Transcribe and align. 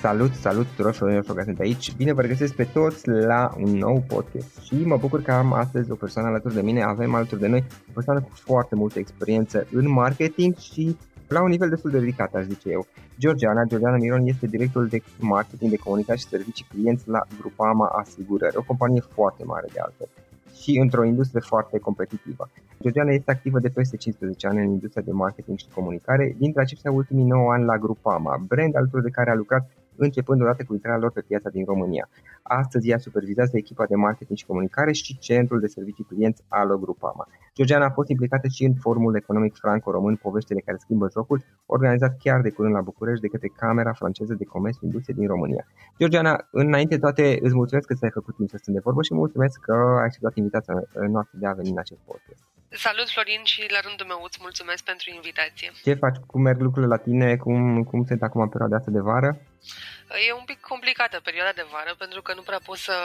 Salut, 0.00 0.34
salut 0.34 0.66
tuturor, 0.66 0.92
Florin 0.92 1.22
că 1.22 1.42
sunt 1.44 1.58
aici. 1.58 1.96
Bine 1.96 2.12
vă 2.12 2.20
regăsesc 2.20 2.54
pe 2.54 2.64
toți 2.64 3.08
la 3.08 3.54
un 3.56 3.70
nou 3.70 4.04
podcast 4.08 4.62
și 4.62 4.74
mă 4.84 4.96
bucur 4.96 5.22
că 5.22 5.32
am 5.32 5.52
astăzi 5.52 5.90
o 5.90 5.94
persoană 5.94 6.28
alături 6.28 6.54
de 6.54 6.62
mine, 6.62 6.82
avem 6.82 7.14
alături 7.14 7.40
de 7.40 7.46
noi 7.46 7.64
o 7.88 7.92
persoană 7.94 8.20
cu 8.20 8.30
foarte 8.32 8.74
multă 8.74 8.98
experiență 8.98 9.66
în 9.72 9.90
marketing 9.90 10.56
și 10.56 10.96
la 11.28 11.42
un 11.42 11.48
nivel 11.48 11.68
destul 11.68 11.90
de 11.90 11.98
ridicat, 11.98 12.34
aș 12.34 12.44
zice 12.44 12.70
eu. 12.70 12.86
Georgiana, 13.18 13.64
Georgiana 13.64 13.96
Miron 13.96 14.26
este 14.26 14.46
directorul 14.46 14.88
de 14.88 15.02
marketing 15.18 15.70
de 15.70 15.76
comunicație 15.76 16.20
și 16.20 16.28
servicii 16.28 16.66
clienți 16.68 17.08
la 17.08 17.20
Grupama 17.40 17.86
Asigurări, 17.86 18.56
o 18.56 18.62
companie 18.62 19.00
foarte 19.00 19.44
mare 19.44 19.66
de 19.72 19.80
altfel 19.80 20.08
și 20.60 20.78
într-o 20.78 21.04
industrie 21.04 21.40
foarte 21.44 21.78
competitivă. 21.78 22.50
Georgiana 22.80 23.10
este 23.10 23.30
activă 23.30 23.58
de 23.58 23.68
peste 23.68 23.96
15 23.96 24.46
ani 24.46 24.58
în 24.58 24.70
industria 24.70 25.02
de 25.06 25.12
marketing 25.12 25.58
și 25.58 25.66
comunicare, 25.74 26.34
dintre 26.38 26.60
aceștia 26.60 26.90
ultimii 26.90 27.24
9 27.24 27.52
ani 27.52 27.64
la 27.64 27.78
Grupama, 27.78 28.42
brand 28.48 28.76
alături 28.76 29.02
de 29.02 29.10
care 29.10 29.30
a 29.30 29.34
lucrat 29.34 29.70
începând 30.04 30.40
odată 30.40 30.64
cu 30.64 30.72
intrarea 30.72 31.00
lor 31.00 31.12
pe 31.12 31.20
piața 31.20 31.48
din 31.48 31.64
România. 31.64 32.08
Astăzi 32.42 32.88
ea 32.90 32.98
supervizează 32.98 33.56
echipa 33.56 33.84
de 33.86 33.94
marketing 33.94 34.38
și 34.38 34.46
comunicare 34.46 34.92
și 34.92 35.18
centrul 35.18 35.60
de 35.60 35.66
servicii 35.66 36.04
clienți 36.04 36.42
Alo 36.48 36.78
Grupama. 36.78 37.28
Georgiana 37.54 37.84
a 37.84 37.90
fost 37.90 38.08
implicată 38.08 38.48
și 38.48 38.64
în 38.64 38.74
formul 38.74 39.16
economic 39.16 39.54
franco-român 39.56 40.16
Poveștile 40.16 40.60
care 40.60 40.76
schimbă 40.80 41.08
jocul, 41.12 41.44
organizat 41.66 42.16
chiar 42.18 42.40
de 42.40 42.50
curând 42.50 42.74
la 42.74 42.80
București 42.80 43.20
de 43.20 43.28
către 43.28 43.48
Camera 43.56 43.92
franceză 43.92 44.34
de 44.34 44.44
comerț 44.44 44.76
și 44.76 44.84
industrie 44.84 45.14
din 45.18 45.26
România. 45.26 45.66
Georgiana, 45.98 46.48
înainte 46.50 46.94
de 46.94 47.00
toate 47.00 47.38
îți 47.40 47.54
mulțumesc 47.54 47.86
că 47.86 47.94
ți-ai 47.94 48.10
făcut 48.10 48.36
timp 48.36 48.48
să 48.48 48.56
stăm 48.56 48.74
de 48.74 48.80
vorbă 48.82 49.02
și 49.02 49.14
mulțumesc 49.14 49.60
că 49.60 49.72
ai 49.72 50.04
acceptat 50.04 50.36
invitația 50.36 50.74
noastră 51.08 51.38
de 51.40 51.46
a 51.46 51.52
veni 51.52 51.70
în 51.70 51.78
acest 51.78 52.00
podcast. 52.00 52.49
Salut, 52.72 53.08
Florin, 53.10 53.44
și 53.44 53.66
la 53.68 53.80
rândul 53.80 54.06
meu 54.06 54.22
îți 54.24 54.38
mulțumesc 54.40 54.84
pentru 54.84 55.10
invitație. 55.10 55.72
Ce 55.84 55.94
faci? 55.94 56.16
Cum 56.26 56.42
merg 56.42 56.60
lucrurile 56.60 56.94
la 56.96 57.02
tine? 57.02 57.36
Cum, 57.36 57.84
cum 57.84 58.04
sunt 58.06 58.22
acum 58.22 58.40
în 58.40 58.48
perioada 58.48 58.76
asta 58.76 58.90
de 58.90 59.00
vară? 59.00 59.40
E 60.28 60.32
un 60.32 60.44
pic 60.44 60.60
complicată 60.60 61.20
perioada 61.20 61.52
de 61.52 61.66
vară 61.70 61.94
pentru 61.98 62.22
că 62.22 62.34
nu 62.34 62.42
prea 62.42 62.60
poți 62.64 62.82
să 62.82 62.96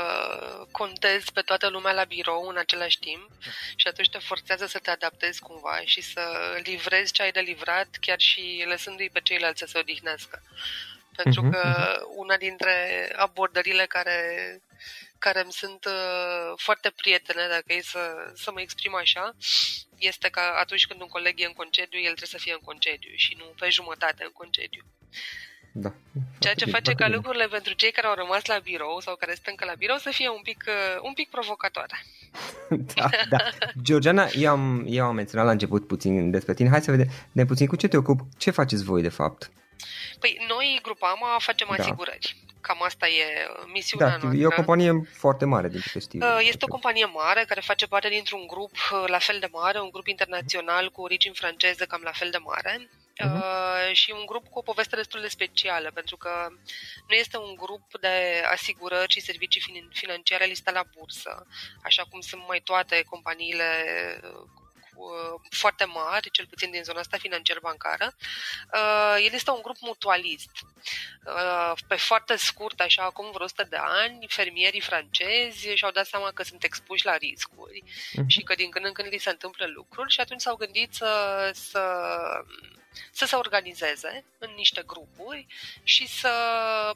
contezi 0.71 1.31
pe 1.31 1.41
toată 1.41 1.67
lumea 1.67 1.93
la 1.93 2.03
birou 2.03 2.47
în 2.47 2.57
același 2.57 2.99
timp 2.99 3.29
și 3.75 3.87
atunci 3.87 4.09
te 4.09 4.17
forțează 4.17 4.65
să 4.65 4.79
te 4.79 4.89
adaptezi 4.89 5.41
cumva 5.41 5.79
și 5.83 6.01
să 6.01 6.21
livrezi 6.63 7.11
ce 7.11 7.21
ai 7.21 7.31
de 7.31 7.39
livrat 7.39 7.87
chiar 7.99 8.19
și 8.19 8.65
lăsându-i 8.67 9.09
pe 9.13 9.19
ceilalți 9.23 9.59
să 9.59 9.65
se 9.65 9.77
odihnească. 9.77 10.41
Pentru 11.15 11.47
uh-huh, 11.47 11.51
că 11.51 11.61
uh-huh. 11.61 12.15
una 12.15 12.37
dintre 12.37 12.73
abordările 13.15 13.85
care 13.85 14.17
care 15.19 15.41
îmi 15.41 15.51
sunt 15.51 15.85
uh, 15.85 16.53
foarte 16.55 16.89
prietene, 16.95 17.47
dacă 17.49 17.73
e 17.73 17.81
să, 17.81 18.31
să 18.35 18.51
mă 18.51 18.61
exprim 18.61 18.95
așa, 18.95 19.35
este 19.97 20.29
că 20.29 20.40
atunci 20.40 20.87
când 20.87 21.01
un 21.01 21.07
coleg 21.07 21.40
e 21.40 21.45
în 21.45 21.53
concediu, 21.53 21.99
el 21.99 22.16
trebuie 22.16 22.35
să 22.35 22.37
fie 22.37 22.53
în 22.53 22.66
concediu 22.66 23.11
și 23.16 23.35
nu 23.37 23.45
pe 23.59 23.69
jumătate 23.69 24.23
în 24.23 24.31
concediu. 24.31 24.84
Da. 25.78 25.93
Ceea 26.40 26.53
ce 26.53 26.66
face 26.66 26.93
ca 26.93 27.07
lucrurile 27.07 27.47
pentru 27.47 27.73
cei 27.73 27.91
care 27.91 28.07
au 28.07 28.13
rămas 28.13 28.45
la 28.45 28.59
birou 28.63 28.99
sau 28.99 29.16
care 29.16 29.34
sunt 29.34 29.45
încă 29.47 29.66
la 29.66 29.73
birou 29.78 29.97
să 29.97 30.09
fie 30.13 30.29
un 30.29 30.41
pic, 30.43 30.63
uh, 30.67 31.01
un 31.01 31.13
pic 31.13 31.29
provocatoare. 31.29 32.05
da, 32.95 33.09
da. 33.29 33.37
Georgiana, 33.81 34.28
eu 34.34 34.51
am, 34.51 34.85
eu 34.87 35.05
am 35.05 35.16
menționat 35.16 35.45
la 35.45 35.51
început 35.51 35.87
puțin 35.87 36.31
despre 36.31 36.53
tine. 36.53 36.69
Hai 36.69 36.81
să 36.81 36.91
vedem 36.91 37.07
de 37.31 37.45
puțin 37.45 37.67
cu 37.67 37.75
ce 37.75 37.87
te 37.87 37.97
ocup. 37.97 38.19
Ce 38.37 38.51
faceți 38.51 38.84
voi 38.84 39.01
de 39.01 39.09
fapt? 39.09 39.51
Păi 40.19 40.45
noi, 40.47 40.79
Grupama, 40.81 41.37
facem 41.40 41.67
da. 41.69 41.84
asigurări. 41.84 42.35
Cam 42.67 42.82
asta 42.82 43.08
e 43.08 43.23
uh, 43.23 43.72
misiunea 43.73 44.08
da, 44.08 44.17
noastră. 44.17 44.41
E 44.41 44.46
o 44.46 44.59
companie 44.62 44.91
foarte 45.23 45.46
mare, 45.46 45.67
din 45.67 45.79
câte 45.79 46.00
știu. 46.00 46.20
Uh, 46.26 46.40
este 46.41 46.66
o 46.66 46.73
companie 46.76 47.06
mare 47.06 47.44
care 47.47 47.62
face 47.62 47.88
parte 47.88 48.09
dintr-un 48.09 48.47
grup 48.47 48.76
la 49.06 49.20
fel 49.28 49.38
de 49.40 49.50
mare, 49.52 49.79
un 49.79 49.90
grup 49.90 50.08
internațional 50.08 50.91
cu 50.91 51.02
origini 51.02 51.35
franceze 51.35 51.85
cam 51.85 52.02
la 52.03 52.12
fel 52.12 52.29
de 52.29 52.38
mare 52.38 52.90
uh-huh. 53.23 53.91
și 53.91 54.14
un 54.20 54.26
grup 54.26 54.47
cu 54.47 54.59
o 54.59 54.67
poveste 54.70 54.96
destul 54.96 55.22
de 55.22 55.28
specială, 55.28 55.91
pentru 55.94 56.17
că 56.17 56.29
nu 57.08 57.16
este 57.16 57.38
un 57.38 57.56
grup 57.56 57.85
de 58.00 58.44
asigurări 58.52 59.12
și 59.12 59.28
servicii 59.29 59.90
financiare 59.91 60.46
listat 60.46 60.73
la 60.73 60.84
bursă, 60.97 61.46
așa 61.84 62.03
cum 62.09 62.20
sunt 62.20 62.41
mai 62.47 62.62
toate 62.64 63.03
companiile 63.09 63.70
Uh, 64.23 64.65
foarte 65.49 65.85
mari, 65.85 66.31
cel 66.31 66.47
puțin 66.47 66.71
din 66.71 66.83
zona 66.83 66.99
asta 66.99 67.17
financiar-bancară. 67.17 68.15
Uh, 68.73 69.15
el 69.25 69.33
este 69.33 69.51
un 69.51 69.61
grup 69.61 69.75
mutualist. 69.79 70.51
Uh, 71.25 71.71
pe 71.87 71.95
foarte 71.95 72.35
scurt, 72.35 72.79
așa 72.79 73.03
acum 73.03 73.31
vreo 73.31 73.45
100 73.45 73.63
de 73.69 73.77
ani, 73.79 74.25
fermierii 74.29 74.81
francezi 74.81 75.67
și-au 75.73 75.91
dat 75.91 76.05
seama 76.05 76.31
că 76.31 76.43
sunt 76.43 76.63
expuși 76.63 77.05
la 77.05 77.17
riscuri 77.17 77.83
uh-huh. 77.83 78.27
și 78.27 78.41
că 78.41 78.55
din 78.55 78.69
când 78.69 78.85
în 78.85 78.93
când 78.93 79.07
li 79.11 79.17
se 79.17 79.29
întâmplă 79.29 79.65
lucruri 79.65 80.11
și 80.11 80.19
atunci 80.19 80.41
s-au 80.41 80.55
gândit 80.55 80.93
să, 80.93 81.51
să 81.53 81.81
să 83.11 83.25
se 83.25 83.35
organizeze 83.35 84.25
în 84.37 84.53
niște 84.55 84.83
grupuri 84.85 85.47
și 85.83 86.07
să 86.07 86.31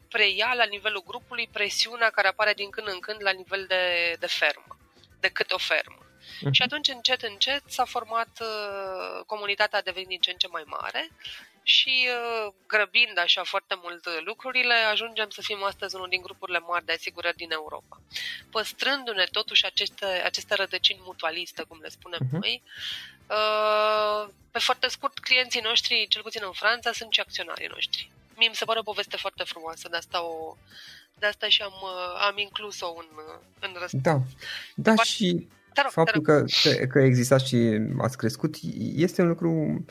preia 0.09 0.53
la 0.53 0.63
nivelul 0.63 1.03
grupului 1.03 1.49
presiunea 1.51 2.09
care 2.09 2.27
apare 2.27 2.53
din 2.53 2.69
când 2.69 2.87
în 2.87 2.99
când 2.99 3.21
la 3.21 3.31
nivel 3.31 3.65
de, 3.67 4.15
de 4.19 4.27
fermă, 4.27 4.77
de 5.19 5.27
cât 5.27 5.51
o 5.51 5.57
fermă. 5.57 6.08
Uh-huh. 6.37 6.51
Și 6.51 6.61
atunci, 6.61 6.87
încet, 6.87 7.21
încet, 7.21 7.63
s-a 7.67 7.85
format, 7.85 8.41
uh, 8.41 9.23
comunitatea 9.25 9.79
a 9.79 9.81
devenit 9.81 10.07
din 10.07 10.19
ce 10.19 10.31
în 10.31 10.37
ce 10.37 10.47
mai 10.47 10.63
mare 10.65 11.09
și 11.63 12.07
uh, 12.07 12.53
grăbind 12.67 13.17
așa 13.19 13.43
foarte 13.43 13.75
mult 13.83 14.07
lucrurile, 14.25 14.73
ajungem 14.73 15.29
să 15.29 15.41
fim 15.41 15.63
astăzi 15.63 15.95
unul 15.95 16.09
din 16.09 16.21
grupurile 16.21 16.59
mari 16.59 16.85
de 16.85 16.91
asigurări 16.91 17.35
din 17.35 17.51
Europa. 17.51 18.01
Păstrându-ne 18.51 19.23
totuși 19.31 19.65
aceste, 19.65 20.05
aceste 20.05 20.55
rădăcini 20.55 20.99
mutualiste, 21.03 21.63
cum 21.63 21.79
le 21.81 21.89
spunem 21.89 22.19
uh-huh. 22.19 22.39
noi, 22.39 22.61
uh, 23.27 24.29
pe 24.51 24.59
foarte 24.59 24.87
scurt, 24.87 25.19
clienții 25.19 25.61
noștri, 25.61 26.07
cel 26.09 26.21
puțin 26.21 26.41
în 26.45 26.51
Franța, 26.51 26.91
sunt 26.91 27.13
și 27.13 27.19
acționarii 27.19 27.67
noștri. 27.67 28.11
Mie 28.35 28.47
mi 28.47 28.55
se 28.55 28.65
pare 28.65 28.79
o 28.79 28.83
poveste 28.91 29.17
foarte 29.17 29.43
frumoasă, 29.43 29.87
de 29.89 29.97
asta 29.97 30.23
o, 30.23 30.55
de 31.13 31.25
asta 31.25 31.49
și 31.49 31.61
am, 31.61 31.73
uh, 31.81 32.21
am 32.27 32.37
inclus-o 32.37 32.93
în, 32.97 33.07
în 33.59 33.75
răspuns. 33.79 34.03
Da, 34.03 34.19
da 34.75 35.03
și 35.03 35.47
te 35.73 35.81
rog, 35.81 35.91
faptul 35.91 36.21
te 36.21 36.31
rog. 36.31 36.45
Că, 36.61 36.69
că, 36.69 36.85
că 36.85 36.99
existați 36.99 37.47
și 37.47 37.79
ați 37.97 38.17
crescut 38.17 38.55
este 38.95 39.21
un 39.21 39.27
lucru 39.27 39.83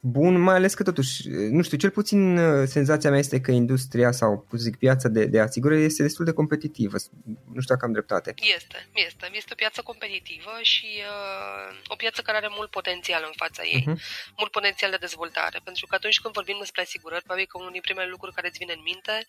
bun, 0.00 0.40
mai 0.40 0.54
ales 0.54 0.74
că 0.74 0.82
totuși, 0.82 1.28
nu 1.28 1.62
știu, 1.62 1.76
cel 1.76 1.90
puțin 1.90 2.38
uh, 2.38 2.66
senzația 2.66 3.10
mea 3.10 3.18
este 3.18 3.40
că 3.40 3.50
industria 3.50 4.10
sau, 4.12 4.46
cum 4.48 4.58
zic, 4.58 4.76
piața 4.76 5.08
de, 5.08 5.24
de 5.24 5.40
asigurări 5.40 5.84
este 5.84 6.02
destul 6.02 6.24
de 6.24 6.32
competitivă. 6.32 6.96
Nu 7.24 7.60
știu 7.60 7.74
dacă 7.74 7.84
am 7.84 7.92
dreptate. 7.92 8.34
Este, 8.56 8.88
este. 8.92 9.30
Este 9.32 9.52
o 9.52 9.60
piață 9.62 9.82
competitivă 9.82 10.54
și 10.62 10.86
uh, 10.86 11.76
o 11.86 11.96
piață 11.96 12.22
care 12.22 12.36
are 12.36 12.48
mult 12.50 12.70
potențial 12.70 13.22
în 13.26 13.32
fața 13.36 13.62
ei, 13.62 13.84
uh-huh. 13.88 13.98
mult 14.36 14.50
potențial 14.50 14.90
de 14.90 14.96
dezvoltare. 15.06 15.60
Pentru 15.64 15.86
că 15.86 15.94
atunci 15.94 16.20
când 16.20 16.34
vorbim 16.34 16.56
despre 16.58 16.82
asigurări, 16.82 17.22
probabil 17.22 17.46
că 17.48 17.58
unul 17.58 17.72
din 17.72 17.80
primele 17.80 18.08
lucruri 18.08 18.34
care 18.34 18.48
îți 18.48 18.58
vine 18.58 18.72
în 18.76 18.82
minte 18.82 19.26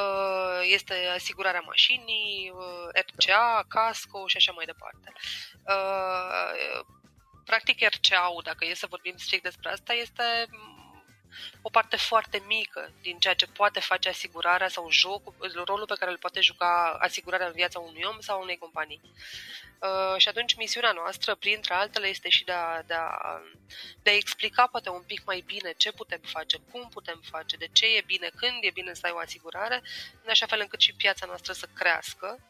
uh, 0.00 0.60
este 0.76 0.94
asigurarea 1.14 1.68
mașinii, 1.72 2.52
uh, 2.54 3.00
RCA, 3.06 3.64
casco 3.68 4.26
și 4.26 4.36
așa 4.36 4.52
mai 4.52 4.64
departe. 4.72 5.08
Uh, 5.72 6.94
practic 7.46 7.80
RCA-ul, 7.80 8.42
dacă 8.44 8.64
e 8.64 8.74
să 8.74 8.86
vorbim 8.88 9.16
strict 9.16 9.42
despre 9.42 9.70
asta, 9.70 9.92
este 9.92 10.48
o 11.62 11.68
parte 11.68 11.96
foarte 11.96 12.42
mică 12.46 12.92
din 13.00 13.18
ceea 13.18 13.34
ce 13.34 13.46
poate 13.46 13.80
face 13.80 14.08
asigurarea 14.08 14.68
sau 14.68 14.90
jocul, 14.90 15.34
rolul 15.64 15.86
pe 15.86 15.94
care 15.98 16.10
îl 16.10 16.18
poate 16.18 16.40
juca 16.40 16.96
asigurarea 17.00 17.46
în 17.46 17.52
viața 17.52 17.78
unui 17.78 18.02
om 18.04 18.20
sau 18.20 18.42
unei 18.42 18.56
companii. 18.58 19.00
Uh, 19.80 20.20
și 20.20 20.28
atunci 20.28 20.54
misiunea 20.54 20.92
noastră, 20.92 21.34
printre 21.34 21.74
altele, 21.74 22.06
este 22.06 22.28
și 22.28 22.44
de 22.44 22.52
a, 22.52 22.82
de, 22.82 22.94
a, 22.94 23.40
de 24.02 24.10
a 24.10 24.14
explica 24.14 24.66
poate 24.66 24.88
un 24.90 25.02
pic 25.06 25.22
mai 25.24 25.42
bine 25.46 25.72
ce 25.76 25.92
putem 25.92 26.20
face, 26.24 26.56
cum 26.70 26.88
putem 26.88 27.20
face, 27.30 27.56
de 27.56 27.68
ce 27.72 27.86
e 27.86 28.02
bine, 28.06 28.30
când 28.36 28.58
e 28.60 28.70
bine 28.70 28.94
să 28.94 29.06
ai 29.06 29.12
o 29.12 29.18
asigurare, 29.18 29.82
în 30.22 30.30
așa 30.30 30.46
fel 30.46 30.60
încât 30.60 30.80
și 30.80 30.94
piața 30.94 31.26
noastră 31.26 31.52
să 31.52 31.68
crească 31.74 32.40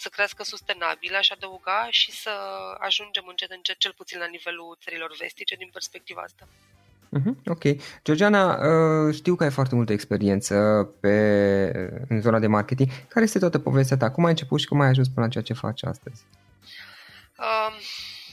să 0.00 0.08
crească 0.08 0.42
sustenabil, 0.44 1.14
aș 1.14 1.30
adăuga, 1.30 1.88
și 1.90 2.10
să 2.12 2.30
ajungem 2.78 3.24
încet 3.26 3.50
încet, 3.50 3.78
cel 3.78 3.92
puțin 3.92 4.18
la 4.18 4.26
nivelul 4.26 4.78
țărilor 4.82 5.16
vestice, 5.18 5.54
din 5.56 5.70
perspectiva 5.72 6.20
asta. 6.22 6.48
Uh-huh, 7.18 7.34
ok. 7.46 7.64
Georgiana, 8.04 8.44
uh, 8.54 9.14
știu 9.14 9.34
că 9.34 9.44
ai 9.44 9.50
foarte 9.50 9.74
multă 9.74 9.92
experiență 9.92 10.54
pe, 11.00 11.14
în 12.08 12.20
zona 12.20 12.38
de 12.38 12.46
marketing. 12.46 12.88
Care 13.08 13.24
este 13.24 13.38
toată 13.38 13.58
povestea 13.58 13.96
ta? 13.96 14.10
Cum 14.10 14.24
ai 14.24 14.30
început 14.30 14.60
și 14.60 14.66
cum 14.66 14.80
ai 14.80 14.88
ajuns 14.88 15.08
până 15.08 15.26
la 15.26 15.32
ceea 15.32 15.44
ce 15.44 15.52
faci 15.52 15.84
astăzi? 15.84 16.24
Uh, 17.38 17.72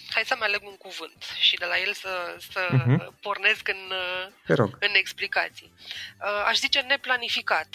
hai 0.09 0.23
să-mi 0.25 0.41
aleg 0.41 0.61
un 0.63 0.77
cuvânt 0.77 1.23
și 1.39 1.55
de 1.55 1.65
la 1.65 1.77
el 1.85 1.93
să, 1.93 2.37
să 2.51 2.61
uh-huh. 2.71 3.21
pornesc 3.21 3.67
în, 3.67 3.91
în 4.79 4.93
explicații. 4.93 5.71
Uh, 6.21 6.45
aș 6.47 6.57
zice 6.57 6.79
neplanificat 6.79 7.69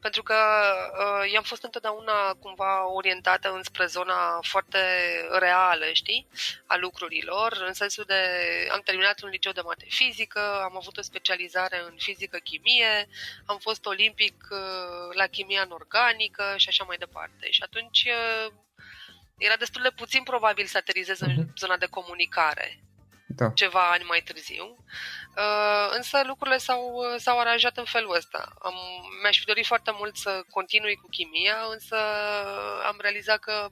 pentru 0.00 0.22
că 0.22 0.34
uh, 0.34 1.32
i-am 1.32 1.42
fost 1.42 1.62
întotdeauna 1.62 2.34
cumva 2.34 2.92
orientată 2.92 3.52
înspre 3.52 3.86
zona 3.86 4.38
foarte 4.42 4.78
reală, 5.38 5.84
știi, 5.92 6.26
a 6.66 6.76
lucrurilor, 6.76 7.64
în 7.66 7.72
sensul 7.72 8.04
de 8.06 8.22
am 8.72 8.80
terminat 8.84 9.22
un 9.22 9.28
liceu 9.28 9.52
de 9.52 9.60
mate 9.60 9.86
fizică, 9.88 10.60
am 10.62 10.76
avut 10.76 10.96
o 10.96 11.02
specializare 11.02 11.82
în 11.88 11.94
fizică-chimie, 11.98 13.08
am 13.46 13.58
fost 13.58 13.86
olimpic 13.86 14.48
uh, 14.50 15.14
la 15.14 15.26
chimia 15.26 15.66
organică 15.68 16.54
și 16.56 16.68
așa 16.68 16.84
mai 16.84 16.96
departe. 16.96 17.50
Și 17.50 17.62
atunci 17.62 18.04
uh, 18.06 18.52
era 19.38 19.56
destul 19.56 19.82
de 19.82 19.90
puțin 19.90 20.22
probabil 20.22 20.66
să 20.66 20.76
aterizez 20.76 21.18
uh-huh. 21.18 21.26
în 21.26 21.32
mhm. 21.32 21.52
zona 21.56 21.76
de 21.76 21.86
comunicare 21.86 22.80
da. 23.36 23.50
ceva 23.54 23.90
ani 23.90 24.04
mai 24.04 24.20
târziu. 24.20 24.76
Uh, 25.36 25.92
însă 25.96 26.22
lucrurile 26.26 26.58
s-au, 26.58 27.02
s-au 27.16 27.38
aranjat 27.38 27.76
în 27.76 27.84
felul 27.84 28.14
ăsta. 28.14 28.52
Am, 28.62 28.74
mi-aș 29.22 29.38
fi 29.38 29.44
dorit 29.44 29.66
foarte 29.66 29.90
mult 29.94 30.16
să 30.16 30.42
continui 30.50 30.94
cu 30.94 31.08
chimia, 31.10 31.56
însă 31.72 31.96
am 32.86 32.96
realizat 33.00 33.38
că 33.38 33.70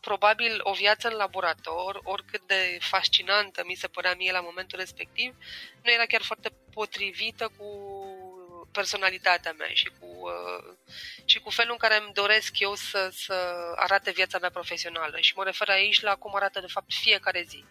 probabil 0.00 0.60
o 0.62 0.72
viață 0.72 1.08
în 1.08 1.16
laborator, 1.16 2.00
oricât 2.02 2.46
de 2.46 2.78
fascinantă 2.80 3.62
mi 3.66 3.74
se 3.74 3.88
părea 3.88 4.14
mie 4.14 4.32
la 4.32 4.40
momentul 4.40 4.78
respectiv, 4.78 5.34
nu 5.82 5.92
era 5.92 6.04
chiar 6.04 6.22
foarte 6.22 6.52
potrivită 6.72 7.50
cu 7.56 7.66
personalitatea 8.72 9.52
mea 9.52 9.70
și 9.72 9.90
cu, 10.00 10.06
uh, 10.06 10.74
și 11.24 11.38
cu 11.38 11.50
felul 11.50 11.72
în 11.72 11.78
care 11.78 11.96
îmi 11.96 12.12
doresc 12.12 12.58
eu 12.58 12.74
să, 12.74 13.10
să 13.12 13.34
arate 13.76 14.10
viața 14.10 14.38
mea 14.38 14.50
profesională. 14.50 15.16
Și 15.20 15.32
mă 15.36 15.44
refer 15.44 15.68
aici 15.68 16.00
la 16.00 16.14
cum 16.14 16.34
arată, 16.34 16.60
de 16.60 16.66
fapt, 16.66 16.92
fiecare 16.92 17.44
zi. 17.48 17.64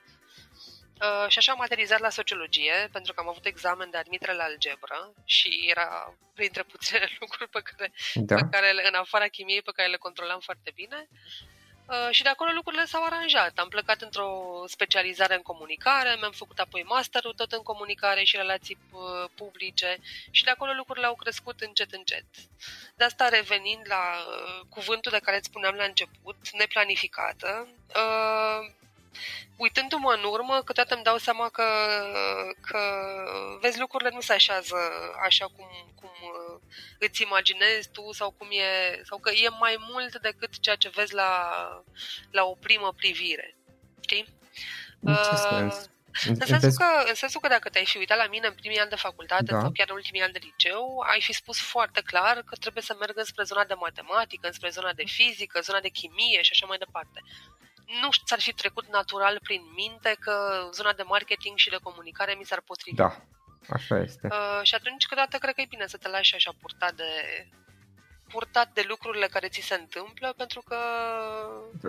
Uh, 1.02 1.26
și 1.28 1.38
așa 1.38 1.52
am 1.52 1.62
aterizat 1.62 2.00
la 2.00 2.10
sociologie, 2.10 2.90
pentru 2.92 3.14
că 3.14 3.20
am 3.20 3.30
avut 3.30 3.46
examen 3.46 3.90
de 3.90 3.98
admitere 3.98 4.34
la 4.34 4.44
algebră 4.44 5.14
și 5.26 5.66
era 5.70 6.14
printre 6.34 6.64
puține 6.64 7.10
lucruri 7.20 7.50
pe 7.50 7.62
care, 7.62 7.92
da. 8.14 8.36
pe 8.36 8.48
care 8.52 8.88
în 8.88 8.94
afara 8.94 9.28
chimiei, 9.28 9.62
pe 9.62 9.72
care 9.76 9.90
le 9.90 9.98
controlam 9.98 10.40
foarte 10.40 10.72
bine. 10.76 11.08
Uh, 11.90 12.08
și 12.10 12.24
de 12.24 12.30
acolo 12.30 12.52
lucrurile 12.52 12.86
s-au 12.86 13.04
aranjat. 13.04 13.58
Am 13.58 13.68
plecat 13.68 14.02
într-o 14.02 14.64
specializare 14.68 15.36
în 15.36 15.42
comunicare, 15.42 16.16
mi-am 16.20 16.32
făcut 16.32 16.60
apoi 16.60 16.84
masterul 16.84 17.34
tot 17.34 17.52
în 17.52 17.64
comunicare 17.64 18.24
și 18.24 18.36
relații 18.36 18.78
uh, 18.92 19.30
publice 19.36 19.98
și 20.32 20.44
de 20.44 20.50
acolo 20.50 20.72
lucrurile 20.72 21.06
au 21.06 21.16
crescut 21.16 21.62
încet, 21.62 21.92
încet. 21.94 22.26
De 22.96 23.04
asta 23.04 23.30
revenind 23.30 23.82
la 23.88 24.04
uh, 24.18 24.66
cuvântul 24.70 25.12
de 25.12 25.20
care 25.20 25.38
îți 25.38 25.48
spuneam 25.48 25.76
la 25.76 25.84
început, 25.84 26.50
neplanificată, 26.52 27.68
uh, 27.96 28.78
uitându-mă 29.58 30.14
în 30.14 30.24
urmă, 30.24 30.62
câteodată 30.66 30.96
îmi 30.96 31.04
dau 31.04 31.18
seama 31.18 31.50
că, 31.50 31.64
că 32.62 32.80
vezi, 33.62 33.80
lucrurile 33.80 34.10
nu 34.14 34.22
se 34.22 34.34
așează 34.34 34.76
așa 35.24 35.46
cum, 35.46 35.68
cum 35.96 36.10
uh, 36.22 36.60
îți 37.00 37.22
imaginezi 37.22 37.90
tu 37.92 38.12
sau 38.12 38.32
cum 38.32 38.48
e, 38.52 39.02
sau 39.04 39.18
că 39.18 39.30
e 39.30 39.50
mai 39.60 39.76
mult 39.80 40.22
decât 40.22 40.60
ceea 40.60 40.76
ce 40.76 40.90
vezi 40.90 41.14
la, 41.14 41.52
la 42.32 42.44
o 42.44 42.56
primă 42.56 42.94
privire. 42.98 43.56
Știi? 44.00 44.26
În 45.02 45.14
ce 45.14 45.30
uh, 45.32 45.48
sens? 45.50 45.90
În 46.26 46.36
sensul, 46.36 46.72
că, 46.72 46.86
în 47.08 47.16
sensul 47.16 47.42
că 47.42 47.48
dacă 47.48 47.70
te-ai 47.70 47.86
fi 47.86 47.98
uitat 47.98 48.18
la 48.18 48.28
mine 48.28 48.48
în 48.48 48.54
primii 48.54 48.80
ani 48.80 48.90
de 48.90 48.96
facultate 48.96 49.52
da. 49.52 49.60
sau 49.60 49.72
chiar 49.72 49.90
în 49.90 49.96
ultimii 49.96 50.22
ani 50.22 50.34
de 50.34 50.40
liceu, 50.42 51.04
ai 51.12 51.22
fi 51.22 51.34
spus 51.34 51.60
foarte 51.62 52.02
clar 52.02 52.42
că 52.46 52.56
trebuie 52.56 52.84
să 52.84 52.96
merg 53.00 53.22
spre 53.24 53.44
zona 53.44 53.64
de 53.64 53.74
matematică, 53.74 54.50
spre 54.52 54.70
zona 54.70 54.94
de 54.94 55.04
fizică, 55.06 55.60
zona 55.60 55.80
de 55.80 55.90
chimie 55.90 56.42
și 56.42 56.52
așa 56.54 56.66
mai 56.66 56.78
departe 56.78 57.24
nu 58.02 58.10
ți-ar 58.26 58.40
fi 58.40 58.54
trecut 58.54 58.88
natural 58.88 59.40
prin 59.44 59.62
minte 59.76 60.16
că 60.20 60.34
zona 60.74 60.94
de 60.94 61.04
marketing 61.04 61.58
și 61.58 61.70
de 61.70 61.78
comunicare 61.84 62.36
mi 62.38 62.46
s-ar 62.46 62.62
potrivi. 62.62 62.98
Da, 62.98 63.16
așa 63.70 63.98
este. 63.98 64.28
Uh, 64.32 64.60
și 64.64 64.76
atunci 64.76 65.06
câteodată 65.06 65.38
cred 65.38 65.54
că 65.54 65.62
e 65.62 65.76
bine 65.76 65.88
să 65.88 65.98
te 65.98 66.08
lași 66.08 66.36
așa 66.36 66.52
purtat 66.62 66.94
de, 66.94 67.12
purtat 68.32 68.70
de 68.74 68.84
lucrurile 68.88 69.28
care 69.32 69.48
ți 69.48 69.62
se 69.62 69.76
întâmplă, 69.80 70.34
pentru 70.38 70.64
că... 70.68 70.78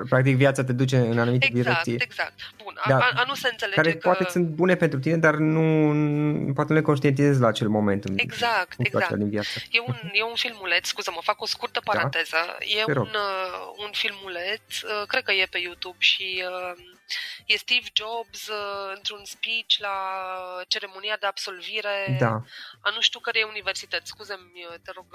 Practic 0.09 0.37
viața 0.37 0.65
te 0.65 0.73
duce 0.73 0.97
în 0.97 1.19
anumite 1.19 1.47
exact, 1.47 1.63
direcții. 1.63 2.07
Exact, 2.09 2.35
Bun, 2.63 2.75
da, 2.89 2.97
a, 2.97 3.13
a, 3.15 3.25
nu 3.27 3.35
se 3.35 3.49
înțelege 3.51 3.81
Care 3.81 3.93
că... 3.93 3.99
poate 3.99 4.25
sunt 4.31 4.47
bune 4.47 4.75
pentru 4.75 4.99
tine, 4.99 5.17
dar 5.17 5.35
nu, 5.35 6.53
poate 6.55 6.73
nu 6.73 6.79
le 6.79 6.85
conștientizezi 6.85 7.41
la 7.41 7.49
acel 7.49 7.69
moment. 7.69 8.05
În, 8.05 8.15
exact, 8.19 8.75
exact. 8.79 9.15
Din 9.15 9.29
viață. 9.29 9.59
E 9.71 9.81
un, 9.87 9.95
e 10.13 10.23
un 10.23 10.35
filmuleț, 10.35 10.87
scuză, 10.87 11.11
mă 11.15 11.21
fac 11.23 11.43
o 11.43 11.47
scurtă 11.47 11.81
paranteză. 11.85 12.37
Da? 12.47 12.57
E 12.81 12.85
un, 12.87 12.97
uh, 12.97 13.85
un 13.85 13.91
filmuleț, 13.93 14.81
uh, 14.83 15.07
cred 15.07 15.23
că 15.23 15.33
e 15.33 15.47
pe 15.51 15.59
YouTube 15.59 15.97
și... 15.99 16.45
Uh, 16.47 16.99
e 17.47 17.57
Steve 17.57 17.87
Jobs 17.93 18.49
uh, 18.49 18.93
într-un 18.97 19.25
speech 19.25 19.77
la 19.79 19.97
ceremonia 20.69 21.17
de 21.21 21.27
absolvire 21.27 22.17
da. 22.19 22.43
a 22.81 22.91
nu 22.95 23.01
știu 23.01 23.21
care 23.21 23.43
universități. 23.43 24.09
Scuze-mi, 24.09 24.53
te 24.83 24.91
rog, 24.95 25.07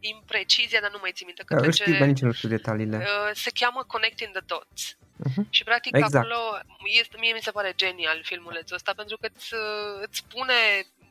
imprecizia, 0.00 0.80
dar 0.80 0.90
nu 0.90 0.98
mai 1.00 1.12
țin 1.12 1.26
minte. 1.26 1.42
Că 1.46 1.54
da, 1.54 1.70
știu, 1.70 1.98
dar 1.98 2.08
nici 2.08 2.20
nu 2.20 2.32
știu 2.32 2.48
detaliile. 2.48 3.06
Se 3.32 3.50
cheamă 3.54 3.84
Connecting 3.86 4.32
the 4.32 4.44
Dots. 4.46 4.96
Uh-huh. 5.22 5.44
Și 5.50 5.64
practic 5.64 5.96
exact. 5.96 6.14
acolo 6.14 6.58
este, 6.84 7.16
mie 7.18 7.32
mi 7.32 7.42
se 7.42 7.50
pare 7.50 7.72
genial 7.76 8.20
filmulețul 8.24 8.76
ăsta 8.76 8.92
pentru 8.96 9.16
că 9.20 9.28
îți, 9.34 9.54
îți 10.02 10.16
spune 10.16 10.54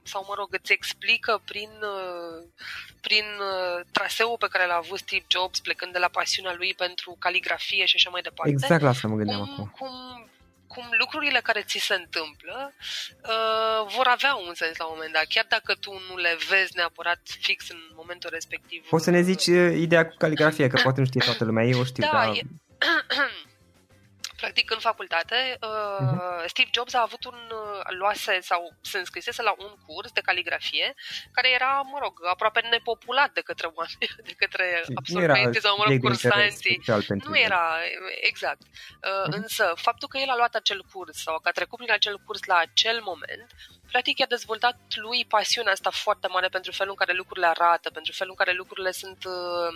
sau 0.03 0.25
mă 0.27 0.34
rog, 0.38 0.48
îți 0.51 0.72
explică 0.72 1.41
prin, 1.46 1.72
prin 3.01 3.25
traseul 3.91 4.38
pe 4.39 4.48
care 4.51 4.65
l-a 4.65 4.81
avut 4.84 4.98
Steve 4.98 5.25
Jobs 5.27 5.60
plecând 5.60 5.91
de 5.91 6.00
la 6.00 6.08
pasiunea 6.08 6.53
lui 6.58 6.74
pentru 6.74 7.15
caligrafie 7.20 7.86
și 7.86 7.96
așa 7.96 8.10
mai 8.10 8.22
departe. 8.22 8.51
Exact 8.51 8.81
la 8.81 8.89
asta 8.89 9.08
mă 9.08 9.15
gândeam 9.15 9.39
cum, 9.39 9.51
acum. 9.51 9.72
Cum, 9.77 9.91
cum 10.67 10.84
lucrurile 11.00 11.39
care 11.43 11.62
ți 11.62 11.79
se 11.79 11.93
întâmplă 11.93 12.74
uh, 13.34 13.93
vor 13.96 14.08
avea 14.08 14.34
un 14.48 14.53
sens 14.53 14.77
la 14.77 14.86
un 14.86 14.91
moment 14.96 15.13
dat, 15.13 15.25
chiar 15.34 15.46
dacă 15.50 15.74
tu 15.79 15.91
nu 16.10 16.15
le 16.17 16.38
vezi 16.50 16.75
neapărat 16.75 17.22
fix 17.39 17.70
în 17.70 17.81
momentul 17.96 18.29
respectiv. 18.34 18.88
Poți 18.89 19.03
să 19.03 19.12
ne 19.12 19.22
zici 19.22 19.46
ideea 19.86 20.08
cu 20.08 20.15
caligrafie, 20.17 20.67
că 20.67 20.81
poate 20.84 21.00
nu 21.00 21.05
știe 21.05 21.22
toată 21.25 21.43
lumea, 21.43 21.65
eu 21.65 21.79
o 21.79 21.84
știu, 21.84 22.03
da, 22.03 22.12
dar... 22.12 22.27
E... 22.36 22.41
Practic, 24.41 24.71
în 24.71 24.79
facultate, 24.79 25.57
uh, 25.62 25.98
uh-huh. 26.01 26.45
Steve 26.45 26.69
Jobs 26.74 26.93
a 26.93 27.01
avut 27.01 27.24
un, 27.25 27.39
uh, 27.51 27.81
luase 28.00 28.39
sau 28.41 28.62
se 28.81 28.98
înscrisese 28.98 29.41
la 29.41 29.55
un 29.57 29.74
curs 29.86 30.12
de 30.12 30.21
caligrafie 30.21 30.93
care 31.31 31.50
era, 31.51 31.81
mă 31.91 32.00
rog, 32.01 32.13
aproape 32.29 32.62
nepopulat 32.69 33.31
de 33.33 33.41
către 33.41 33.67
oameni, 33.75 34.10
de 34.29 34.33
către 34.38 34.83
absolvenții 34.95 35.62
sau, 35.62 35.77
mă 35.77 35.83
rog, 35.88 36.00
cursanții. 36.00 36.81
Nu 37.29 37.38
era, 37.38 37.77
exact. 38.21 38.62
Uh, 38.62 39.10
uh-huh. 39.10 39.38
Însă, 39.39 39.74
faptul 39.75 40.07
că 40.07 40.17
el 40.17 40.29
a 40.29 40.36
luat 40.36 40.55
acel 40.55 40.86
curs 40.91 41.17
sau 41.21 41.39
că 41.39 41.48
a 41.48 41.51
trecut 41.51 41.77
prin 41.77 41.91
acel 41.91 42.17
curs 42.25 42.43
la 42.43 42.57
acel 42.57 43.01
moment, 43.03 43.48
practic 43.91 44.17
i-a 44.19 44.25
dezvoltat 44.25 44.77
lui 44.95 45.25
pasiunea 45.25 45.71
asta 45.71 45.89
foarte 45.89 46.27
mare 46.27 46.48
pentru 46.48 46.71
felul 46.71 46.91
în 46.91 47.05
care 47.05 47.17
lucrurile 47.17 47.48
arată, 47.48 47.89
pentru 47.89 48.12
felul 48.12 48.36
în 48.38 48.45
care 48.45 48.57
lucrurile 48.57 48.91
sunt, 48.91 49.24
uh, 49.24 49.71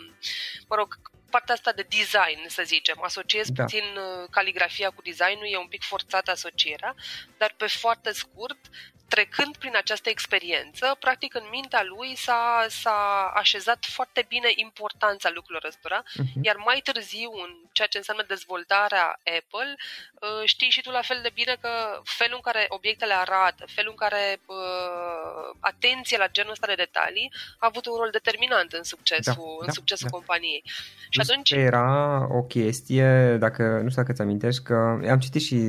mă 0.68 0.76
rog, 0.76 1.00
partea 1.30 1.54
asta 1.54 1.72
de 1.72 1.88
design, 1.90 2.48
să 2.48 2.64
zicem. 2.66 2.98
Asociez 3.02 3.50
da. 3.50 3.64
puțin 3.64 3.84
uh, 3.84 4.28
caligrafia 4.32 4.90
cu 4.90 5.02
designul, 5.02 5.48
e 5.52 5.58
un 5.58 5.68
pic 5.68 5.84
forțată 5.84 6.32
asocierea, 6.32 6.96
dar 7.38 7.54
pe 7.58 7.68
foarte 7.68 8.12
scurt, 8.12 8.60
trecând 9.08 9.58
prin 9.58 9.76
această 9.76 10.10
experiență, 10.10 10.96
practic 11.00 11.36
în 11.36 11.46
mintea 11.52 11.84
lui 11.84 12.16
s-a, 12.16 12.66
s-a 12.70 13.32
așezat 13.36 13.86
foarte 13.98 14.26
bine 14.28 14.50
importanța 14.56 15.30
lucrurilor 15.34 15.66
ăstora, 15.72 16.04
uh-huh. 16.04 16.36
iar 16.42 16.56
mai 16.56 16.80
târziu, 16.84 17.32
în 17.46 17.52
ceea 17.72 17.88
ce 17.88 17.98
înseamnă 17.98 18.24
dezvoltarea 18.28 19.06
Apple, 19.38 19.72
uh, 19.76 20.44
știi 20.54 20.70
și 20.76 20.82
tu 20.82 20.90
la 20.90 21.02
fel 21.10 21.20
de 21.22 21.32
bine 21.34 21.58
că 21.62 21.72
felul 22.04 22.40
în 22.40 22.46
care 22.50 22.66
obiectele 22.78 23.14
arată, 23.14 23.64
felul 23.78 23.94
în 23.96 24.02
care 24.06 24.24
uh, 24.46 25.48
atenție 25.60 26.18
la 26.18 26.34
genul 26.36 26.52
ăsta 26.52 26.68
de 26.68 26.82
detalii 26.86 27.32
a 27.60 27.66
avut 27.72 27.86
un 27.86 27.96
rol 28.02 28.10
determinant 28.12 28.72
în 28.72 28.84
succesul, 28.84 29.50
da, 29.50 29.64
în 29.64 29.70
da, 29.72 29.78
succesul 29.80 30.08
da. 30.12 30.18
companiei. 30.18 30.64
Și 31.10 31.20
atunci... 31.24 31.52
Era 31.52 31.92
o 32.40 32.42
chestie, 32.44 33.38
dacă 33.46 33.64
nu 33.84 33.90
știu 33.90 34.02
dacă 34.02 34.14
ți 34.14 34.22
amintești, 34.22 34.64
că 34.64 34.76
am 35.14 35.20
citit 35.20 35.42
și, 35.42 35.60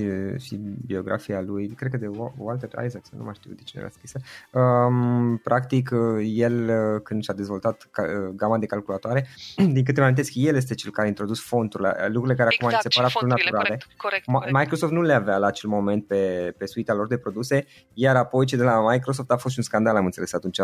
și 0.44 0.54
biografia 0.86 1.40
lui, 1.40 1.68
cred 1.68 1.90
că 1.90 1.96
de 1.96 2.10
Walter 2.36 2.70
Isaacson, 2.86 3.18
nu 3.18 3.24
mai 3.26 3.34
știu 3.34 3.50
de 3.52 3.62
cine 3.64 3.82
era 3.82 3.90
scrisă. 3.90 4.20
Um, 4.52 5.36
practic, 5.36 5.90
el 6.22 6.70
când 6.98 7.22
și-a 7.22 7.34
dezvoltat 7.34 7.90
gama 8.34 8.58
de 8.58 8.66
calculatoare, 8.66 9.26
din 9.74 9.84
câte 9.84 10.00
mi 10.00 10.06
amintesc, 10.06 10.32
el 10.34 10.56
este 10.56 10.74
cel 10.74 10.90
care 10.90 11.06
a 11.06 11.10
introdus 11.10 11.42
fonturile, 11.42 11.94
lucrurile 12.06 12.34
care 12.34 12.48
exact, 12.52 12.74
acum 12.74 12.80
se 12.82 12.88
separa 12.88 13.06
absolut 13.06 13.30
naturale. 13.30 13.68
Corect, 13.68 13.86
corect, 13.96 14.24
corect. 14.24 14.52
Microsoft 14.52 14.92
nu 14.92 15.02
le 15.02 15.12
avea 15.12 15.36
la 15.36 15.46
acel 15.46 15.68
moment 15.68 16.06
pe, 16.06 16.54
pe 16.58 16.66
suita 16.66 16.94
lor 16.94 17.06
de 17.06 17.18
produse, 17.18 17.66
iar 17.92 18.16
apoi 18.16 18.46
ce 18.46 18.56
de 18.56 18.62
la 18.62 18.90
Microsoft 18.90 19.30
a 19.30 19.36
fost 19.36 19.52
și 19.52 19.58
un 19.58 19.64
scandal, 19.64 19.96
am 19.96 20.04
înțeles 20.04 20.32
atunci, 20.32 20.58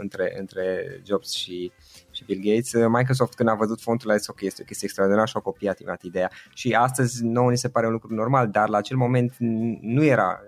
între, 0.00 0.34
între 0.38 1.00
Jobs 1.06 1.30
și, 1.32 1.72
și 2.10 2.24
Bill 2.24 2.40
Gates. 2.44 2.72
Microsoft 2.88 3.34
când 3.34 3.48
a 3.48 3.54
văzut 3.54 3.80
fontul 3.80 4.10
a 4.10 4.16
zis 4.16 4.26
ok, 4.26 4.40
este 4.40 4.62
o 4.62 4.64
chestie 4.64 4.86
extraordinară 4.86 5.26
și 5.26 5.36
a 5.36 5.40
copiat 5.40 5.78
imediat 5.78 6.02
ideea. 6.02 6.30
Și 6.54 6.72
astăzi 6.72 7.24
nouă 7.24 7.50
ni 7.50 7.58
se 7.58 7.68
pare 7.68 7.86
un 7.86 7.92
lucru 7.92 8.14
normal, 8.14 8.48
dar 8.48 8.68
la 8.68 8.76
acel 8.76 8.96
moment 8.96 9.34
nu 9.80 10.04
era 10.04 10.40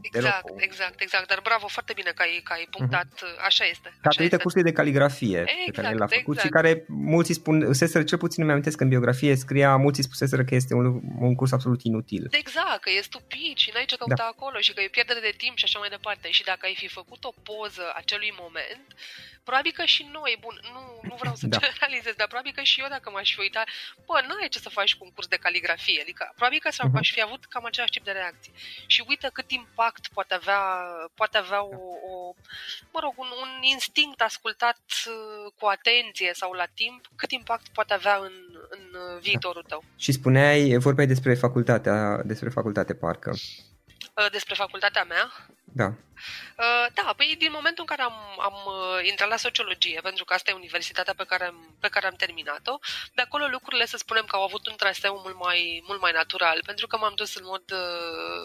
Exact, 0.00 0.44
deloc. 0.44 0.62
exact, 0.62 1.00
exact. 1.00 1.26
Dar 1.28 1.40
bravo, 1.42 1.66
foarte 1.66 1.92
bine 1.92 2.10
că 2.14 2.22
ai, 2.22 2.40
că 2.44 2.52
ai 2.52 2.66
punctat. 2.70 3.06
Uh-huh. 3.06 3.44
Așa 3.44 3.64
este. 3.64 3.88
Datorită 4.02 4.36
cursului 4.36 4.70
de 4.70 4.72
caligrafie 4.72 5.40
exact, 5.40 5.64
pe 5.64 5.70
care 5.70 5.94
l-a 5.94 6.04
exact, 6.04 6.12
făcut 6.12 6.36
exact. 6.36 6.46
și 6.46 6.52
care 6.52 6.84
mulți 6.88 7.32
spun, 7.32 7.72
seseră, 7.72 8.04
cel 8.04 8.18
puțin 8.18 8.42
îmi 8.42 8.50
amintesc 8.50 8.76
că 8.76 8.82
în 8.82 8.88
biografie 8.88 9.34
scria, 9.36 9.76
mulți 9.76 10.02
spuseseră 10.02 10.44
că 10.44 10.54
este 10.54 10.74
un, 10.74 11.00
un 11.18 11.34
curs 11.34 11.52
absolut 11.52 11.82
inutil. 11.82 12.28
Exact, 12.30 12.80
că 12.80 12.90
e 12.90 13.00
stupid 13.00 13.56
și 13.56 13.70
n-ai 13.74 13.84
ce 13.84 13.96
căuta 13.96 14.14
da. 14.14 14.32
acolo 14.34 14.58
și 14.58 14.72
că 14.72 14.80
e 14.80 14.88
pierdere 14.88 15.20
de 15.20 15.34
timp 15.36 15.56
și 15.56 15.64
așa 15.64 15.78
mai 15.78 15.88
departe. 15.88 16.30
Și 16.30 16.44
dacă 16.44 16.62
ai 16.66 16.74
fi 16.74 16.88
făcut 16.88 17.24
o 17.24 17.32
poză 17.42 17.84
acelui 17.94 18.32
moment, 18.42 18.86
probabil 19.48 19.72
că 19.78 19.84
și 19.94 20.02
noi, 20.18 20.32
bun, 20.40 20.56
nu, 20.74 20.82
nu 21.08 21.14
vreau 21.22 21.34
să 21.40 21.46
da. 21.52 21.58
generalizez, 21.58 22.14
dar 22.20 22.26
probabil 22.26 22.52
că 22.54 22.62
și 22.70 22.80
eu 22.82 22.88
dacă 22.96 23.10
m-aș 23.10 23.28
fi 23.34 23.40
uitat, 23.40 23.66
bă, 24.06 24.16
nu 24.26 24.34
ai 24.40 24.48
ce 24.54 24.58
să 24.66 24.76
faci 24.78 24.94
cu 24.96 25.04
un 25.04 25.12
curs 25.14 25.28
de 25.34 25.42
caligrafie, 25.44 26.00
adică 26.00 26.24
probabil 26.36 26.60
că 26.62 26.70
uh-huh. 26.70 27.00
aș 27.02 27.08
fi 27.14 27.20
avut 27.22 27.42
cam 27.44 27.64
același 27.64 27.94
tip 27.94 28.04
de 28.04 28.10
reacție. 28.20 28.52
Și 28.86 29.00
uite 29.08 29.28
cât 29.32 29.46
impact 29.60 30.04
poate 30.16 30.34
avea, 30.34 30.62
poate 31.14 31.36
avea 31.38 31.62
o, 31.62 31.78
o 32.10 32.34
mă 32.92 33.00
rog, 33.04 33.14
un, 33.16 33.30
un 33.42 33.62
instinct 33.74 34.20
ascultat 34.20 34.80
uh, 35.06 35.52
cu 35.58 35.66
atenție 35.66 36.30
sau 36.34 36.52
la 36.52 36.66
timp, 36.74 37.00
cât 37.16 37.30
impact 37.30 37.66
poate 37.68 37.92
avea 37.94 38.16
în, 38.16 38.36
în 38.76 38.84
uh, 39.00 39.20
viitorul 39.20 39.64
tău. 39.68 39.80
Da. 39.84 39.94
Și 39.96 40.12
spuneai, 40.12 40.76
vorbeai 40.76 41.06
despre 41.06 41.34
facultatea, 41.34 42.22
despre 42.24 42.48
facultate 42.48 42.94
parcă. 42.94 43.30
Uh, 43.30 44.30
despre 44.30 44.54
facultatea 44.54 45.04
mea? 45.04 45.24
Da. 45.72 45.92
Uh, 46.58 46.86
da, 46.94 47.14
păi 47.16 47.36
din 47.38 47.50
momentul 47.52 47.84
în 47.86 47.90
care 47.92 48.02
am, 48.02 48.16
am 48.38 48.56
uh, 48.66 49.08
intrat 49.10 49.28
la 49.28 49.36
sociologie, 49.36 50.00
pentru 50.02 50.24
că 50.24 50.34
asta 50.34 50.50
e 50.50 50.62
universitatea 50.64 51.14
pe 51.16 51.24
care, 51.24 51.44
am, 51.44 51.76
pe 51.80 51.88
care 51.88 52.06
am 52.06 52.14
terminat-o, 52.14 52.78
de 53.14 53.22
acolo 53.22 53.46
lucrurile 53.46 53.86
să 53.86 53.96
spunem 53.96 54.24
că 54.24 54.36
au 54.36 54.42
avut 54.42 54.66
un 54.66 54.76
traseu 54.76 55.20
mult 55.24 55.38
mai, 55.38 55.82
mult 55.86 56.00
mai 56.00 56.12
natural, 56.12 56.58
pentru 56.66 56.86
că 56.86 56.96
m-am 56.96 57.12
dus 57.16 57.34
în 57.34 57.44
mod 57.44 57.64
uh, 57.72 58.44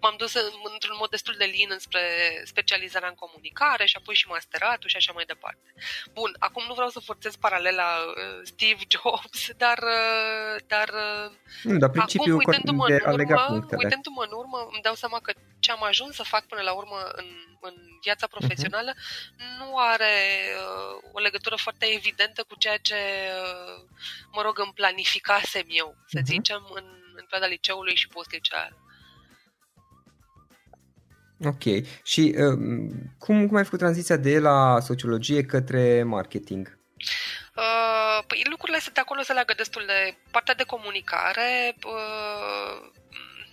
m-am 0.00 0.14
dus 0.16 0.34
într-un 0.72 0.96
mod 0.98 1.10
destul 1.10 1.34
de 1.38 1.44
lin 1.44 1.68
înspre 1.70 2.02
specializarea 2.44 3.08
în 3.08 3.14
comunicare 3.14 3.84
și 3.86 3.96
apoi 3.96 4.14
și 4.14 4.28
masteratul 4.28 4.88
și 4.88 4.96
așa 4.96 5.12
mai 5.12 5.24
departe. 5.24 5.74
Bun, 6.12 6.36
acum 6.38 6.64
nu 6.68 6.74
vreau 6.74 6.88
să 6.88 7.00
forțez 7.00 7.36
paralela 7.36 7.88
Steve 8.42 8.82
Jobs, 8.88 9.40
dar 9.56 9.78
dar, 10.66 10.88
nu, 11.62 11.78
dar 11.78 11.90
acum 11.96 12.34
uitându-mă 12.36 12.86
în 12.86 13.20
urmă, 13.20 13.66
uitându-mă 13.70 14.22
în 14.28 14.32
urmă, 14.32 14.58
îmi 14.72 14.82
dau 14.82 14.94
seama 14.94 15.18
că 15.22 15.32
ce 15.58 15.72
am 15.72 15.82
ajuns 15.82 16.14
să 16.14 16.22
fac 16.22 16.45
până 16.48 16.62
la 16.62 16.72
urmă 16.72 16.98
în, 17.12 17.26
în 17.60 17.74
viața 18.02 18.26
profesională 18.26 18.92
uh-huh. 18.94 19.58
nu 19.58 19.78
are 19.78 20.14
uh, 20.56 21.10
o 21.12 21.18
legătură 21.18 21.56
foarte 21.56 21.86
evidentă 21.86 22.44
cu 22.48 22.54
ceea 22.58 22.76
ce, 22.76 22.94
uh, 22.94 23.84
mă 24.32 24.42
rog, 24.42 24.58
îmi 24.58 24.72
planificasem 24.74 25.66
eu, 25.68 25.96
să 26.06 26.18
uh-huh. 26.18 26.24
zicem, 26.24 26.62
în, 26.74 26.84
în 27.14 27.24
perioada 27.28 27.54
liceului 27.54 27.96
și 27.96 28.08
post-liceal. 28.08 28.76
Ok. 31.44 31.86
Și 32.02 32.34
uh, 32.38 32.58
cum, 33.18 33.46
cum 33.46 33.56
ai 33.56 33.64
făcut 33.64 33.78
tranziția 33.78 34.16
de 34.16 34.38
la 34.38 34.80
sociologie 34.80 35.42
către 35.42 36.02
marketing? 36.02 36.78
Uh, 37.56 38.24
păi 38.26 38.42
lucrurile 38.50 38.78
sunt 38.78 38.96
acolo 38.98 39.22
se 39.22 39.32
leagă 39.32 39.52
destul 39.56 39.82
de 39.86 40.16
partea 40.30 40.54
de 40.54 40.64
comunicare. 40.64 41.76
Uh, 41.84 42.90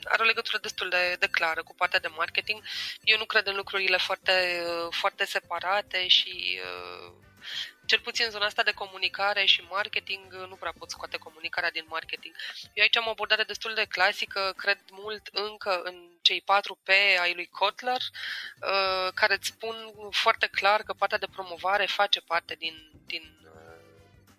are 0.04 0.22
o 0.22 0.26
legătură 0.26 0.58
destul 0.58 0.90
de, 0.90 1.16
de 1.20 1.28
clară 1.28 1.64
cu 1.64 1.76
partea 1.76 2.00
de 2.00 2.08
marketing. 2.08 2.64
Eu 3.04 3.18
nu 3.18 3.26
cred 3.26 3.48
în 3.48 3.56
lucrurile 3.56 3.98
foarte, 3.98 4.64
foarte 4.90 5.26
separate 5.26 6.08
și 6.08 6.60
cel 7.86 8.00
puțin 8.00 8.26
în 8.26 8.32
zona 8.32 8.46
asta 8.46 8.64
de 8.64 8.72
comunicare 8.72 9.46
și 9.46 9.62
marketing, 9.70 10.34
nu 10.34 10.56
prea 10.56 10.74
pot 10.78 10.90
scoate 10.90 11.18
comunicarea 11.18 11.72
din 11.72 11.86
marketing. 11.88 12.36
Eu 12.74 12.84
aici 12.84 12.98
am 12.98 13.06
o 13.08 13.10
abordare 13.10 13.44
destul 13.44 13.74
de 13.74 13.86
clasică, 13.86 14.54
cred 14.58 14.80
mult 14.92 15.28
încă 15.32 15.82
în 15.84 16.10
cei 16.22 16.42
4 16.42 16.80
P 16.84 16.90
ai 17.22 17.34
lui 17.34 17.48
Kotler, 17.48 18.02
care 19.14 19.34
îți 19.34 19.48
spun 19.48 19.76
foarte 20.12 20.48
clar 20.48 20.82
că 20.82 20.94
partea 20.94 21.18
de 21.18 21.28
promovare 21.34 21.86
face 21.86 22.22
parte 22.22 22.56
din, 22.56 22.92
din, 23.06 23.48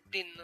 din 0.08 0.40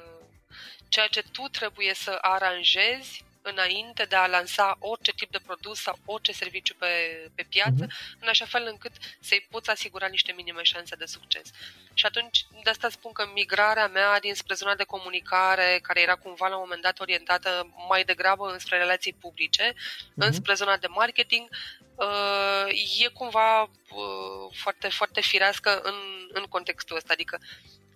ceea 0.89 1.07
ce 1.07 1.23
tu 1.23 1.49
trebuie 1.49 1.95
să 1.95 2.19
aranjezi 2.21 3.25
înainte 3.43 4.05
de 4.05 4.17
a 4.17 4.27
lansa 4.27 4.77
orice 4.81 5.13
tip 5.13 5.31
de 5.31 5.39
produs 5.47 5.81
sau 5.81 5.99
orice 6.05 6.33
serviciu 6.33 6.75
pe, 6.75 6.87
pe 7.35 7.43
piață, 7.43 7.87
uh-huh. 7.87 8.19
în 8.21 8.29
așa 8.29 8.45
fel 8.45 8.67
încât 8.71 8.93
să-i 9.21 9.47
poți 9.51 9.71
asigura 9.71 10.07
niște 10.07 10.33
minime 10.33 10.63
șanse 10.63 10.97
de 10.97 11.05
succes. 11.05 11.51
Și 11.95 12.07
atunci, 12.07 12.47
de 12.63 12.71
asta 12.71 12.89
spun 12.89 13.13
că 13.13 13.31
migrarea 13.35 13.89
mea 13.89 14.21
dinspre 14.21 14.55
zona 14.55 14.75
de 14.75 14.85
comunicare, 14.85 15.79
care 15.83 16.01
era 16.01 16.15
cumva 16.15 16.49
la 16.49 16.55
un 16.55 16.61
moment 16.61 16.83
dat 16.83 17.01
orientată 17.01 17.75
mai 17.89 18.05
degrabă 18.05 18.51
înspre 18.53 18.79
relații 18.79 19.13
publice, 19.13 19.73
uh-huh. 19.73 20.15
înspre 20.15 20.55
zona 20.55 20.77
de 20.77 20.87
marketing, 20.87 21.49
uh, 21.95 22.67
e 23.05 23.09
cumva 23.09 23.63
uh, 23.63 24.57
foarte, 24.57 24.89
foarte 24.89 25.21
firească 25.21 25.81
în, 25.83 25.95
în 26.33 26.43
contextul 26.43 26.97
ăsta. 26.97 27.13
Adică 27.13 27.39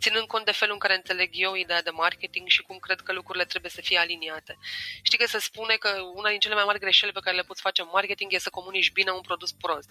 ținând 0.05 0.27
cont 0.27 0.45
de 0.45 0.59
felul 0.61 0.75
în 0.75 0.81
care 0.85 0.95
înțeleg 0.95 1.31
eu 1.33 1.55
ideea 1.55 1.83
de 1.83 1.91
marketing 1.91 2.49
și 2.49 2.63
cum 2.63 2.79
cred 2.79 3.01
că 3.01 3.13
lucrurile 3.13 3.45
trebuie 3.45 3.71
să 3.71 3.81
fie 3.81 3.99
aliniate. 3.99 4.59
Știi 5.03 5.19
că 5.19 5.27
se 5.27 5.39
spune 5.39 5.75
că 5.75 5.91
una 6.15 6.31
din 6.31 6.39
cele 6.39 6.55
mai 6.55 6.65
mari 6.65 6.79
greșeli 6.79 7.13
pe 7.13 7.21
care 7.25 7.37
le 7.37 7.43
poți 7.43 7.61
face 7.61 7.81
în 7.83 7.89
marketing 7.93 8.33
e 8.33 8.39
să 8.39 8.51
comunici 8.51 8.93
bine 8.93 9.11
un 9.11 9.21
produs 9.21 9.53
prost. 9.53 9.91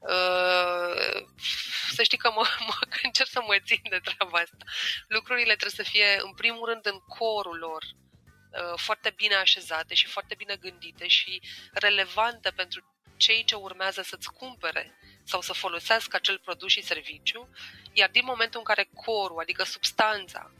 Uh, 0.00 1.22
să 1.96 2.02
știi 2.02 2.18
că 2.18 2.30
mă, 2.34 2.44
mă 2.68 2.74
încerc 3.02 3.28
să 3.28 3.40
mă 3.46 3.56
țin 3.64 3.82
de 3.90 4.00
treaba 4.04 4.38
asta. 4.38 4.64
Lucrurile 5.06 5.56
trebuie 5.56 5.84
să 5.84 5.90
fie, 5.90 6.08
în 6.22 6.34
primul 6.34 6.68
rând, 6.68 6.86
în 6.86 6.98
corul 7.18 7.58
lor, 7.58 7.82
uh, 7.82 8.74
foarte 8.76 9.10
bine 9.16 9.34
așezate 9.34 9.94
și 9.94 10.06
foarte 10.06 10.34
bine 10.34 10.56
gândite 10.56 11.06
și 11.06 11.42
relevante 11.72 12.50
pentru 12.50 12.80
cei 13.16 13.44
ce 13.44 13.54
urmează 13.54 14.02
să-ți 14.02 14.32
cumpere 14.32 14.98
sau 15.24 15.40
să 15.40 15.52
folosească 15.52 16.16
acel 16.16 16.38
produs 16.38 16.70
și 16.70 16.82
serviciu, 16.82 17.48
iar 17.92 18.10
din 18.10 18.22
momentul 18.24 18.58
în 18.58 18.64
care 18.64 18.88
corul, 18.94 19.40
adică 19.40 19.64
substanța, 19.64 20.50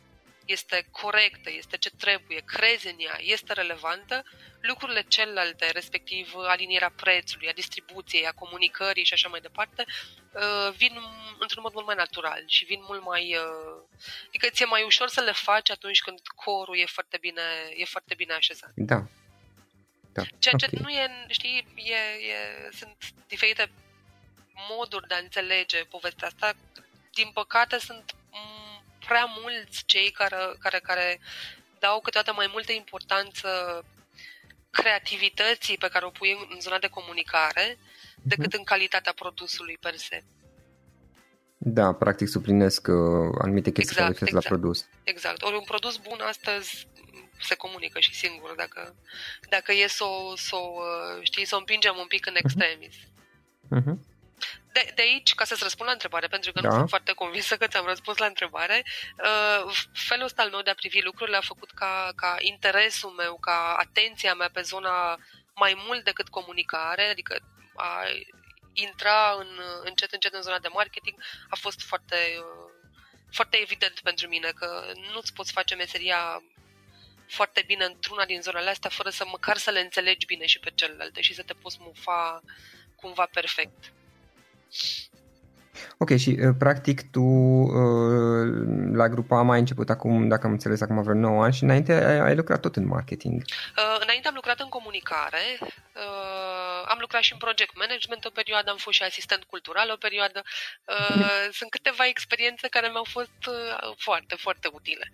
este 0.44 0.86
corectă, 0.90 1.50
este 1.50 1.76
ce 1.76 1.90
trebuie, 1.90 2.42
crezi 2.44 2.86
în 2.86 2.96
ea, 2.98 3.18
este 3.20 3.52
relevantă, 3.52 4.24
lucrurile 4.60 5.04
celelalte, 5.08 5.70
respectiv 5.70 6.32
alinierea 6.36 6.92
prețului, 6.96 7.48
a 7.48 7.52
distribuției, 7.52 8.26
a 8.26 8.32
comunicării 8.32 9.04
și 9.04 9.12
așa 9.12 9.28
mai 9.28 9.40
departe, 9.40 9.84
uh, 10.32 10.74
vin 10.76 10.98
într-un 11.38 11.62
mod 11.62 11.72
mult 11.72 11.86
mai 11.86 11.94
natural 11.94 12.42
și 12.46 12.64
vin 12.64 12.80
mult 12.86 13.04
mai... 13.04 13.36
Uh, 13.36 13.82
adică 14.26 14.48
ți-e 14.48 14.64
mai 14.64 14.82
ușor 14.82 15.08
să 15.08 15.20
le 15.20 15.32
faci 15.32 15.70
atunci 15.70 16.00
când 16.00 16.18
corul 16.34 16.78
e 16.78 16.84
foarte 16.86 17.16
bine, 17.20 17.42
e 17.76 17.84
foarte 17.84 18.14
bine 18.14 18.32
așezat. 18.32 18.72
Da. 18.74 19.02
da. 20.12 20.22
Ceea 20.38 20.54
ce 20.58 20.66
okay. 20.66 20.80
nu 20.82 20.88
e, 20.88 21.26
știi, 21.28 21.66
e, 21.74 21.94
e, 21.94 22.70
sunt 22.72 22.96
diferite 23.26 23.70
moduri 24.70 25.08
de 25.08 25.14
a 25.14 25.18
înțelege 25.18 25.84
povestea 25.84 26.26
asta. 26.26 26.54
Din 27.14 27.30
păcate 27.34 27.78
sunt 27.78 28.14
prea 29.06 29.24
mulți 29.42 29.82
cei 29.86 30.10
care, 30.10 30.36
care, 30.58 30.78
care 30.78 31.20
dau 31.78 32.00
câteodată 32.00 32.32
mai 32.36 32.48
multă 32.52 32.72
importanță 32.72 33.48
creativității 34.70 35.78
pe 35.78 35.88
care 35.88 36.04
o 36.04 36.10
pui 36.10 36.48
în 36.54 36.60
zona 36.60 36.78
de 36.78 36.88
comunicare 36.88 37.78
decât 38.22 38.54
uh-huh. 38.54 38.58
în 38.58 38.64
calitatea 38.64 39.12
produsului 39.12 39.78
per 39.80 39.96
se. 39.96 40.24
Da, 41.58 41.92
practic 41.92 42.28
suplinesc 42.28 42.86
uh, 42.86 42.94
anumite 43.42 43.70
chestii 43.70 43.96
exact, 43.96 44.18
care 44.18 44.30
exact. 44.30 44.44
la 44.44 44.50
produs. 44.50 44.86
Exact. 45.02 45.42
Ori 45.42 45.56
un 45.56 45.64
produs 45.64 45.96
bun 45.96 46.20
astăzi 46.20 46.88
se 47.40 47.54
comunică 47.54 48.00
și 48.00 48.14
singur 48.14 48.54
dacă, 48.56 48.94
dacă 49.48 49.72
e 49.72 49.86
să 49.86 50.04
o, 50.04 50.36
să 50.36 50.56
o, 50.56 50.72
uh, 50.76 51.22
știi, 51.22 51.46
să 51.46 51.54
o 51.54 51.58
împingem 51.58 51.94
un 51.98 52.06
pic 52.06 52.26
în 52.26 52.34
mhm. 52.36 52.44
extremis. 52.44 52.94
Uh-huh. 52.94 53.80
Uh-huh 53.80 54.11
de, 54.72 54.92
de 54.94 55.02
aici, 55.02 55.34
ca 55.34 55.44
să-ți 55.44 55.62
răspund 55.62 55.88
la 55.88 55.92
întrebare, 55.92 56.26
pentru 56.26 56.52
că 56.52 56.60
da. 56.60 56.68
nu 56.68 56.74
sunt 56.74 56.88
foarte 56.88 57.12
convinsă 57.12 57.56
că 57.56 57.66
ți-am 57.66 57.86
răspuns 57.86 58.16
la 58.16 58.26
întrebare, 58.26 58.84
uh, 59.18 59.84
felul 59.92 60.24
ăsta 60.24 60.42
al 60.42 60.50
meu 60.50 60.62
de 60.62 60.70
a 60.70 60.74
privi 60.74 61.02
lucrurile 61.02 61.36
a 61.36 61.40
făcut 61.40 61.70
ca, 61.70 62.12
ca 62.16 62.36
interesul 62.40 63.10
meu, 63.10 63.38
ca 63.40 63.74
atenția 63.78 64.34
mea 64.34 64.50
pe 64.52 64.60
zona 64.60 65.18
mai 65.54 65.82
mult 65.86 66.04
decât 66.04 66.28
comunicare, 66.28 67.02
adică 67.02 67.36
a 67.76 68.02
intra 68.72 69.36
în, 69.38 69.60
încet, 69.84 70.12
încet 70.12 70.34
în 70.34 70.42
zona 70.42 70.58
de 70.58 70.68
marketing, 70.68 71.22
a 71.48 71.56
fost 71.56 71.80
foarte, 71.80 72.16
uh, 72.38 72.70
foarte 73.30 73.56
evident 73.60 74.00
pentru 74.00 74.28
mine 74.28 74.50
că 74.54 74.92
nu-ți 75.12 75.32
poți 75.32 75.52
face 75.52 75.74
meseria 75.74 76.42
foarte 77.28 77.62
bine 77.66 77.84
într-una 77.84 78.24
din 78.24 78.40
zonele 78.40 78.70
astea 78.70 78.90
fără 78.90 79.10
să 79.10 79.24
măcar 79.30 79.56
să 79.56 79.70
le 79.70 79.80
înțelegi 79.80 80.26
bine 80.26 80.46
și 80.46 80.58
pe 80.58 80.70
celelalte 80.74 81.20
și 81.20 81.34
să 81.34 81.42
te 81.42 81.52
poți 81.52 81.76
mufa 81.80 82.42
cumva 82.96 83.28
perfect. 83.32 83.92
Ok, 85.98 86.16
și 86.16 86.38
uh, 86.40 86.54
practic 86.58 87.10
tu 87.10 87.20
uh, 87.20 88.46
la 88.92 89.08
grupa 89.08 89.38
am 89.38 89.50
ai 89.50 89.58
început 89.58 89.90
acum, 89.90 90.28
dacă 90.28 90.46
am 90.46 90.52
înțeles, 90.52 90.80
acum 90.80 91.02
vreo 91.02 91.14
9 91.14 91.42
ani 91.44 91.52
și 91.52 91.62
înainte 91.62 91.92
ai, 91.92 92.18
ai 92.18 92.34
lucrat 92.34 92.60
tot 92.60 92.76
în 92.76 92.86
marketing. 92.86 93.42
Uh, 93.42 93.96
înainte 94.00 94.28
am 94.28 94.34
lucrat 94.34 94.60
în 94.60 94.68
comunicare, 94.68 95.58
uh, 95.60 96.82
am 96.86 96.98
lucrat 97.00 97.22
și 97.22 97.32
în 97.32 97.38
project 97.38 97.76
management 97.76 98.24
o 98.24 98.30
perioadă, 98.30 98.70
am 98.70 98.76
fost 98.76 98.96
și 98.96 99.02
asistent 99.02 99.44
cultural 99.44 99.90
o 99.90 99.96
perioadă. 99.96 100.42
Uh, 100.84 101.48
sunt 101.58 101.70
câteva 101.70 102.06
experiențe 102.06 102.68
care 102.68 102.88
mi-au 102.88 103.06
fost 103.16 103.40
uh, 103.48 103.92
foarte, 103.96 104.34
foarte 104.34 104.68
utile. 104.72 105.12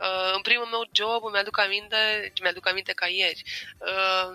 Uh, 0.00 0.32
în 0.34 0.40
primul 0.40 0.68
meu 0.74 0.82
job, 0.92 1.32
mi-aduc 1.32 1.58
aminte, 1.58 2.32
mi-aduc 2.42 2.68
aminte 2.68 2.92
ca 2.92 3.06
ieri, 3.06 3.42
uh, 3.78 4.26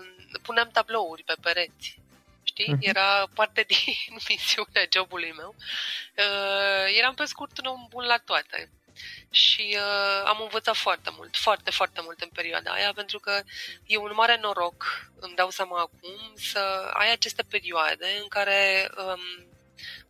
puneam 0.42 0.68
tablouri 0.72 1.22
pe 1.24 1.34
pereți 1.40 2.04
știi? 2.46 2.74
Uh-huh. 2.74 2.80
Era 2.80 3.28
parte 3.34 3.62
din 3.62 3.94
misiunea 4.28 4.86
jobului 4.92 5.32
meu. 5.32 5.54
Uh, 6.16 6.96
eram 6.98 7.14
pe 7.14 7.24
scurt 7.24 7.58
un 7.58 7.64
om 7.64 7.86
bun 7.88 8.04
la 8.04 8.18
toate. 8.18 8.70
Și 9.30 9.76
uh, 9.76 10.22
am 10.24 10.38
învățat 10.40 10.76
foarte 10.76 11.10
mult, 11.16 11.36
foarte, 11.36 11.70
foarte 11.70 12.00
mult 12.02 12.20
în 12.20 12.28
perioada 12.28 12.72
aia, 12.72 12.92
pentru 12.92 13.18
că 13.18 13.42
e 13.86 13.96
un 13.96 14.12
mare 14.14 14.38
noroc, 14.40 15.10
îmi 15.20 15.34
dau 15.34 15.50
seama 15.50 15.80
acum, 15.80 16.32
să 16.34 16.90
ai 16.92 17.12
aceste 17.12 17.42
perioade 17.42 18.06
în 18.20 18.28
care 18.28 18.90
um, 18.96 19.46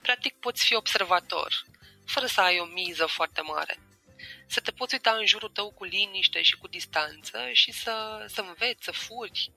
practic 0.02 0.34
poți 0.34 0.64
fi 0.64 0.74
observator, 0.74 1.64
fără 2.04 2.26
să 2.26 2.40
ai 2.40 2.58
o 2.58 2.64
miză 2.64 3.06
foarte 3.06 3.40
mare 3.40 3.78
să 4.46 4.60
te 4.60 4.70
poți 4.70 4.94
uita 4.94 5.16
în 5.18 5.26
jurul 5.26 5.48
tău 5.48 5.70
cu 5.70 5.84
liniște 5.84 6.42
și 6.42 6.56
cu 6.56 6.68
distanță 6.68 7.38
și 7.52 7.72
să, 7.72 8.24
să 8.28 8.40
înveți, 8.40 8.84
să 8.84 8.92
furi, 8.92 9.52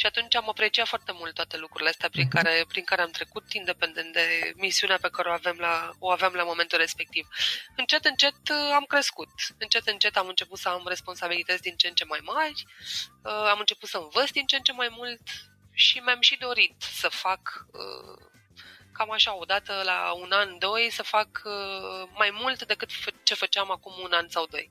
și 0.00 0.06
atunci 0.06 0.34
am 0.34 0.48
apreciat 0.48 0.86
foarte 0.86 1.12
mult 1.12 1.34
toate 1.34 1.56
lucrurile 1.56 1.88
astea 1.88 2.08
prin, 2.08 2.26
uh-huh. 2.26 2.42
care, 2.42 2.64
prin 2.68 2.84
care 2.84 3.02
am 3.02 3.10
trecut, 3.10 3.52
independent 3.52 4.12
de 4.12 4.52
misiunea 4.56 4.98
pe 5.00 5.08
care 5.10 5.28
o, 5.28 5.32
avem 5.32 5.56
la, 5.58 5.90
o 5.98 6.10
aveam 6.10 6.32
la 6.32 6.42
momentul 6.44 6.78
respectiv. 6.78 7.28
Încet, 7.76 8.04
încet 8.04 8.48
uh, 8.50 8.72
am 8.74 8.84
crescut. 8.84 9.28
Încet, 9.58 9.86
încet 9.86 10.16
am 10.16 10.28
început 10.28 10.58
să 10.58 10.68
am 10.68 10.84
responsabilități 10.86 11.62
din 11.62 11.76
ce 11.76 11.88
în 11.88 11.94
ce 11.94 12.04
mai 12.04 12.20
mari, 12.22 12.64
uh, 13.22 13.48
am 13.52 13.58
început 13.58 13.88
să 13.88 13.98
învăț 13.98 14.30
din 14.30 14.46
ce 14.46 14.56
în 14.56 14.62
ce 14.62 14.72
mai 14.72 14.88
mult 14.90 15.20
și 15.72 15.98
mi-am 15.98 16.20
și 16.20 16.36
dorit 16.38 16.74
să 16.78 17.08
fac 17.08 17.40
uh, 17.72 18.26
cam 18.92 19.10
așa, 19.10 19.36
odată 19.36 19.80
la 19.84 20.12
un 20.12 20.32
an, 20.32 20.58
doi, 20.58 20.90
să 20.90 21.02
fac 21.02 21.42
mai 22.12 22.30
mult 22.32 22.66
decât 22.66 22.90
ce 23.22 23.34
făceam 23.34 23.70
acum 23.70 23.92
un 24.02 24.12
an 24.12 24.28
sau 24.28 24.46
doi. 24.46 24.70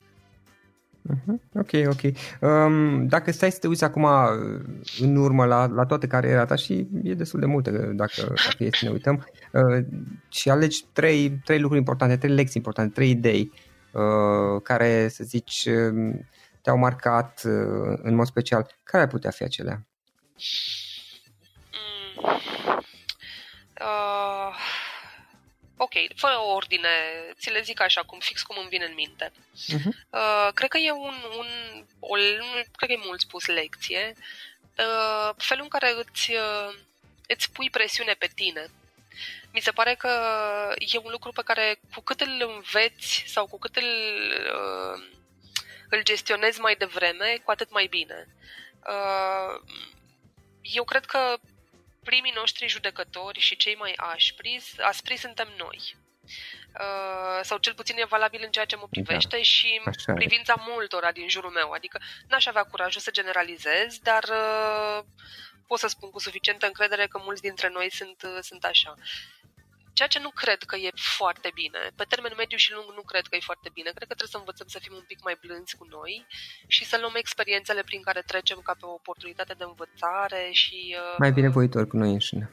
Uh-huh. 1.09 1.35
Ok, 1.53 1.69
ok. 1.85 2.01
Um, 2.39 3.07
dacă 3.07 3.31
stai 3.31 3.51
să 3.51 3.57
te 3.59 3.67
uiți 3.67 3.83
acum 3.83 4.03
uh, 4.03 4.61
în 4.99 5.15
urmă 5.15 5.45
la, 5.45 5.65
la 5.65 5.85
toată 5.85 6.07
cariera 6.07 6.45
ta 6.45 6.55
și 6.55 6.87
e 7.03 7.13
destul 7.13 7.39
de 7.39 7.45
multe 7.45 7.71
dacă, 7.71 8.33
dacă 8.45 8.63
e 8.63 8.69
să 8.71 8.85
ne 8.85 8.91
uităm 8.91 9.27
uh, 9.51 9.85
și 10.29 10.49
alegi 10.49 10.85
trei, 10.93 11.31
trei 11.31 11.59
lucruri 11.59 11.79
importante, 11.79 12.17
trei 12.17 12.33
lecții 12.33 12.53
importante, 12.55 12.93
trei 12.93 13.09
idei 13.09 13.51
uh, 13.91 14.61
care 14.63 15.07
să 15.07 15.23
zici 15.23 15.67
uh, 15.69 16.13
te-au 16.61 16.77
marcat 16.77 17.41
uh, 17.45 17.99
în 18.01 18.15
mod 18.15 18.25
special, 18.25 18.67
care 18.83 19.03
ar 19.03 19.09
putea 19.09 19.31
fi 19.31 19.43
acelea? 19.43 19.85
Mm. 21.71 22.29
Uh 23.81 24.55
ok, 25.83 25.93
fără 26.15 26.37
o 26.37 26.51
ordine, 26.51 26.89
ți 27.39 27.49
le 27.49 27.61
zic 27.61 27.79
așa, 27.81 28.01
cum 28.01 28.19
fix 28.19 28.41
cum 28.41 28.57
îmi 28.59 28.69
vine 28.69 28.85
în 28.85 28.93
minte. 28.93 29.31
Uh-huh. 29.31 29.93
Uh, 30.09 30.49
cred 30.53 30.69
că 30.69 30.77
e 30.77 30.91
un, 30.91 31.15
un 31.37 31.47
o, 31.99 32.15
cred 32.75 32.89
că 32.89 32.91
e 32.91 33.05
mult 33.05 33.19
spus 33.19 33.45
lecție, 33.45 34.15
uh, 34.77 35.29
felul 35.37 35.63
în 35.63 35.69
care 35.69 35.93
îți, 35.97 36.31
uh, 36.31 36.73
îți 37.27 37.51
pui 37.51 37.69
presiune 37.69 38.13
pe 38.13 38.29
tine. 38.35 38.65
Mi 39.53 39.61
se 39.61 39.71
pare 39.71 39.95
că 39.95 40.11
e 40.77 40.97
un 40.97 41.11
lucru 41.11 41.31
pe 41.31 41.41
care 41.45 41.79
cu 41.93 42.01
cât 42.01 42.21
îl 42.21 42.51
înveți 42.55 43.23
sau 43.27 43.47
cu 43.47 43.59
cât 43.59 43.75
îl, 43.75 43.91
uh, 44.55 45.03
îl 45.89 46.03
gestionezi 46.03 46.59
mai 46.59 46.75
devreme, 46.75 47.41
cu 47.43 47.51
atât 47.51 47.71
mai 47.71 47.87
bine. 47.87 48.27
Uh, 48.87 49.61
eu 50.61 50.83
cred 50.83 51.05
că 51.05 51.37
primii 52.03 52.33
noștri 52.35 52.67
judecători 52.67 53.39
și 53.39 53.55
cei 53.55 53.75
mai 53.75 53.93
aspri, 53.95 54.61
aspri 54.79 55.17
suntem 55.17 55.47
noi. 55.57 55.95
Uh, 56.79 57.39
sau 57.41 57.57
cel 57.57 57.73
puțin 57.73 57.97
e 57.97 58.05
valabil 58.05 58.41
în 58.43 58.51
ceea 58.51 58.65
ce 58.65 58.75
mă 58.75 58.87
privește 58.89 59.35
da. 59.35 59.41
și 59.41 59.81
în 60.05 60.15
privința 60.15 60.55
multora 60.67 61.11
din 61.11 61.29
jurul 61.29 61.49
meu. 61.49 61.71
Adică 61.71 61.99
n-aș 62.27 62.45
avea 62.45 62.63
curajul 62.63 63.01
să 63.01 63.11
generalizez, 63.11 63.97
dar 63.97 64.23
uh, 64.23 65.03
pot 65.67 65.79
să 65.79 65.87
spun 65.87 66.09
cu 66.09 66.19
suficientă 66.19 66.65
încredere 66.65 67.07
că 67.07 67.21
mulți 67.23 67.41
dintre 67.41 67.69
noi 67.69 67.91
sunt, 67.91 68.21
uh, 68.23 68.37
sunt 68.41 68.63
așa. 68.63 68.95
Ceea 70.01 70.15
ce 70.15 70.27
nu 70.27 70.39
cred 70.43 70.61
că 70.63 70.75
e 70.75 70.89
foarte 71.19 71.49
bine. 71.53 71.81
Pe 71.95 72.05
termen 72.11 72.33
mediu 72.37 72.57
și 72.57 72.73
lung 72.77 72.87
nu 72.95 73.03
cred 73.11 73.25
că 73.27 73.35
e 73.35 73.49
foarte 73.51 73.69
bine. 73.77 73.89
Cred 73.97 74.07
că 74.07 74.15
trebuie 74.19 74.35
să 74.35 74.41
învățăm 74.41 74.67
să 74.75 74.79
fim 74.85 74.93
un 75.01 75.05
pic 75.11 75.19
mai 75.27 75.37
blânzi 75.43 75.77
cu 75.79 75.85
noi 75.97 76.25
și 76.67 76.83
să 76.85 76.95
luăm 77.01 77.15
experiențele 77.15 77.81
prin 77.89 78.01
care 78.01 78.21
trecem 78.31 78.59
ca 78.67 78.73
pe 78.79 78.85
o 78.85 78.97
oportunitate 79.01 79.53
de 79.53 79.63
învățare 79.63 80.43
și... 80.51 80.95
Uh, 80.99 81.15
mai 81.17 81.31
bine 81.31 81.49
voitor 81.49 81.87
cu 81.87 81.97
noi 81.97 82.11
înșine. 82.17 82.49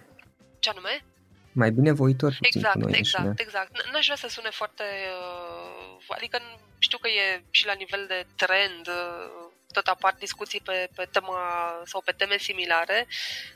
Ce 0.59 0.69
anume? 0.71 1.05
Mai 1.53 1.71
bine 1.71 1.93
voitor 1.93 2.33
exact, 2.41 2.75
cu 2.75 2.81
noi 2.81 2.99
Exact, 2.99 3.25
înșine. 3.25 3.47
exact. 3.47 3.71
N-aș 3.93 4.05
vrea 4.05 4.23
să 4.25 4.29
sune 4.29 4.51
foarte... 4.51 4.85
Uh, 5.19 6.17
adică 6.17 6.37
știu 6.79 6.99
că 6.99 7.09
e 7.09 7.43
și 7.51 7.67
la 7.67 7.73
nivel 7.83 8.05
de 8.09 8.27
trend 8.37 8.85
uh, 8.89 9.49
tot 9.73 9.87
apar 9.87 10.15
discuții 10.19 10.61
pe, 10.61 10.89
pe 10.95 11.05
tema 11.13 11.41
sau 11.85 12.01
pe 12.01 12.13
teme 12.13 12.37
similare, 12.37 13.07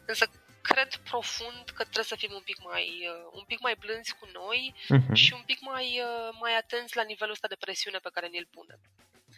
însă 0.07 0.25
cred 0.69 0.91
profund 1.11 1.65
că 1.77 1.83
trebuie 1.83 2.13
să 2.13 2.21
fim 2.23 2.33
un 2.41 2.45
pic 2.51 2.59
mai, 2.71 2.87
uh, 3.13 3.39
un 3.39 3.45
pic 3.47 3.61
mai 3.67 3.75
blânzi 3.83 4.15
cu 4.21 4.27
noi 4.41 4.61
uh-huh. 4.75 5.15
și 5.23 5.31
un 5.39 5.45
pic 5.51 5.59
mai, 5.61 5.87
uh, 6.09 6.29
mai 6.41 6.55
atenți 6.63 6.97
la 6.97 7.05
nivelul 7.13 7.37
ăsta 7.37 7.49
de 7.49 7.63
presiune 7.65 7.99
pe 8.03 8.15
care 8.15 8.27
ne-l 8.27 8.49
punem. 8.57 8.81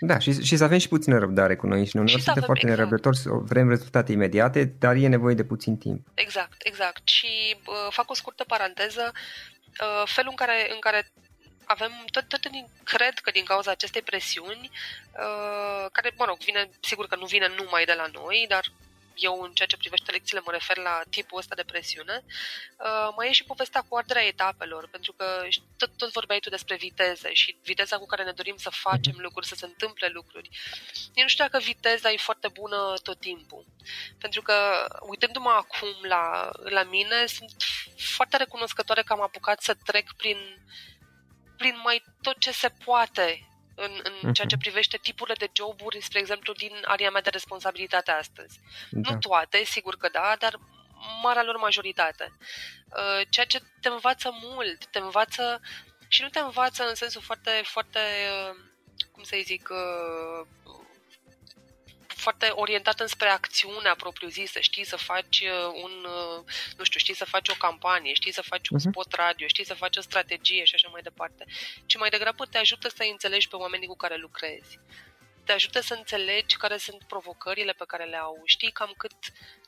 Da, 0.00 0.18
și, 0.18 0.44
și 0.44 0.56
să 0.56 0.64
avem 0.64 0.78
și 0.78 0.88
puțină 0.88 1.18
răbdare 1.18 1.56
cu 1.56 1.66
noi 1.66 1.86
și 1.86 1.96
noi 1.96 2.08
suntem 2.08 2.42
foarte 2.42 2.66
exact. 2.66 2.78
nerăbdători, 2.78 3.18
vrem 3.24 3.68
rezultate 3.68 4.12
imediate, 4.12 4.64
dar 4.64 4.94
e 4.94 5.06
nevoie 5.08 5.34
de 5.34 5.44
puțin 5.44 5.76
timp. 5.78 6.06
Exact, 6.14 6.54
exact. 6.58 7.08
Și 7.08 7.56
uh, 7.66 7.86
fac 7.90 8.10
o 8.10 8.14
scurtă 8.14 8.44
paranteză, 8.44 9.12
uh, 9.12 10.02
felul 10.04 10.30
în 10.30 10.36
care, 10.36 10.72
în 10.72 10.78
care 10.80 11.12
avem 11.64 11.92
tot, 12.10 12.28
tot 12.28 12.50
din, 12.50 12.66
cred 12.84 13.18
că 13.18 13.30
din 13.30 13.44
cauza 13.44 13.70
acestei 13.70 14.02
presiuni, 14.02 14.70
uh, 15.12 15.86
care, 15.92 16.12
mă 16.16 16.24
rog, 16.24 16.38
vine, 16.38 16.68
sigur 16.80 17.06
că 17.06 17.16
nu 17.16 17.26
vine 17.26 17.48
numai 17.58 17.84
de 17.84 17.94
la 17.96 18.06
noi, 18.12 18.46
dar 18.48 18.64
eu 19.16 19.40
în 19.40 19.52
ceea 19.52 19.68
ce 19.68 19.76
privește 19.76 20.10
lecțiile 20.10 20.42
mă 20.44 20.50
refer 20.50 20.76
la 20.76 21.02
tipul 21.10 21.38
ăsta 21.38 21.54
de 21.54 21.64
presiune, 21.64 22.24
uh, 22.78 23.08
mai 23.16 23.28
e 23.28 23.32
și 23.32 23.44
povestea 23.44 23.84
cu 23.88 23.96
arderea 23.96 24.26
etapelor, 24.26 24.88
pentru 24.88 25.12
că 25.12 25.46
tot, 25.76 25.90
tot 25.96 26.12
vorbeai 26.12 26.38
tu 26.38 26.48
despre 26.48 26.76
viteze 26.76 27.32
și 27.32 27.56
viteza 27.62 27.96
cu 27.96 28.06
care 28.06 28.24
ne 28.24 28.32
dorim 28.32 28.56
să 28.56 28.70
facem 28.70 29.12
mhm. 29.12 29.22
lucruri, 29.22 29.46
să 29.46 29.54
se 29.54 29.64
întâmple 29.64 30.08
lucruri. 30.08 30.50
Eu 31.14 31.22
nu 31.22 31.28
știu 31.28 31.44
dacă 31.44 31.64
viteza 31.64 32.10
e 32.10 32.16
foarte 32.16 32.48
bună 32.48 32.94
tot 33.02 33.20
timpul, 33.20 33.64
pentru 34.18 34.42
că 34.42 34.86
uitându-mă 35.00 35.50
acum 35.50 35.88
la, 36.02 36.50
la 36.62 36.82
mine, 36.82 37.26
sunt 37.26 37.62
foarte 37.96 38.36
recunoscătoare 38.36 39.02
că 39.02 39.12
am 39.12 39.22
apucat 39.22 39.62
să 39.62 39.76
trec 39.84 40.12
prin 40.12 40.38
prin 41.56 41.80
mai 41.82 42.02
tot 42.22 42.38
ce 42.38 42.52
se 42.52 42.68
poate 42.84 43.48
în, 43.74 44.00
în 44.02 44.32
ceea 44.32 44.46
ce 44.46 44.54
mhm. 44.54 44.64
privește 44.64 44.96
tipurile 44.96 45.34
de 45.38 45.50
joburi, 45.52 46.00
spre 46.00 46.18
exemplu, 46.18 46.52
din 46.52 46.82
area 46.84 47.10
mea 47.10 47.20
de 47.20 47.30
responsabilitate 47.30 48.10
astăzi. 48.10 48.60
Da. 48.90 49.10
Nu 49.10 49.18
toate, 49.18 49.64
sigur 49.64 49.96
că 49.96 50.08
da, 50.08 50.36
dar 50.38 50.58
marea 51.22 51.42
lor 51.42 51.56
majoritate. 51.56 52.32
Uh, 52.88 53.26
ceea 53.28 53.46
ce 53.46 53.60
te 53.80 53.88
învață 53.88 54.30
mult, 54.42 54.86
te 54.86 54.98
învață 54.98 55.60
și 56.08 56.22
nu 56.22 56.28
te 56.28 56.38
învață 56.38 56.88
în 56.88 56.94
sensul 56.94 57.22
foarte, 57.22 57.50
foarte, 57.64 57.98
uh, 57.98 58.56
cum 59.12 59.22
să 59.22 59.36
zic, 59.44 59.68
uh, 59.70 60.46
foarte 62.26 62.46
orientat 62.64 63.00
înspre 63.00 63.28
acțiunea 63.28 63.94
propriu-zisă, 63.94 64.60
știi 64.60 64.86
să 64.92 64.96
faci 64.96 65.40
uh, 65.40 65.82
un, 65.84 65.94
uh, 66.04 66.44
nu 66.78 66.84
știu, 66.84 66.98
știi 66.98 67.14
să 67.14 67.24
faci 67.24 67.48
o 67.48 67.60
campanie, 67.66 68.12
știi 68.14 68.32
să 68.32 68.42
faci 68.42 68.68
un 68.68 68.78
mhm. 68.80 68.88
spot 68.88 69.12
radio, 69.12 69.46
știi 69.46 69.70
să 69.70 69.74
faci 69.74 69.96
o 69.96 70.00
strategie 70.00 70.64
și 70.64 70.74
așa 70.74 70.88
mai 70.92 71.02
departe, 71.02 71.44
ci 71.86 71.96
mai 71.96 72.08
degrabă 72.08 72.44
te 72.46 72.58
ajută 72.58 72.88
să 72.88 73.02
înțelegi 73.10 73.48
pe 73.48 73.56
oamenii 73.56 73.86
cu 73.86 73.96
care 73.96 74.16
lucrezi. 74.16 74.78
Te 75.44 75.52
ajută 75.52 75.80
să 75.80 75.94
înțelegi 75.94 76.56
care 76.56 76.76
sunt 76.76 77.02
provocările 77.08 77.72
pe 77.72 77.84
care 77.86 78.04
le 78.04 78.16
au, 78.16 78.42
știi 78.44 78.70
cam 78.70 78.92
cât, 78.96 79.16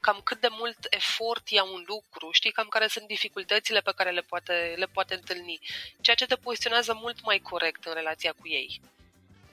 cam 0.00 0.20
cât 0.24 0.40
de 0.40 0.48
mult 0.50 0.78
efort 0.90 1.48
ia 1.48 1.64
un 1.64 1.82
lucru, 1.86 2.30
știi 2.32 2.52
cam 2.52 2.68
care 2.68 2.86
sunt 2.86 3.06
dificultățile 3.06 3.80
pe 3.80 3.92
care 3.96 4.10
le 4.10 4.20
poate, 4.20 4.74
le 4.76 4.86
poate 4.86 5.14
întâlni, 5.14 5.58
ceea 6.00 6.16
ce 6.16 6.26
te 6.26 6.36
poziționează 6.36 6.92
mult 6.94 7.24
mai 7.24 7.38
corect 7.38 7.84
în 7.84 7.94
relația 7.94 8.32
cu 8.32 8.48
ei 8.48 8.80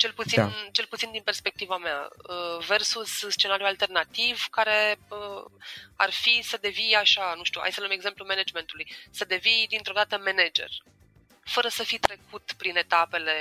cel 0.03 0.13
puțin, 0.13 0.41
da. 0.41 0.51
cel 0.71 0.85
puțin 0.85 1.11
din 1.11 1.21
perspectiva 1.21 1.77
mea, 1.77 2.09
uh, 2.29 2.65
versus 2.65 3.11
scenariul 3.29 3.67
alternativ 3.67 4.47
care 4.51 4.97
uh, 5.07 5.45
ar 5.95 6.11
fi 6.11 6.41
să 6.41 6.57
devii 6.61 6.95
așa, 6.95 7.33
nu 7.37 7.43
știu, 7.43 7.61
hai 7.61 7.71
să 7.71 7.79
luăm 7.79 7.91
exemplu 7.91 8.25
managementului, 8.27 8.87
să 9.11 9.25
devii 9.25 9.65
dintr-o 9.69 9.93
dată 9.93 10.17
manager, 10.17 10.69
fără 11.43 11.67
să 11.67 11.83
fi 11.83 11.97
trecut 11.99 12.53
prin 12.57 12.75
etapele, 12.77 13.35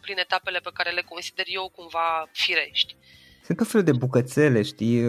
prin 0.00 0.18
etapele 0.18 0.58
pe 0.58 0.70
care 0.74 0.90
le 0.90 1.02
consider 1.02 1.44
eu 1.48 1.68
cumva 1.68 2.28
firești. 2.32 2.96
Sunt 3.46 3.58
tot 3.58 3.66
felul 3.66 3.86
de 3.86 3.92
bucățele, 3.92 4.62
știi, 4.62 5.00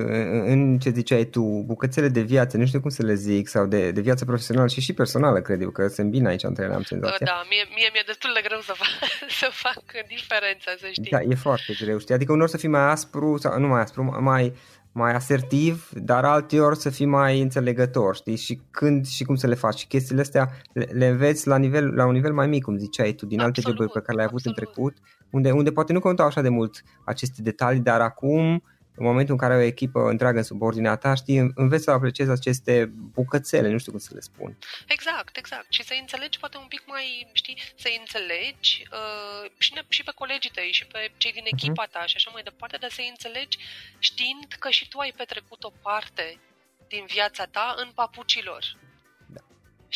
în 0.53 0.79
ce 0.79 0.89
ziceai 0.89 1.23
tu, 1.23 1.63
bucățele 1.65 2.07
de 2.07 2.21
viață, 2.21 2.57
nu 2.57 2.65
știu 2.65 2.79
cum 2.79 2.89
să 2.89 3.03
le 3.03 3.13
zic, 3.13 3.47
sau 3.47 3.65
de, 3.65 3.91
de 3.91 4.01
viață 4.01 4.25
profesională 4.25 4.67
și 4.67 4.81
și 4.81 4.93
personală, 4.93 5.41
cred 5.41 5.61
eu, 5.61 5.69
că 5.69 5.87
sunt 5.87 6.09
bine 6.09 6.27
aici 6.27 6.43
între 6.43 6.63
ele, 6.63 6.73
am 6.73 6.81
senzația. 6.81 7.25
Da, 7.25 7.43
mie, 7.49 7.63
mie 7.75 7.89
mi-e 7.93 8.03
destul 8.05 8.31
de 8.33 8.41
greu 8.47 8.59
să 8.59 8.73
fac, 8.75 9.09
să 9.41 9.49
fac 9.51 9.83
diferența, 10.07 10.71
să 10.79 10.87
știi. 10.91 11.11
Da, 11.11 11.21
e 11.21 11.35
foarte 11.35 11.73
greu, 11.79 11.97
știi, 11.97 12.13
adică 12.13 12.31
unor 12.31 12.47
să 12.47 12.57
fii 12.57 12.69
mai 12.69 12.89
aspru, 12.89 13.37
sau 13.37 13.59
nu 13.59 13.67
mai 13.67 13.81
aspru, 13.81 14.17
mai, 14.21 14.53
mai 14.91 15.13
asertiv, 15.13 15.89
dar 15.93 16.25
alteori 16.25 16.77
să 16.77 16.89
fii 16.89 17.05
mai 17.05 17.41
înțelegător, 17.41 18.15
știi, 18.15 18.37
și 18.37 18.59
când 18.71 19.07
și 19.07 19.23
cum 19.23 19.35
să 19.35 19.47
le 19.47 19.55
faci. 19.55 19.77
Și 19.77 19.87
chestiile 19.87 20.21
astea 20.21 20.49
le, 20.73 20.87
le 20.91 21.07
înveți 21.07 21.47
la, 21.47 21.57
nivel, 21.57 21.93
la 21.95 22.05
un 22.05 22.13
nivel 22.13 22.33
mai 22.33 22.47
mic, 22.47 22.63
cum 22.63 22.77
ziceai 22.77 23.11
tu, 23.11 23.25
din 23.25 23.39
alte 23.39 23.61
joburi 23.61 23.91
pe 23.91 23.99
care 23.99 24.15
le-ai 24.15 24.27
avut 24.27 24.45
absolut. 24.45 24.57
în 24.57 24.63
trecut 24.63 24.95
unde, 25.29 25.51
unde 25.51 25.71
poate 25.71 25.93
nu 25.93 25.99
contau 25.99 26.25
așa 26.25 26.41
de 26.41 26.49
mult 26.49 26.83
aceste 27.05 27.41
detalii, 27.41 27.79
dar 27.79 28.01
acum, 28.01 28.63
în 28.99 29.05
momentul 29.05 29.33
în 29.33 29.39
care 29.39 29.53
ai 29.53 29.59
o 29.59 29.71
echipă 29.73 30.09
întreagă 30.09 30.37
în 30.37 30.43
subordinea 30.43 30.95
ta, 30.95 31.13
știi, 31.13 31.51
înveți 31.55 31.83
să 31.83 31.91
apreciezi 31.91 32.31
aceste 32.31 32.91
bucățele, 33.13 33.69
nu 33.69 33.77
știu 33.77 33.91
cum 33.91 33.99
să 33.99 34.11
le 34.13 34.19
spun. 34.19 34.57
Exact, 34.87 35.37
exact. 35.37 35.65
Și 35.69 35.83
să 35.83 35.93
înțelegi 35.99 36.39
poate 36.39 36.57
un 36.57 36.65
pic 36.67 36.83
mai, 36.87 37.27
știi, 37.33 37.57
să 37.75 37.87
înțelegi 37.99 38.87
uh, 38.91 39.51
și, 39.57 39.71
ne, 39.73 39.81
și 39.87 40.03
pe 40.03 40.11
colegii 40.15 40.51
tăi 40.53 40.71
și 40.71 40.85
pe 40.85 41.11
cei 41.17 41.31
din 41.31 41.43
mhm. 41.45 41.55
echipa 41.55 41.85
ta 41.91 42.05
și 42.05 42.15
așa 42.15 42.29
mai 42.33 42.43
departe, 42.43 42.77
dar 42.79 42.91
să 42.91 43.01
înțelegi 43.09 43.57
știind 43.99 44.55
că 44.59 44.69
și 44.69 44.87
tu 44.87 44.97
ai 44.97 45.13
petrecut 45.17 45.63
o 45.63 45.71
parte 45.81 46.39
din 46.87 47.03
viața 47.07 47.45
ta 47.45 47.75
în 47.77 47.89
papucilor. 47.95 48.63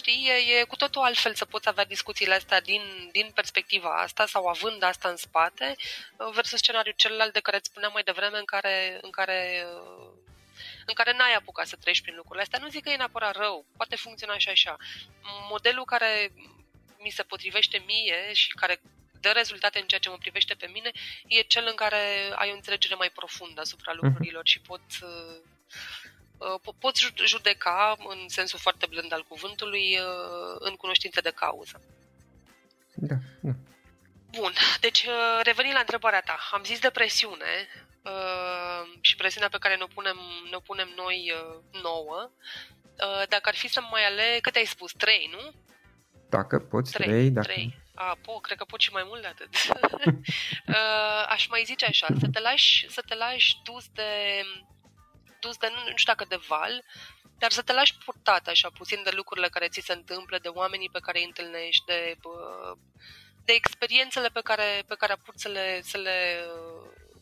Știi, 0.02 0.28
e, 0.28 0.60
e 0.60 0.64
cu 0.64 0.76
totul 0.76 1.02
altfel 1.02 1.34
să 1.34 1.46
poți 1.46 1.68
avea 1.68 1.86
discuțiile 1.86 2.34
astea 2.34 2.62
din, 2.62 2.82
din 3.12 3.32
perspectiva 3.34 4.02
asta 4.02 4.26
sau 4.26 4.46
având 4.46 4.84
asta 4.84 5.10
în 5.10 5.16
spate 5.16 5.76
versus 6.34 6.58
scenariul 6.58 6.94
celălalt 6.98 7.34
de 7.34 7.40
care 7.40 7.58
îți 7.58 7.70
spuneam 7.70 7.92
mai 7.94 8.04
devreme 8.04 8.38
în 8.38 8.46
care, 8.46 9.00
în 9.02 9.10
care 9.10 9.66
în 10.86 10.94
care 10.94 11.14
n-ai 11.14 11.34
apucat 11.34 11.68
să 11.68 11.76
treci 11.76 12.02
prin 12.02 12.16
lucrurile 12.16 12.42
astea. 12.42 12.60
Nu 12.60 12.68
zic 12.68 12.84
că 12.84 12.90
e 12.90 12.96
neapărat 12.96 13.36
rău, 13.36 13.66
poate 13.78 13.96
funcționa 13.96 14.38
și 14.38 14.50
așa. 14.50 14.76
Modelul 15.50 15.86
care 15.86 16.32
mi 16.98 17.10
se 17.10 17.24
potrivește 17.24 17.84
mie 17.86 18.34
și 18.34 18.48
care 18.54 18.82
dă 19.20 19.30
rezultate 19.30 19.80
în 19.80 19.88
ceea 19.88 20.00
ce 20.00 20.10
mă 20.10 20.18
privește 20.18 20.54
pe 20.54 20.68
mine 20.74 20.92
e 21.28 21.42
cel 21.42 21.66
în 21.68 21.76
care 21.76 22.32
ai 22.36 22.50
o 22.50 22.54
înțelegere 22.54 22.96
mai 22.96 23.10
profundă 23.10 23.62
asupra 23.62 23.92
mhm. 23.94 24.06
lucrurilor 24.06 24.48
și 24.48 24.60
pot 24.60 24.82
Uh, 26.42 26.74
poți 26.80 27.12
judeca, 27.26 27.96
în 27.98 28.28
sensul 28.28 28.60
foarte 28.60 28.86
blând 28.90 29.14
al 29.14 29.26
cuvântului, 29.28 29.98
uh, 29.98 30.56
în 30.60 30.76
cunoștință 30.76 31.22
de 31.22 31.32
cauză. 31.36 31.82
Da, 32.96 33.16
da. 33.42 33.52
Bun, 34.32 34.54
deci 34.80 35.04
uh, 35.04 35.40
revenind 35.44 35.74
la 35.74 35.80
întrebarea 35.80 36.22
ta, 36.22 36.38
am 36.52 36.64
zis 36.64 36.80
de 36.80 36.90
presiune 36.90 37.68
și 39.02 39.16
presiunea 39.16 39.50
pe 39.50 39.58
care 39.58 39.76
ne-o 39.76 39.88
punem, 39.94 40.18
ne 40.52 40.58
punem 40.58 40.90
noi 40.96 41.34
nouă. 41.82 42.32
Dacă 43.30 43.50
ar 43.50 43.56
fi 43.56 43.68
să 43.68 43.82
mai 43.92 44.06
ale, 44.06 44.40
cât 44.42 44.56
ai 44.56 44.66
spus? 44.66 44.92
Trei, 44.92 45.30
nu? 45.32 45.54
Dacă 46.30 46.60
poți, 46.60 46.92
trei. 46.92 47.08
trei 47.08 47.30
dacă... 47.30 47.48
trei. 47.48 47.78
A, 47.96 48.18
po, 48.22 48.32
cred 48.32 48.58
că 48.58 48.64
pot 48.64 48.80
și 48.80 48.92
mai 48.92 49.04
mult 49.06 49.22
de 49.22 49.28
atât. 49.28 49.50
Aș 51.36 51.48
mai 51.48 51.64
zice 51.66 51.86
așa, 51.86 52.08
să 52.20 52.28
te 52.32 52.40
lași, 52.40 52.90
să 52.90 53.02
te 53.08 53.16
lași 53.16 53.56
dus 53.64 53.86
de 53.94 54.42
dus 55.42 55.58
de, 55.58 55.68
nu 55.74 55.98
știu 55.98 56.14
dacă 56.14 56.26
de 56.30 56.40
val, 56.48 56.84
dar 57.42 57.52
să 57.52 57.62
te 57.62 57.74
lași 57.74 57.98
purtat 58.06 58.48
așa 58.48 58.70
puțin 58.70 59.04
de 59.04 59.10
lucrurile 59.14 59.50
care 59.50 59.68
ți 59.68 59.82
se 59.86 59.94
întâmplă, 59.94 60.38
de 60.38 60.48
oamenii 60.48 60.90
pe 60.90 61.00
care 61.00 61.20
îi 61.20 61.26
întâlnești, 61.26 61.86
de, 61.86 62.18
de 63.46 63.54
experiențele 63.54 64.28
pe 64.28 64.42
care, 64.44 64.84
pe 64.88 64.96
care 64.96 65.12
apur 65.14 65.34
să 65.38 65.48
le, 65.48 65.82
să, 65.84 65.98
le, 65.98 66.20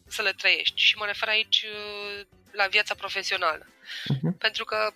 să 0.07 0.21
le 0.21 0.31
trăiești. 0.31 0.81
Și 0.81 0.97
mă 0.97 1.05
refer 1.05 1.27
aici 1.27 1.61
uh, 1.61 2.25
la 2.51 2.67
viața 2.67 2.95
profesională. 2.95 3.65
Uh-huh. 3.65 4.37
Pentru 4.37 4.65
că 4.65 4.93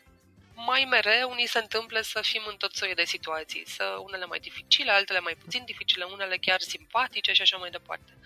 mai 0.56 0.86
mereu 0.90 1.30
unii 1.30 1.48
se 1.48 1.60
întâmplă 1.60 2.02
să 2.02 2.22
fim 2.22 2.42
în 2.48 2.58
tot 2.58 2.76
soiul 2.76 2.96
de 2.96 3.06
situații, 3.06 3.64
să 3.68 3.84
unele 3.84 4.26
mai 4.26 4.40
dificile, 4.40 4.92
altele 4.92 5.20
mai 5.20 5.36
puțin 5.36 5.64
dificile, 5.66 6.04
unele 6.04 6.38
chiar 6.38 6.60
simpatice 6.60 7.34
și 7.34 7.42
așa 7.42 7.58
mai 7.58 7.70
departe. 7.70 8.18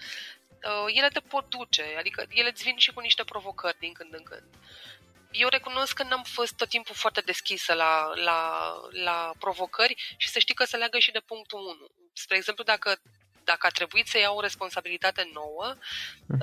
Uh, 0.63 0.85
ele 0.87 1.07
te 1.07 1.19
pot 1.19 1.49
duce, 1.49 1.95
adică 1.97 2.25
ele 2.29 2.49
îți 2.49 2.63
vin 2.63 2.77
și 2.77 2.93
cu 2.93 2.99
niște 2.99 3.23
provocări 3.23 3.79
din 3.79 3.93
când 3.93 4.13
în 4.13 4.23
când. 4.23 4.43
Eu 5.31 5.47
recunosc 5.47 5.93
că 5.93 6.03
n-am 6.03 6.23
fost 6.23 6.55
tot 6.55 6.69
timpul 6.69 6.95
foarte 6.95 7.21
deschisă 7.21 7.73
la, 7.73 8.11
la, 8.15 8.71
la 8.89 9.31
provocări 9.39 10.15
și 10.17 10.29
să 10.29 10.39
știi 10.39 10.55
că 10.55 10.63
se 10.65 10.77
leagă 10.77 10.99
și 10.99 11.11
de 11.11 11.19
punctul 11.19 11.59
1. 11.59 11.87
Spre 12.13 12.35
exemplu, 12.35 12.63
dacă 12.63 12.99
dacă 13.51 13.65
a 13.65 13.69
trebuit 13.69 14.07
să 14.07 14.17
iau 14.17 14.37
o 14.37 14.41
responsabilitate 14.41 15.29
nouă, 15.33 15.75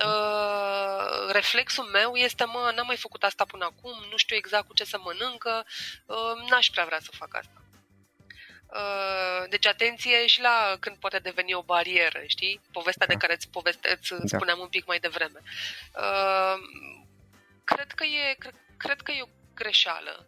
uh, 0.05 1.31
reflexul 1.31 1.83
meu 1.83 2.15
este, 2.15 2.45
mă, 2.45 2.71
n-am 2.75 2.85
mai 2.85 2.97
făcut 2.97 3.23
asta 3.23 3.45
până 3.45 3.65
acum, 3.65 4.05
nu 4.09 4.17
știu 4.17 4.35
exact 4.35 4.67
cu 4.67 4.73
ce 4.73 4.83
să 4.83 4.97
mănâncă, 4.99 5.65
uh, 6.05 6.49
n-aș 6.49 6.67
prea 6.69 6.85
vrea 6.85 6.99
să 6.99 7.11
fac 7.11 7.35
asta. 7.35 7.64
Uh, 8.75 9.49
deci 9.49 9.65
atenție 9.65 10.27
și 10.27 10.41
la 10.41 10.77
când 10.79 10.97
poate 10.97 11.19
deveni 11.19 11.53
o 11.53 11.63
barieră, 11.63 12.23
știi? 12.25 12.61
Povestea 12.71 13.07
da. 13.07 13.13
de 13.13 13.19
care 13.19 13.33
îți, 13.33 13.49
poveste, 13.49 13.91
îți 13.91 14.09
da. 14.09 14.37
spuneam 14.37 14.59
un 14.59 14.67
pic 14.67 14.85
mai 14.85 14.99
devreme. 14.99 15.39
Uh, 15.95 16.55
cred 17.63 17.91
că 17.91 18.03
e, 18.03 18.33
cred, 18.33 18.55
cred 18.77 19.01
că 19.01 19.11
e 19.11 19.21
o 19.21 19.27
greșeală 19.53 20.27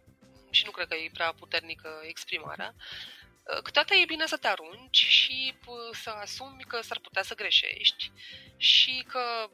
și 0.50 0.64
nu 0.64 0.70
cred 0.70 0.88
că 0.88 0.94
e 0.94 1.10
prea 1.12 1.32
puternică 1.32 2.00
exprimarea. 2.02 2.74
Uh, 2.76 3.62
câteodată 3.62 3.94
e 3.94 4.04
bine 4.04 4.26
să 4.26 4.36
te 4.36 4.48
arunci 4.48 5.04
și 5.04 5.54
să 6.02 6.10
asumi 6.10 6.64
că 6.68 6.80
s-ar 6.80 6.98
putea 6.98 7.22
să 7.22 7.34
greșești 7.34 8.12
și 8.56 9.04
că 9.08 9.50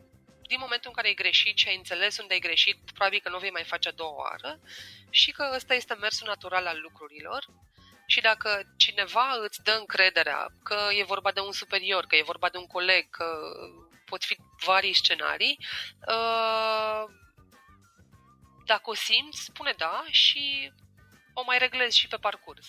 din 0.47 0.59
momentul 0.61 0.89
în 0.89 0.95
care 0.95 1.07
ai 1.07 1.15
greșit 1.15 1.59
și 1.59 1.69
ai 1.69 1.77
înțeles 1.77 2.19
unde 2.19 2.33
ai 2.33 2.41
greșit, 2.41 2.79
probabil 2.95 3.21
că 3.23 3.29
nu 3.29 3.39
vei 3.39 3.51
mai 3.51 3.65
face 3.65 3.89
a 3.89 3.93
doua 3.93 4.17
oară 4.17 4.61
și 5.11 5.31
că 5.31 5.51
ăsta 5.55 5.75
este 5.75 5.95
mersul 5.95 6.27
natural 6.27 6.67
al 6.67 6.81
lucrurilor 6.81 7.47
și 8.07 8.21
dacă 8.21 8.62
cineva 8.77 9.27
îți 9.43 9.62
dă 9.62 9.77
încrederea 9.79 10.47
că 10.62 10.77
e 10.99 11.05
vorba 11.05 11.33
de 11.33 11.40
un 11.40 11.53
superior, 11.53 12.05
că 12.07 12.17
e 12.17 12.23
vorba 12.33 12.49
de 12.49 12.59
un 12.59 12.67
coleg, 12.67 13.11
că 13.11 13.25
pot 14.05 14.25
fi 14.25 14.37
vari 14.64 14.93
scenarii, 14.93 15.59
uh, 16.09 17.05
dacă 18.67 18.90
o 18.90 18.95
simți, 18.95 19.45
spune 19.45 19.75
da 19.77 20.05
și 20.11 20.73
o 21.33 21.43
mai 21.47 21.59
reglezi 21.59 21.99
și 21.99 22.09
pe 22.09 22.17
parcurs. 22.17 22.67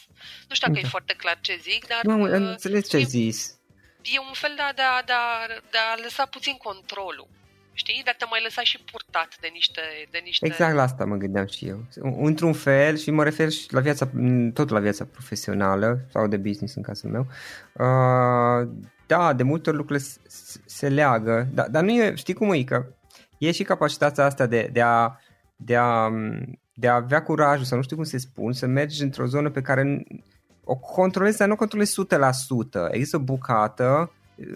Nu 0.47 0.55
știu 0.55 0.67
dacă 0.67 0.79
da. 0.79 0.87
e 0.87 0.89
foarte 0.89 1.13
clar 1.13 1.39
ce 1.41 1.55
zic, 1.55 1.87
dar... 1.87 2.03
Nu, 2.03 2.21
uh, 2.21 2.29
înțeles 2.31 2.89
ce 2.89 2.95
ai 2.95 3.03
zis. 3.03 3.59
E 4.01 4.19
un 4.19 4.33
fel 4.33 4.53
de 4.55 4.61
a, 4.61 4.73
de, 4.73 4.81
a, 4.81 5.03
de, 5.03 5.13
a, 5.13 5.47
de 5.47 5.77
a 5.77 5.95
lăsa 5.95 6.25
puțin 6.25 6.57
controlul 6.57 7.27
știi? 7.75 8.01
Dar 8.05 8.15
te 8.17 8.25
mai 8.29 8.39
lăsa 8.43 8.61
și 8.61 8.83
purtat 8.91 9.37
de 9.41 9.49
niște, 9.53 9.81
de 10.11 10.21
niște... 10.23 10.45
Exact 10.45 10.75
la 10.75 10.81
asta 10.81 11.05
mă 11.05 11.15
gândeam 11.15 11.47
și 11.47 11.67
eu. 11.67 11.85
Într-un 12.21 12.53
fel, 12.53 12.97
și 12.97 13.11
mă 13.11 13.23
refer 13.23 13.49
și 13.49 13.73
la 13.73 13.79
viața, 13.79 14.09
tot 14.53 14.69
la 14.69 14.79
viața 14.79 15.05
profesională 15.05 15.99
sau 16.11 16.27
de 16.27 16.37
business 16.37 16.75
în 16.75 16.81
cazul 16.81 17.09
meu, 17.09 17.27
uh, 17.73 18.67
da, 19.07 19.33
de 19.33 19.43
multe 19.43 19.69
ori 19.69 19.77
lucrurile 19.77 20.05
se, 20.27 20.59
se 20.65 20.89
leagă, 20.89 21.47
dar, 21.53 21.67
dar 21.69 21.83
nu 21.83 21.91
e, 21.91 22.15
știi 22.15 22.33
cum 22.33 22.51
e, 22.51 22.63
că 22.63 22.85
e 23.37 23.51
și 23.51 23.63
capacitatea 23.63 24.25
asta 24.25 24.45
de, 24.45 24.69
de 24.71 24.81
a 24.81 25.19
de 25.55 25.75
a, 25.75 26.11
de 26.73 26.87
a 26.87 26.95
avea 26.95 27.23
curajul, 27.23 27.65
sau 27.65 27.77
nu 27.77 27.83
știu 27.83 27.95
cum 27.95 28.05
se 28.05 28.17
spun, 28.17 28.53
să 28.53 28.65
mergi 28.65 29.03
într-o 29.03 29.25
zonă 29.25 29.49
pe 29.49 29.61
care 29.61 30.03
o 30.63 30.75
controlezi, 30.75 31.37
dar 31.37 31.47
nu 31.47 31.53
o 31.53 31.57
controlezi 31.57 32.01
100%. 32.01 32.91
Există 32.91 33.17
o 33.17 33.19
bucată 33.19 34.11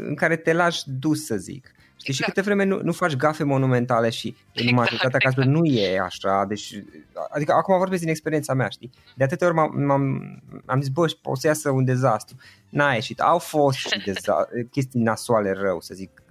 în 0.07 0.15
care 0.15 0.35
te 0.35 0.53
lași 0.53 0.83
dus, 0.85 1.25
să 1.25 1.35
zic. 1.35 1.73
Știi, 1.99 2.13
exact. 2.13 2.29
și 2.29 2.35
câte 2.35 2.41
vreme 2.41 2.63
nu, 2.63 2.79
nu 2.83 2.91
faci 2.91 3.15
gafe 3.15 3.43
monumentale 3.43 4.09
și 4.09 4.27
în 4.27 4.35
exact, 4.53 4.75
majoritatea 4.75 5.19
exact. 5.21 5.35
cazurilor 5.35 5.55
nu 5.55 5.65
e 5.65 5.99
așa, 5.99 6.45
deci, 6.47 6.83
adică 7.29 7.53
acum 7.53 7.77
vorbesc 7.77 8.01
din 8.01 8.09
experiența 8.09 8.53
mea, 8.53 8.69
știi? 8.69 8.89
De 9.15 9.23
atâtea 9.23 9.47
ori 9.47 9.55
m-am, 9.55 9.81
m-am, 9.81 10.21
am 10.65 10.81
zis, 10.81 10.89
bă, 10.89 11.05
o 11.23 11.35
să 11.35 11.47
iasă 11.47 11.69
un 11.69 11.83
dezastru. 11.83 12.35
N-a 12.69 12.93
ieșit. 12.93 13.19
Au 13.19 13.37
fost 13.37 13.77
și 13.77 14.03
deza- 14.05 14.47
chestii 14.71 15.01
nasoale 15.01 15.51
rău, 15.51 15.81
să 15.81 15.93
zic, 15.93 16.23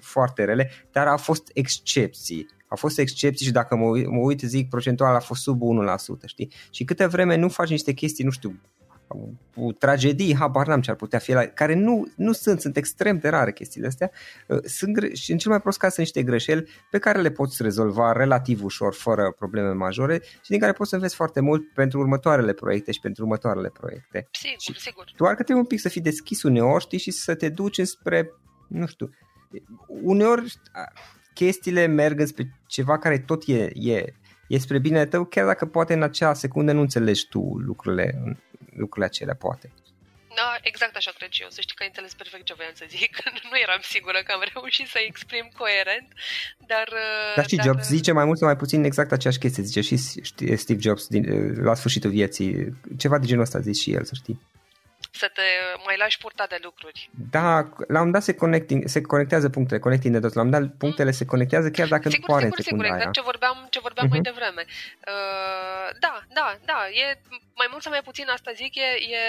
foarte 0.00 0.44
rele, 0.44 0.70
dar 0.92 1.06
au 1.06 1.16
fost 1.16 1.50
excepții. 1.52 2.46
Au 2.68 2.76
fost 2.76 2.98
excepții 2.98 3.46
și 3.46 3.52
dacă 3.52 3.76
mă 3.76 3.84
uit, 3.84 4.06
mă 4.06 4.20
uit 4.20 4.40
zic, 4.40 4.68
procentual 4.68 5.14
a 5.14 5.20
fost 5.20 5.42
sub 5.42 5.60
1%, 5.60 6.26
știi? 6.26 6.52
Și 6.70 6.84
câte 6.84 7.06
vreme 7.06 7.36
nu 7.36 7.48
faci 7.48 7.70
niște 7.70 7.92
chestii, 7.92 8.24
nu 8.24 8.30
știu, 8.30 8.60
tragedii, 9.78 10.36
habar 10.36 10.66
n-am 10.66 10.80
ce 10.80 10.90
ar 10.90 10.96
putea 10.96 11.18
fi, 11.18 11.32
la, 11.32 11.44
care 11.44 11.74
nu, 11.74 12.12
nu 12.16 12.32
sunt, 12.32 12.60
sunt 12.60 12.76
extrem 12.76 13.18
de 13.18 13.28
rare 13.28 13.52
chestiile 13.52 13.86
astea, 13.86 14.10
uh, 14.46 14.58
sunt, 14.64 15.16
și 15.16 15.32
în 15.32 15.38
cel 15.38 15.50
mai 15.50 15.60
prost 15.60 15.78
caz 15.78 15.92
sunt 15.92 16.06
niște 16.06 16.30
greșeli 16.30 16.68
pe 16.90 16.98
care 16.98 17.20
le 17.20 17.30
poți 17.30 17.62
rezolva 17.62 18.12
relativ 18.12 18.64
ușor, 18.64 18.94
fără 18.94 19.34
probleme 19.38 19.72
majore 19.72 20.22
și 20.22 20.50
din 20.50 20.58
care 20.58 20.72
poți 20.72 20.88
să 20.88 20.94
înveți 20.94 21.14
foarte 21.14 21.40
mult 21.40 21.72
pentru 21.74 21.98
următoarele 21.98 22.52
proiecte 22.52 22.92
și 22.92 23.00
pentru 23.00 23.22
următoarele 23.22 23.68
proiecte. 23.68 24.28
Sigur, 24.30 24.60
și 24.60 24.80
sigur. 24.80 25.04
Doar 25.16 25.34
că 25.34 25.42
trebuie 25.42 25.64
un 25.64 25.68
pic 25.68 25.80
să 25.80 25.88
fii 25.88 26.00
deschis 26.00 26.42
uneori, 26.42 26.82
știi, 26.82 26.98
și 26.98 27.10
să 27.10 27.34
te 27.34 27.48
duci 27.48 27.80
spre, 27.80 28.32
nu 28.68 28.86
știu, 28.86 29.10
uneori 30.02 30.54
chestiile 31.34 31.86
merg 31.86 32.26
spre 32.26 32.60
ceva 32.66 32.98
care 32.98 33.18
tot 33.18 33.42
e, 33.46 33.70
e, 33.74 34.04
e 34.48 34.58
spre 34.58 34.78
bine 34.78 35.06
tău, 35.06 35.24
chiar 35.24 35.46
dacă 35.46 35.66
poate 35.66 35.94
în 35.94 36.02
acea 36.02 36.34
secundă 36.34 36.72
nu 36.72 36.80
înțelegi 36.80 37.28
tu 37.28 37.40
lucrurile 37.40 38.36
lucrurile 38.82 39.06
acelea, 39.06 39.34
poate. 39.34 39.72
Da, 40.40 40.50
exact 40.70 40.96
așa 40.96 41.12
cred 41.18 41.30
și 41.30 41.42
eu. 41.42 41.50
Să 41.50 41.60
știi 41.60 41.76
că 41.76 41.82
ai 41.82 41.88
înțeles 41.92 42.14
perfect 42.14 42.44
ce 42.44 42.54
voiam 42.54 42.76
să 42.82 42.86
zic. 42.88 43.12
nu 43.50 43.56
eram 43.64 43.80
sigură 43.82 44.20
că 44.24 44.32
am 44.32 44.42
reușit 44.52 44.88
să 44.94 44.98
exprim 45.08 45.46
coerent, 45.60 46.08
dar... 46.70 46.88
Dar 47.36 47.46
și 47.48 47.56
dar... 47.56 47.66
Jobs 47.66 47.86
zice 47.96 48.12
mai 48.12 48.24
mult 48.24 48.38
sau 48.38 48.46
mai 48.46 48.56
puțin 48.56 48.84
exact 48.84 49.12
aceeași 49.12 49.38
chestie. 49.38 49.62
Zice 49.62 49.80
și 49.88 49.96
Steve 50.62 50.80
Jobs 50.86 51.06
din, 51.06 51.24
la 51.68 51.74
sfârșitul 51.74 52.10
vieții. 52.10 52.52
Ceva 53.02 53.18
de 53.18 53.26
genul 53.26 53.42
ăsta 53.42 53.60
zice 53.60 53.80
și 53.80 53.92
el, 53.92 54.04
să 54.04 54.14
știi 54.14 54.40
să 55.16 55.30
te 55.34 55.42
mai 55.84 55.96
lași 55.96 56.18
purta 56.18 56.46
de 56.48 56.58
lucruri. 56.62 57.10
Da, 57.30 57.68
la 57.88 58.00
un 58.00 58.10
dat 58.10 58.22
se, 58.22 58.34
connecting, 58.34 58.88
se 58.88 59.00
conectează 59.00 59.48
punctele, 59.48 59.80
connecting 59.80 60.12
de 60.14 60.20
tot. 60.20 60.34
La 60.34 60.42
un 60.42 60.50
dat 60.50 60.62
punctele 60.78 61.10
se 61.10 61.24
conectează 61.24 61.70
chiar 61.70 61.88
dacă 61.88 62.08
sigur, 62.08 62.28
nu 62.28 62.34
pare 62.34 62.44
sigur, 62.46 62.62
sigur, 62.62 62.84
exact 62.84 63.12
ce 63.12 63.20
vorbeam, 63.20 63.66
ce 63.70 63.80
vorbeam 63.80 64.06
uh-huh. 64.06 64.10
mai 64.10 64.20
mhm. 64.22 64.28
devreme. 64.30 64.64
Uh, 65.12 65.88
da, 66.04 66.14
da, 66.38 66.46
da, 66.64 66.78
e 66.88 67.18
mai 67.54 67.68
mult 67.70 67.82
sau 67.82 67.92
mai 67.92 68.02
puțin 68.02 68.28
asta 68.28 68.50
zic, 68.52 68.74
e, 68.74 68.88
e 69.16 69.22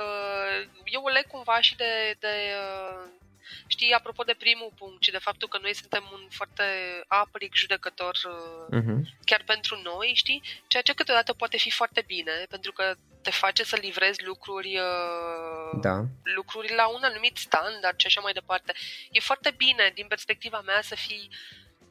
uh, 0.00 0.68
eu 0.84 1.02
o 1.04 1.08
leg 1.08 1.26
cumva 1.26 1.60
și 1.60 1.76
de, 1.76 2.16
de 2.18 2.34
uh, 2.62 3.08
Știi, 3.66 3.92
apropo 3.92 4.22
de 4.22 4.36
primul 4.38 4.72
punct 4.76 5.02
și 5.02 5.10
de 5.10 5.18
faptul 5.18 5.48
că 5.48 5.58
noi 5.62 5.74
suntem 5.74 6.10
un 6.12 6.26
foarte 6.30 6.64
apric 7.06 7.54
judecător 7.54 8.16
uh-huh. 8.72 8.98
chiar 9.24 9.42
pentru 9.46 9.80
noi, 9.82 10.12
știi? 10.14 10.42
Ceea 10.66 10.82
ce 10.82 10.94
câteodată 10.94 11.32
poate 11.32 11.56
fi 11.56 11.70
foarte 11.70 12.02
bine, 12.06 12.46
pentru 12.48 12.72
că 12.72 12.94
te 13.22 13.30
face 13.30 13.64
să 13.64 13.76
livrezi 13.80 14.24
lucruri, 14.24 14.78
uh, 14.78 15.78
da. 15.80 16.04
lucruri 16.22 16.74
la 16.74 16.88
un 16.88 17.02
anumit 17.02 17.36
standard 17.36 18.00
și 18.00 18.06
așa 18.06 18.20
mai 18.20 18.32
departe. 18.32 18.72
E 19.10 19.20
foarte 19.20 19.50
bine, 19.56 19.90
din 19.94 20.06
perspectiva 20.06 20.60
mea, 20.60 20.80
să 20.82 20.94
fii 20.94 21.30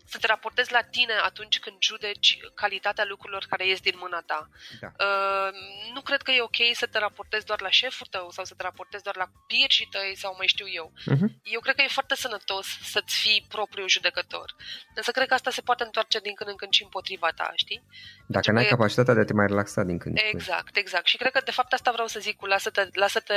să 0.08 0.18
te 0.18 0.28
raportezi 0.28 0.72
la 0.72 0.82
tine 0.82 1.14
atunci 1.24 1.60
când 1.60 1.76
judeci 1.80 2.38
calitatea 2.54 3.06
lucrurilor 3.06 3.46
care 3.50 3.68
ies 3.68 3.80
din 3.80 3.94
mâna 3.98 4.22
ta. 4.26 4.50
Da. 4.80 4.88
Uh, 5.06 5.54
nu 5.94 6.02
cred 6.02 6.22
că 6.22 6.32
e 6.32 6.42
ok 6.42 6.60
să 6.74 6.86
te 6.86 7.00
raportezi 7.00 7.46
doar 7.46 7.62
la 7.62 7.70
șeful 7.70 8.08
tău 8.10 8.32
sau 8.32 8.44
să 8.46 8.54
te 8.54 8.64
raportezi 8.64 9.04
doar 9.04 9.16
la 9.16 9.32
pierșii 9.48 9.88
tăi 9.92 10.16
sau 10.16 10.36
mai 10.38 10.48
știu 10.48 10.68
eu. 10.68 10.92
Uh-huh. 11.00 11.30
Eu 11.44 11.60
cred 11.60 11.76
că 11.76 11.82
e 11.82 11.88
foarte 11.88 12.16
sănătos 12.16 12.68
să-ți 12.82 13.16
fii 13.16 13.46
propriul 13.50 13.90
judecător. 13.90 14.56
Însă 14.96 15.12
cred 15.12 15.28
că 15.28 15.34
asta 15.34 15.50
se 15.50 15.62
poate 15.62 15.84
întoarce 15.84 16.20
din 16.20 16.34
când 16.34 16.50
în 16.50 16.56
când 16.56 16.72
și 16.72 16.84
împotriva 16.84 17.30
ta, 17.30 17.52
știi? 17.56 17.84
Dacă 18.28 18.52
n-ai 18.52 18.66
e... 18.66 18.68
capacitatea 18.68 19.14
de 19.14 19.20
a 19.20 19.26
te 19.26 19.34
mai 19.34 19.48
relaxa 19.48 19.84
din 19.84 19.98
când 19.98 20.18
în 20.18 20.26
Exact, 20.28 20.76
exact. 20.78 21.06
Și 21.06 21.18
cred 21.18 21.32
că 21.32 21.42
de 21.46 21.52
fapt 21.52 21.74
asta 21.74 21.92
vreau 21.92 22.08
să 22.08 22.20
zic 22.20 22.36
cu 22.36 22.46
lasă-te, 22.46 22.88
lasă-te 22.94 23.34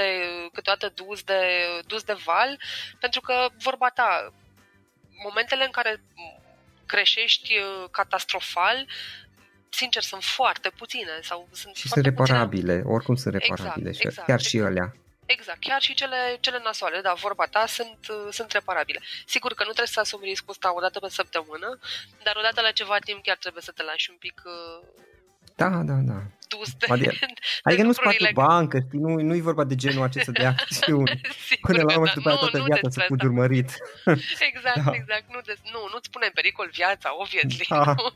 câteodată 0.52 0.92
dus 0.94 1.22
de, 1.22 1.40
dus 1.86 2.02
de 2.02 2.16
val, 2.24 2.60
pentru 3.00 3.20
că 3.20 3.48
vorba 3.58 3.88
ta, 3.88 4.32
momentele 5.22 5.64
în 5.64 5.70
care 5.70 6.02
greșești 6.92 7.50
uh, 7.56 7.88
catastrofal, 7.90 8.86
sincer, 9.68 10.02
sunt 10.02 10.22
foarte 10.22 10.68
puține. 10.80 11.14
Sau 11.22 11.48
sunt 11.52 11.74
și 11.76 11.88
sunt 11.88 12.04
reparabile, 12.04 12.74
puține. 12.74 12.94
oricum 12.94 13.14
sunt 13.14 13.34
exact, 13.34 13.58
reparabile, 13.58 13.88
exact, 13.88 14.06
exact, 14.06 14.26
chiar 14.26 14.38
exact. 14.38 14.54
și 14.54 14.66
alea. 14.68 14.88
Exact, 15.26 15.60
chiar 15.60 15.80
și 15.80 15.94
cele, 15.94 16.36
cele 16.40 16.60
nasoale, 16.64 17.00
da, 17.00 17.12
vorba 17.12 17.44
ta, 17.44 17.64
sunt, 17.66 17.98
uh, 18.08 18.28
sunt 18.30 18.50
reparabile. 18.52 19.00
Sigur 19.26 19.52
că 19.54 19.62
nu 19.62 19.72
trebuie 19.76 19.96
să 19.96 20.00
asumi 20.00 20.24
riscul 20.24 20.50
ăsta 20.50 20.74
o 20.74 20.80
dată 20.80 20.98
pe 20.98 21.08
săptămână, 21.08 21.78
dar 22.22 22.34
odată 22.36 22.60
la 22.60 22.70
ceva 22.70 22.96
timp 22.98 23.22
chiar 23.22 23.36
trebuie 23.36 23.62
să 23.62 23.72
te 23.72 23.82
lași 23.82 24.10
un 24.10 24.16
pic 24.16 24.42
uh, 24.44 25.06
da, 25.56 25.68
da, 25.68 25.94
da 26.10 26.18
dus 26.48 26.68
de, 26.74 26.86
adică, 26.88 27.14
de 27.20 27.26
adică 27.62 27.82
nu 27.82 27.92
spate 27.92 28.16
o 28.30 28.32
bancă, 28.32 28.78
știi? 28.86 28.98
Nu, 28.98 29.10
nu 29.28 29.34
e 29.34 29.40
vorba 29.50 29.64
de 29.64 29.74
genul 29.74 30.02
acesta 30.02 30.32
de 30.32 30.46
acțiuni. 30.54 31.20
Până 31.60 31.82
la 31.82 31.92
urmă 31.92 32.06
da. 32.06 32.12
după 32.14 32.30
toată 32.34 32.58
nu, 32.58 32.64
viața 32.64 32.88
să 32.90 33.04
fugi 33.06 33.26
urmărit. 33.26 33.70
Exact, 34.50 34.84
da. 34.84 34.90
exact. 35.00 35.24
Nu, 35.34 35.40
de, 35.48 35.54
nu, 35.72 35.80
nu-ți 35.92 36.10
pune 36.10 36.26
în 36.26 36.32
pericol 36.34 36.68
viața, 36.72 37.08
obviously. 37.22 37.66
Da. 37.68 37.94
Nu, 38.00 38.08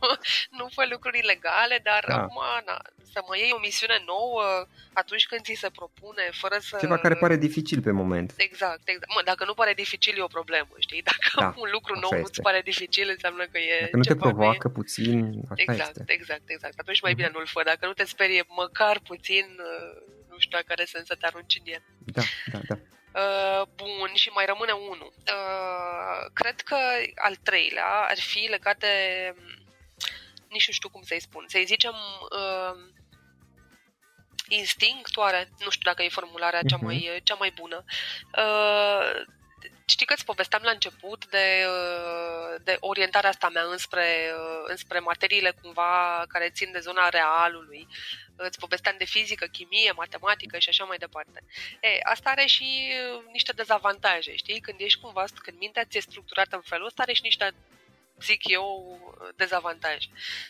nu 0.58 0.68
fă 0.74 0.82
lucruri 0.90 1.18
ilegale, 1.18 1.76
dar 1.82 2.04
da. 2.08 2.14
acum 2.14 2.42
na, 2.66 2.76
să 3.12 3.20
mă 3.28 3.36
iei 3.36 3.52
o 3.56 3.60
misiune 3.68 3.98
nouă 4.12 4.44
atunci 4.92 5.26
când 5.26 5.40
ți 5.46 5.62
se 5.62 5.70
propune, 5.80 6.24
fără 6.42 6.56
să... 6.60 6.76
Ceva 6.80 6.98
care 6.98 7.14
pare 7.14 7.36
dificil 7.36 7.80
pe 7.82 7.90
moment. 7.90 8.34
Exact, 8.36 8.82
exact. 8.92 9.12
Mă, 9.14 9.20
dacă 9.24 9.44
nu 9.44 9.54
pare 9.54 9.72
dificil 9.74 10.14
e 10.18 10.22
o 10.22 10.36
problemă, 10.38 10.72
știi? 10.78 11.02
Dacă 11.02 11.28
da, 11.36 11.54
un 11.64 11.68
lucru 11.72 11.92
nou 11.94 12.12
este. 12.12 12.16
nu-ți 12.20 12.40
pare 12.40 12.60
dificil, 12.64 13.08
înseamnă 13.08 13.44
că 13.52 13.58
e... 13.58 13.80
Dacă 13.80 13.96
nu 13.96 14.02
te 14.02 14.14
provoacă 14.14 14.66
e... 14.70 14.74
puțin, 14.78 15.16
așa 15.50 15.62
exact, 15.62 15.96
este. 15.96 16.12
Exact, 16.12 16.42
exact. 16.46 16.78
Atunci 16.78 17.00
mai 17.00 17.14
bine 17.14 17.30
nu-l 17.32 17.46
fă. 17.46 17.60
Dacă 17.64 17.86
nu 17.86 17.92
te 17.92 18.04
sperie 18.04 18.21
măcar 18.48 18.98
puțin, 18.98 19.46
uh, 19.58 20.02
nu 20.28 20.38
știu 20.38 20.56
la 20.56 20.62
care 20.66 20.84
sens 20.84 21.06
să 21.06 21.14
te 21.14 21.26
arunci 21.26 21.60
în 21.64 21.72
el. 21.72 21.82
Da, 21.98 22.22
da, 22.52 22.58
da. 22.68 22.76
Uh, 23.14 23.66
bun, 23.74 24.10
și 24.14 24.28
mai 24.28 24.46
rămâne 24.46 24.72
unul. 24.72 25.12
Uh, 25.16 26.30
cred 26.32 26.60
că 26.60 26.76
al 27.14 27.36
treilea 27.36 28.06
ar 28.08 28.20
fi 28.20 28.38
legat 28.38 28.78
de 28.78 28.94
nici 30.48 30.66
nu 30.66 30.72
știu 30.72 30.88
cum 30.88 31.02
să-i 31.02 31.20
spun, 31.20 31.44
să-i 31.48 31.64
zicem 31.64 31.94
uh, 32.30 32.78
instinct, 34.48 35.16
oare? 35.16 35.48
Nu 35.58 35.70
știu 35.70 35.90
dacă 35.90 36.02
e 36.02 36.08
formularea 36.08 36.62
cea, 36.62 36.78
uh-huh. 36.78 36.80
mai, 36.80 37.20
cea 37.22 37.34
mai 37.34 37.52
bună. 37.54 37.84
Uh, 38.36 39.22
știi 39.92 40.06
că 40.06 40.12
îți 40.12 40.24
povesteam 40.24 40.62
la 40.64 40.70
început 40.70 41.26
de, 41.26 41.46
uh, 41.68 42.60
de 42.64 42.76
orientarea 42.80 43.30
asta 43.30 43.48
mea 43.48 43.62
înspre, 43.62 44.06
uh, 44.36 44.62
înspre 44.66 44.98
materiile 44.98 45.52
cumva 45.62 46.24
care 46.28 46.50
țin 46.50 46.72
de 46.72 46.78
zona 46.78 47.08
realului. 47.08 47.86
Îți 48.36 48.58
povesteam 48.58 48.94
de 48.98 49.04
fizică, 49.04 49.46
chimie, 49.46 49.92
matematică 49.92 50.58
și 50.58 50.68
așa 50.68 50.84
mai 50.84 50.96
departe. 50.96 51.42
E, 51.80 51.88
asta 52.02 52.30
are 52.30 52.46
și 52.46 52.92
niște 53.32 53.52
dezavantaje, 53.52 54.36
știi? 54.36 54.60
Când 54.60 54.80
ești 54.80 55.00
cumva, 55.00 55.24
când 55.44 55.58
mintea 55.58 55.84
ți-e 55.84 56.00
structurată 56.00 56.56
în 56.56 56.62
felul 56.62 56.86
ăsta, 56.86 57.02
are 57.02 57.12
și 57.12 57.22
niște 57.22 57.54
zic 58.22 58.48
eu, 58.48 59.00
dezavantaj. 59.36 60.04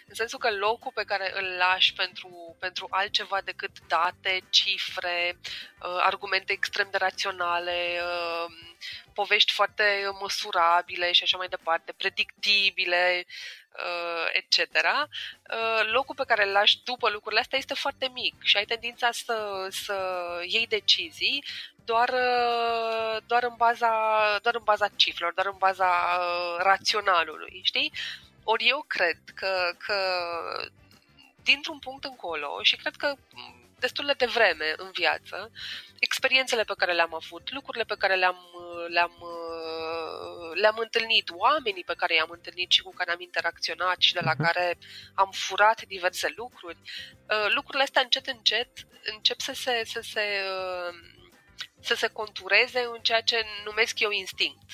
În 0.06 0.14
sensul 0.14 0.38
că 0.38 0.50
locul 0.50 0.92
pe 0.94 1.04
care 1.04 1.32
îl 1.34 1.56
lași 1.58 1.92
pentru, 1.92 2.56
pentru 2.58 2.86
altceva 2.90 3.40
decât 3.44 3.70
date, 3.86 4.42
cifre, 4.50 5.38
uh, 5.38 5.98
argumente 6.00 6.52
extrem 6.52 6.88
de 6.90 6.96
raționale, 6.96 8.00
uh, 8.02 8.52
povești 9.14 9.52
foarte 9.52 10.08
măsurabile 10.20 11.12
și 11.12 11.22
așa 11.22 11.36
mai 11.36 11.48
departe, 11.48 11.92
predictibile, 11.92 13.24
uh, 13.72 14.28
etc., 14.32 14.58
locul 15.92 16.14
pe 16.14 16.24
care 16.26 16.46
îl 16.46 16.52
lași 16.52 16.82
după 16.84 17.08
lucrurile 17.08 17.40
astea 17.40 17.58
este 17.58 17.74
foarte 17.74 18.08
mic 18.08 18.34
și 18.42 18.56
ai 18.56 18.64
tendința 18.64 19.10
să, 19.10 19.66
să 19.70 19.96
iei 20.46 20.66
decizii 20.66 21.44
doar, 21.84 22.08
uh, 22.08 23.22
doar, 23.26 23.42
în 23.42 23.54
baza, 23.56 23.90
doar 24.42 24.54
în 24.54 24.64
baza 24.64 24.88
cifrelor, 24.96 25.32
doar 25.34 25.46
în 25.46 25.58
baza 25.58 25.88
uh, 26.18 26.56
raționalului, 26.58 27.60
știi? 27.62 27.92
Ori 28.44 28.68
eu 28.68 28.84
cred 28.86 29.18
că, 29.34 29.74
că 29.78 29.96
dintr-un 31.42 31.78
punct 31.78 32.04
încolo 32.04 32.62
și 32.62 32.76
cred 32.76 32.94
că 32.96 33.14
destul 33.78 34.06
de 34.06 34.24
devreme 34.24 34.74
în 34.76 34.90
viață, 34.92 35.50
experiențele 35.98 36.64
pe 36.64 36.74
care 36.76 36.92
le-am 36.92 37.14
avut, 37.14 37.52
lucrurile 37.52 37.84
pe 37.84 37.94
care 37.98 38.14
le-am, 38.14 38.38
le-am, 38.88 39.14
le-am 40.54 40.78
întâlnit, 40.78 41.30
oamenii 41.30 41.84
pe 41.84 41.94
care 41.96 42.14
i-am 42.14 42.30
întâlnit 42.30 42.70
și 42.70 42.82
cu 42.82 42.92
care 42.94 43.10
am 43.10 43.20
interacționat 43.20 43.98
și 44.00 44.12
de 44.12 44.20
la 44.22 44.34
uh-huh. 44.34 44.44
care 44.46 44.78
am 45.14 45.30
furat 45.32 45.84
diverse 45.86 46.32
lucruri, 46.36 46.78
uh, 47.32 47.48
lucrurile 47.54 47.82
astea 47.82 48.02
încet, 48.02 48.26
încet 48.26 48.70
încep 49.14 49.40
să 49.40 49.52
se, 49.52 49.82
să 49.84 50.00
se 50.12 50.24
să 51.80 51.94
se 51.94 52.06
contureze 52.06 52.80
în 52.94 53.00
ceea 53.02 53.20
ce 53.20 53.44
numesc 53.64 54.00
eu 54.00 54.10
instinct. 54.10 54.68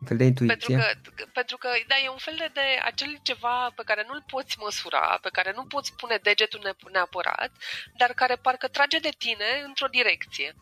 Un 0.00 0.06
fel 0.06 0.16
de 0.16 0.24
intuiție? 0.24 0.76
Pentru 0.76 1.10
că, 1.14 1.24
pentru 1.32 1.56
că 1.56 1.68
da, 1.86 1.94
e 2.04 2.08
un 2.08 2.24
fel 2.28 2.34
de, 2.38 2.50
de 2.52 2.66
acel 2.84 3.18
ceva 3.22 3.72
pe 3.76 3.82
care 3.84 4.04
nu-l 4.06 4.24
poți 4.26 4.58
măsura, 4.58 5.18
pe 5.22 5.28
care 5.32 5.52
nu 5.54 5.64
poți 5.66 5.94
pune 5.96 6.16
degetul 6.22 6.76
neapărat, 6.92 7.50
dar 7.96 8.12
care 8.12 8.36
parcă 8.36 8.68
trage 8.68 8.98
de 8.98 9.10
tine 9.18 9.62
într-o 9.64 9.86
direcție. 9.86 10.54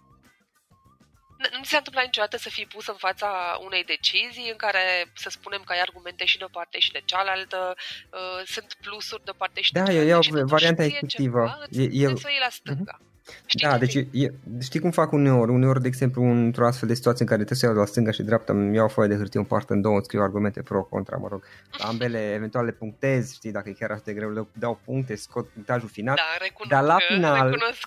Nu 1.52 1.62
ți 1.62 1.70
s-a 1.70 1.76
întâmplat 1.76 2.04
niciodată 2.04 2.36
să 2.36 2.48
fii 2.48 2.66
pus 2.66 2.86
în 2.86 2.96
fața 2.96 3.58
unei 3.64 3.84
decizii 3.84 4.50
în 4.50 4.56
care 4.56 5.12
să 5.14 5.28
spunem 5.30 5.62
că 5.62 5.72
ai 5.72 5.80
argumente 5.80 6.24
și 6.24 6.38
de 6.38 6.44
o 6.44 6.48
parte 6.48 6.78
și 6.78 6.92
de 6.92 7.02
cealaltă, 7.04 7.74
uh, 8.10 8.46
sunt 8.46 8.76
plusuri 8.80 9.24
de 9.24 9.30
o 9.30 9.34
parte 9.34 9.60
și 9.60 9.72
da, 9.72 9.82
de 9.82 9.92
cealaltă. 9.92 10.10
Da, 10.10 10.14
eu 10.14 10.38
iau 10.38 10.46
varianta 10.46 10.84
efectivă. 10.84 11.40
Ceva, 11.46 11.58
îți 11.68 11.78
e, 11.80 12.16
să 12.16 12.26
o 12.26 12.30
iei 12.30 12.38
la 12.40 12.48
stânga. 12.50 12.98
Uh-huh. 12.98 13.13
Știi 13.46 13.68
da, 13.68 13.78
deci 13.78 13.94
e, 13.94 14.32
știi 14.60 14.80
cum 14.80 14.90
fac 14.90 15.12
uneori? 15.12 15.50
Uneori, 15.50 15.80
de 15.80 15.88
exemplu, 15.88 16.22
într-o 16.22 16.66
astfel 16.66 16.88
de 16.88 16.94
situație 16.94 17.20
în 17.20 17.30
care 17.30 17.44
trebuie 17.44 17.58
să 17.58 17.66
iau 17.66 17.74
la 17.74 17.90
stânga 17.90 18.10
și 18.10 18.22
dreapta, 18.22 18.52
îmi 18.52 18.76
iau 18.76 18.88
foaie 18.88 19.08
de 19.08 19.16
hârtie, 19.16 19.40
în 19.40 19.46
parte 19.46 19.72
în 19.72 19.80
două, 19.80 20.00
scriu 20.00 20.22
argumente 20.22 20.62
pro, 20.62 20.82
contra, 20.82 21.16
mă 21.16 21.28
rog. 21.30 21.44
Ambele 21.88 22.32
eventual 22.32 22.64
le 22.64 22.70
punctez, 22.70 23.32
știi, 23.32 23.52
dacă 23.52 23.68
e 23.68 23.72
chiar 23.72 23.90
așa 23.90 24.02
de 24.04 24.12
greu, 24.12 24.30
le 24.30 24.46
dau 24.52 24.80
puncte, 24.84 25.14
scot 25.14 25.48
punctajul 25.48 25.88
final. 25.88 26.14
Da, 26.14 26.44
recunosc, 26.44 26.70
dar 26.70 26.82
la 26.82 26.96
final, 27.14 27.50
recunosc 27.50 27.86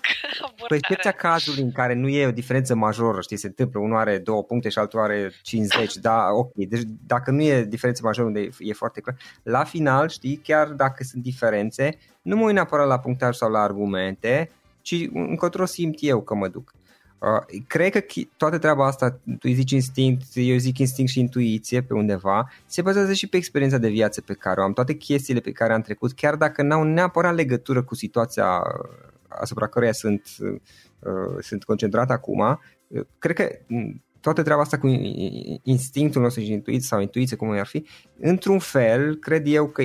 percepția 0.68 1.12
cazului 1.12 1.62
în 1.62 1.72
care 1.72 1.94
nu 1.94 2.08
e 2.08 2.26
o 2.26 2.30
diferență 2.30 2.74
majoră, 2.74 3.20
știi, 3.20 3.36
se 3.36 3.46
întâmplă, 3.46 3.80
unul 3.80 3.96
are 3.96 4.18
două 4.18 4.42
puncte 4.42 4.68
și 4.68 4.78
altul 4.78 5.00
are 5.00 5.32
50, 5.42 5.94
da, 6.08 6.28
ok, 6.32 6.54
deci 6.54 6.82
dacă 7.06 7.30
nu 7.30 7.42
e 7.42 7.64
diferență 7.64 8.00
majoră 8.04 8.26
unde 8.26 8.48
e 8.58 8.72
foarte 8.72 9.00
clar, 9.00 9.16
la 9.42 9.64
final, 9.64 10.08
știi, 10.08 10.36
chiar 10.36 10.68
dacă 10.68 11.04
sunt 11.04 11.22
diferențe, 11.22 11.98
nu 12.22 12.36
mă 12.36 12.44
uit 12.44 12.54
neapărat 12.54 12.86
la 12.86 12.98
punctaj 12.98 13.36
sau 13.36 13.50
la 13.50 13.60
argumente, 13.60 14.50
ci 14.88 15.08
încotro 15.12 15.64
simt 15.64 15.96
eu 16.00 16.22
că 16.22 16.34
mă 16.34 16.48
duc. 16.48 16.72
Uh, 17.18 17.60
cred 17.66 17.92
că 17.92 18.00
toată 18.36 18.58
treaba 18.58 18.86
asta, 18.86 19.20
tu 19.38 19.48
zici 19.48 19.70
instinct, 19.70 20.22
eu 20.34 20.56
zic 20.56 20.78
instinct 20.78 21.10
și 21.10 21.20
intuiție 21.20 21.82
pe 21.82 21.94
undeva, 21.94 22.50
se 22.66 22.82
bazează 22.82 23.12
și 23.12 23.28
pe 23.28 23.36
experiența 23.36 23.78
de 23.78 23.88
viață 23.88 24.20
pe 24.20 24.32
care 24.32 24.60
o 24.60 24.64
am, 24.64 24.72
toate 24.72 24.92
chestiile 24.92 25.40
pe 25.40 25.52
care 25.52 25.72
am 25.72 25.80
trecut, 25.80 26.12
chiar 26.12 26.36
dacă 26.36 26.62
n-au 26.62 26.82
neapărat 26.82 27.34
legătură 27.34 27.82
cu 27.82 27.94
situația 27.94 28.62
asupra 29.28 29.66
căreia 29.66 29.92
sunt, 29.92 30.26
uh, 30.38 31.38
sunt 31.40 31.64
concentrat 31.64 32.10
acum, 32.10 32.38
uh, 32.88 33.00
cred 33.18 33.36
că 33.36 33.48
toată 34.20 34.42
treaba 34.42 34.60
asta 34.60 34.78
cu 34.78 34.86
instinctul 35.62 36.22
nostru 36.22 36.42
și 36.42 36.52
intuiție 36.52 36.86
sau 36.86 37.00
intuiție, 37.00 37.36
cum 37.36 37.50
ar 37.50 37.66
fi, 37.66 37.86
într-un 38.20 38.58
fel, 38.58 39.14
cred 39.14 39.46
eu 39.46 39.68
că 39.68 39.82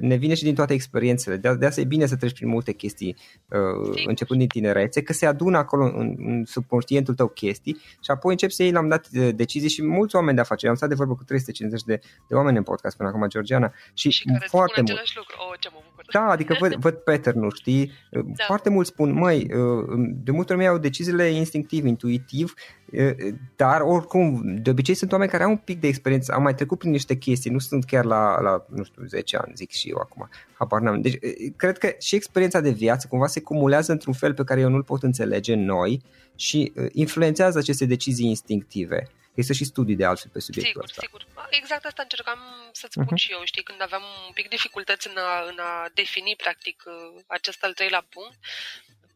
ne 0.00 0.14
vine 0.14 0.34
și 0.34 0.42
din 0.42 0.54
toate 0.54 0.72
experiențele. 0.72 1.36
De, 1.36 1.54
de 1.54 1.66
asta 1.66 1.80
e 1.80 1.84
bine 1.84 2.06
să 2.06 2.16
treci 2.16 2.32
prin 2.32 2.48
multe 2.48 2.72
chestii 2.72 3.16
uh, 3.48 4.04
începând 4.06 4.38
din 4.38 4.48
tinerețe, 4.48 5.02
că 5.02 5.12
se 5.12 5.26
adună 5.26 5.56
acolo 5.56 5.84
în, 5.84 6.14
în 6.18 6.44
subconștientul 6.44 7.14
tău 7.14 7.28
chestii 7.28 7.76
și 8.00 8.10
apoi 8.10 8.32
începi 8.32 8.52
să 8.52 8.62
iei 8.62 8.72
la 8.72 8.80
un 8.80 8.88
dat 8.88 9.08
de 9.08 9.32
decizii 9.32 9.68
și 9.68 9.84
mulți 9.84 10.16
oameni 10.16 10.34
de 10.34 10.40
afaceri. 10.40 10.70
Am 10.70 10.76
stat 10.76 10.88
de 10.88 10.94
vorbă 10.94 11.14
cu 11.14 11.24
350 11.24 11.82
de, 11.82 12.00
de 12.28 12.34
oameni 12.34 12.56
în 12.56 12.62
podcast 12.62 12.96
până 12.96 13.08
acum, 13.08 13.28
Georgiana, 13.28 13.72
și, 13.94 14.10
și 14.10 14.24
care 14.24 14.46
foarte 14.48 14.80
mult. 14.80 15.16
Lucru. 15.16 15.36
Oh, 15.50 15.58
ce 15.58 15.68
mă 15.72 15.76
bucur. 15.76 15.87
Da, 16.12 16.20
adică 16.20 16.56
văd, 16.60 16.74
văd 16.74 16.94
pattern 16.94 17.48
știi? 17.54 17.92
Da. 18.10 18.44
Foarte 18.46 18.70
mulți 18.70 18.90
spun, 18.90 19.12
măi, 19.12 19.50
uh, 19.54 20.10
de 20.24 20.30
multe 20.30 20.52
ori 20.52 20.66
au 20.66 20.78
deciziile 20.78 21.28
instinctiv, 21.28 21.84
intuitiv, 21.84 22.54
uh, 22.92 23.10
dar 23.56 23.80
oricum, 23.80 24.42
de 24.62 24.70
obicei 24.70 24.94
sunt 24.94 25.12
oameni 25.12 25.30
care 25.30 25.42
au 25.42 25.50
un 25.50 25.56
pic 25.56 25.80
de 25.80 25.86
experiență, 25.86 26.32
au 26.32 26.40
mai 26.40 26.54
trecut 26.54 26.78
prin 26.78 26.90
niște 26.90 27.14
chestii, 27.14 27.50
nu 27.50 27.58
sunt 27.58 27.84
chiar 27.84 28.04
la, 28.04 28.40
la 28.40 28.64
nu 28.68 28.84
știu, 28.84 29.04
10 29.04 29.36
ani, 29.36 29.52
zic 29.56 29.70
și 29.70 29.88
eu 29.88 29.96
acum, 29.96 30.28
habar 30.52 30.80
n-am. 30.80 31.00
Deci, 31.00 31.18
cred 31.56 31.78
că 31.78 31.94
și 31.98 32.14
experiența 32.14 32.60
de 32.60 32.70
viață 32.70 33.06
cumva 33.10 33.26
se 33.26 33.40
cumulează 33.40 33.92
într-un 33.92 34.14
fel 34.14 34.34
pe 34.34 34.44
care 34.44 34.60
eu 34.60 34.68
nu-l 34.68 34.82
pot 34.82 35.02
înțelege 35.02 35.54
noi 35.54 36.02
și 36.34 36.72
influențează 36.92 37.58
aceste 37.58 37.86
decizii 37.86 38.28
instinctive. 38.28 39.08
Există 39.38 39.52
și 39.52 39.70
studii 39.72 39.96
de 39.96 40.04
altfel 40.04 40.30
pe 40.32 40.40
subiectul 40.40 40.72
sigur, 40.72 40.84
ăsta. 40.84 41.00
Sigur, 41.00 41.26
Exact 41.50 41.84
asta 41.84 42.02
încercam 42.02 42.40
să-ți 42.72 42.92
spun 42.92 43.14
uh-huh. 43.16 43.22
și 43.22 43.32
eu, 43.32 43.40
știi, 43.44 43.62
când 43.62 43.82
aveam 43.82 44.02
un 44.26 44.32
pic 44.32 44.48
dificultăți 44.48 45.08
în 45.10 45.16
a, 45.16 45.44
în 45.50 45.58
a 45.58 45.90
defini, 45.94 46.34
practic, 46.36 46.82
acest 47.26 47.64
al 47.64 47.72
treilea 47.72 48.06
punct 48.08 48.38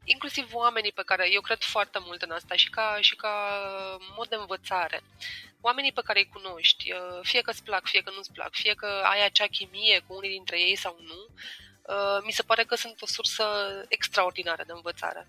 inclusiv 0.05 0.49
oamenii 0.53 0.93
pe 0.93 1.03
care 1.05 1.33
eu 1.33 1.41
cred 1.41 1.63
foarte 1.63 1.99
mult 2.01 2.23
în 2.23 2.31
asta 2.31 2.55
și 2.55 2.71
ca, 2.71 2.99
și 3.01 3.17
ca 3.17 3.35
mod 4.17 4.29
de 4.29 4.35
învățare. 4.35 5.03
Oamenii 5.61 5.93
pe 5.93 6.01
care 6.05 6.19
îi 6.19 6.33
cunoști, 6.33 6.93
uh, 6.93 7.21
fie 7.23 7.41
că 7.41 7.51
îți 7.51 7.63
plac, 7.63 7.87
fie 7.87 8.03
că 8.03 8.11
nu-ți 8.15 8.33
plac, 8.33 8.53
fie 8.53 8.75
că 8.75 8.87
ai 8.87 9.25
acea 9.25 9.47
chimie 9.47 10.03
cu 10.07 10.15
unii 10.15 10.31
dintre 10.31 10.61
ei 10.61 10.77
sau 10.77 10.99
nu, 11.01 11.27
uh, 11.95 12.23
mi 12.25 12.33
se 12.33 12.43
pare 12.43 12.65
că 12.65 12.75
sunt 12.75 13.03
o 13.03 13.07
sursă 13.07 13.45
extraordinară 13.89 14.63
de 14.67 14.73
învățare. 14.75 15.29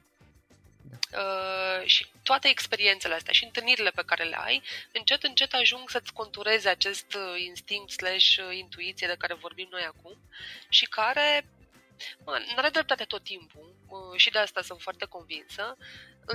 Uh, 1.18 1.86
și 1.86 2.06
toate 2.24 2.48
experiențele 2.48 3.14
astea 3.14 3.34
și 3.34 3.44
întâlnirile 3.44 3.90
pe 3.90 4.04
care 4.06 4.24
le 4.24 4.38
ai, 4.40 4.62
încet, 4.92 5.24
încet 5.24 5.54
ajung 5.54 5.90
să-ți 5.90 6.14
contureze 6.14 6.70
acest 6.70 7.18
instinct 7.48 7.92
slash 7.92 8.36
intuiție 8.52 9.08
de 9.08 9.16
care 9.18 9.34
vorbim 9.34 9.68
noi 9.72 9.84
acum 9.88 10.18
și 10.70 10.86
care 10.86 11.46
nu 12.26 12.56
are 12.56 12.70
dreptate 12.70 13.04
tot 13.04 13.24
timpul 13.24 13.74
și 14.16 14.30
de 14.30 14.40
asta 14.40 14.62
sunt 14.62 14.82
foarte 14.82 15.06
convinsă. 15.06 15.78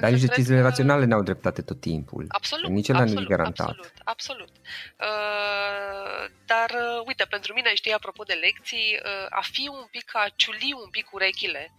Dar 0.01 0.11
nici 0.11 0.21
deciziile 0.21 0.61
că... 0.61 0.67
raționale 0.67 1.05
n-au 1.05 1.23
dreptate 1.23 1.63
tot 1.63 1.81
timpul. 1.81 2.25
Absolut. 2.29 2.71
Nici 2.71 2.89
absolut, 2.89 3.15
nu 3.15 3.21
e 3.21 3.25
garantat. 3.25 3.69
Absolut, 3.69 3.93
absolut. 4.05 4.53
Uh, 5.01 6.31
dar, 6.47 6.71
uh, 6.71 7.03
uite, 7.07 7.25
pentru 7.25 7.53
mine, 7.53 7.75
știi, 7.75 7.93
apropo 7.93 8.23
de 8.23 8.33
lecții, 8.33 9.01
uh, 9.05 9.27
a 9.29 9.41
fi 9.53 9.69
un 9.69 9.87
pic, 9.91 10.11
a 10.13 10.27
ciuli 10.37 10.77
un 10.85 10.91
pic 10.91 11.13
urechile, 11.13 11.73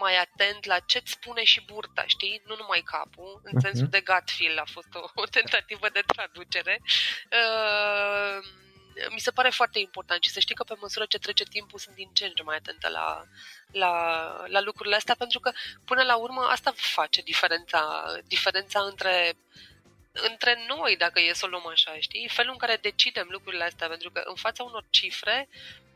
mai 0.00 0.16
atent 0.16 0.64
la 0.64 0.78
ce-ți 0.78 1.10
spune 1.10 1.44
și 1.44 1.64
burta, 1.64 2.04
știi? 2.06 2.42
Nu 2.46 2.54
numai 2.56 2.82
capul, 2.84 3.40
în 3.44 3.52
uh-huh. 3.56 3.62
sensul 3.62 3.88
de 3.88 4.00
gut 4.00 4.30
feel 4.36 4.58
a 4.58 4.64
fost 4.72 4.94
o, 4.94 5.04
o 5.14 5.24
tentativă 5.26 5.88
de 5.88 6.02
traducere. 6.06 6.80
Uh, 7.38 8.38
mi 9.10 9.20
se 9.20 9.30
pare 9.30 9.48
foarte 9.48 9.78
important 9.78 10.22
și 10.22 10.30
să 10.30 10.40
știi 10.40 10.54
că 10.54 10.64
pe 10.64 10.74
măsură 10.80 11.04
ce 11.04 11.18
trece 11.18 11.44
timpul 11.44 11.78
sunt 11.78 11.94
din 11.94 12.10
ce 12.12 12.24
în 12.24 12.32
ce 12.34 12.42
mai 12.42 12.56
atentă 12.56 12.88
la, 12.88 13.24
la, 13.72 13.92
la 14.46 14.60
lucrurile 14.60 14.96
astea, 14.96 15.14
pentru 15.18 15.40
că 15.40 15.50
până 15.84 16.02
la 16.02 16.16
urmă 16.16 16.40
asta 16.50 16.72
face 16.76 17.22
diferența, 17.22 18.04
diferența 18.24 18.80
între 18.80 19.36
între 20.30 20.64
noi, 20.66 20.96
dacă 20.96 21.20
e 21.20 21.32
să 21.32 21.44
o 21.44 21.48
luăm 21.48 21.66
așa, 21.66 21.96
știi? 21.98 22.28
Felul 22.28 22.52
în 22.52 22.58
care 22.58 22.78
decidem 22.80 23.26
lucrurile 23.30 23.64
astea, 23.64 23.88
pentru 23.88 24.10
că 24.10 24.22
în 24.24 24.34
fața 24.34 24.62
unor 24.62 24.84
cifre, 24.90 25.48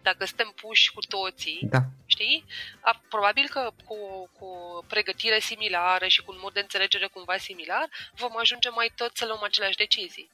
dacă 0.02 0.24
suntem 0.24 0.52
puși 0.56 0.92
cu 0.92 1.00
toții, 1.00 1.58
da. 1.62 1.78
știi? 2.06 2.44
A, 2.80 3.00
probabil 3.08 3.48
că 3.48 3.70
cu, 3.84 4.30
cu 4.38 4.44
o 4.44 4.82
pregătire 4.88 5.38
similară 5.38 6.06
și 6.06 6.22
cu 6.22 6.32
un 6.32 6.38
mod 6.40 6.52
de 6.52 6.60
înțelegere 6.60 7.06
cumva 7.06 7.36
similar, 7.36 7.88
vom 8.14 8.36
ajunge 8.36 8.68
mai 8.68 8.92
tot 8.96 9.16
să 9.16 9.26
luăm 9.26 9.42
aceleași 9.42 9.76
decizii. 9.76 10.30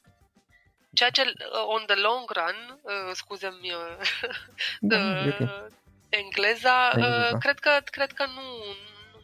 Ceea 0.93 1.09
ce, 1.09 1.21
uh, 1.21 1.33
on 1.65 1.83
the 1.85 1.95
long 1.95 2.31
run, 2.31 2.79
uh, 2.81 3.11
scuză-mi 3.13 3.73
uh, 3.79 3.97
da, 4.79 5.23
uh, 5.39 5.65
engleza, 6.09 6.91
uh, 6.97 7.37
cred, 7.39 7.59
că, 7.59 7.79
cred 7.83 8.11
că 8.11 8.25
nu, 8.25 8.41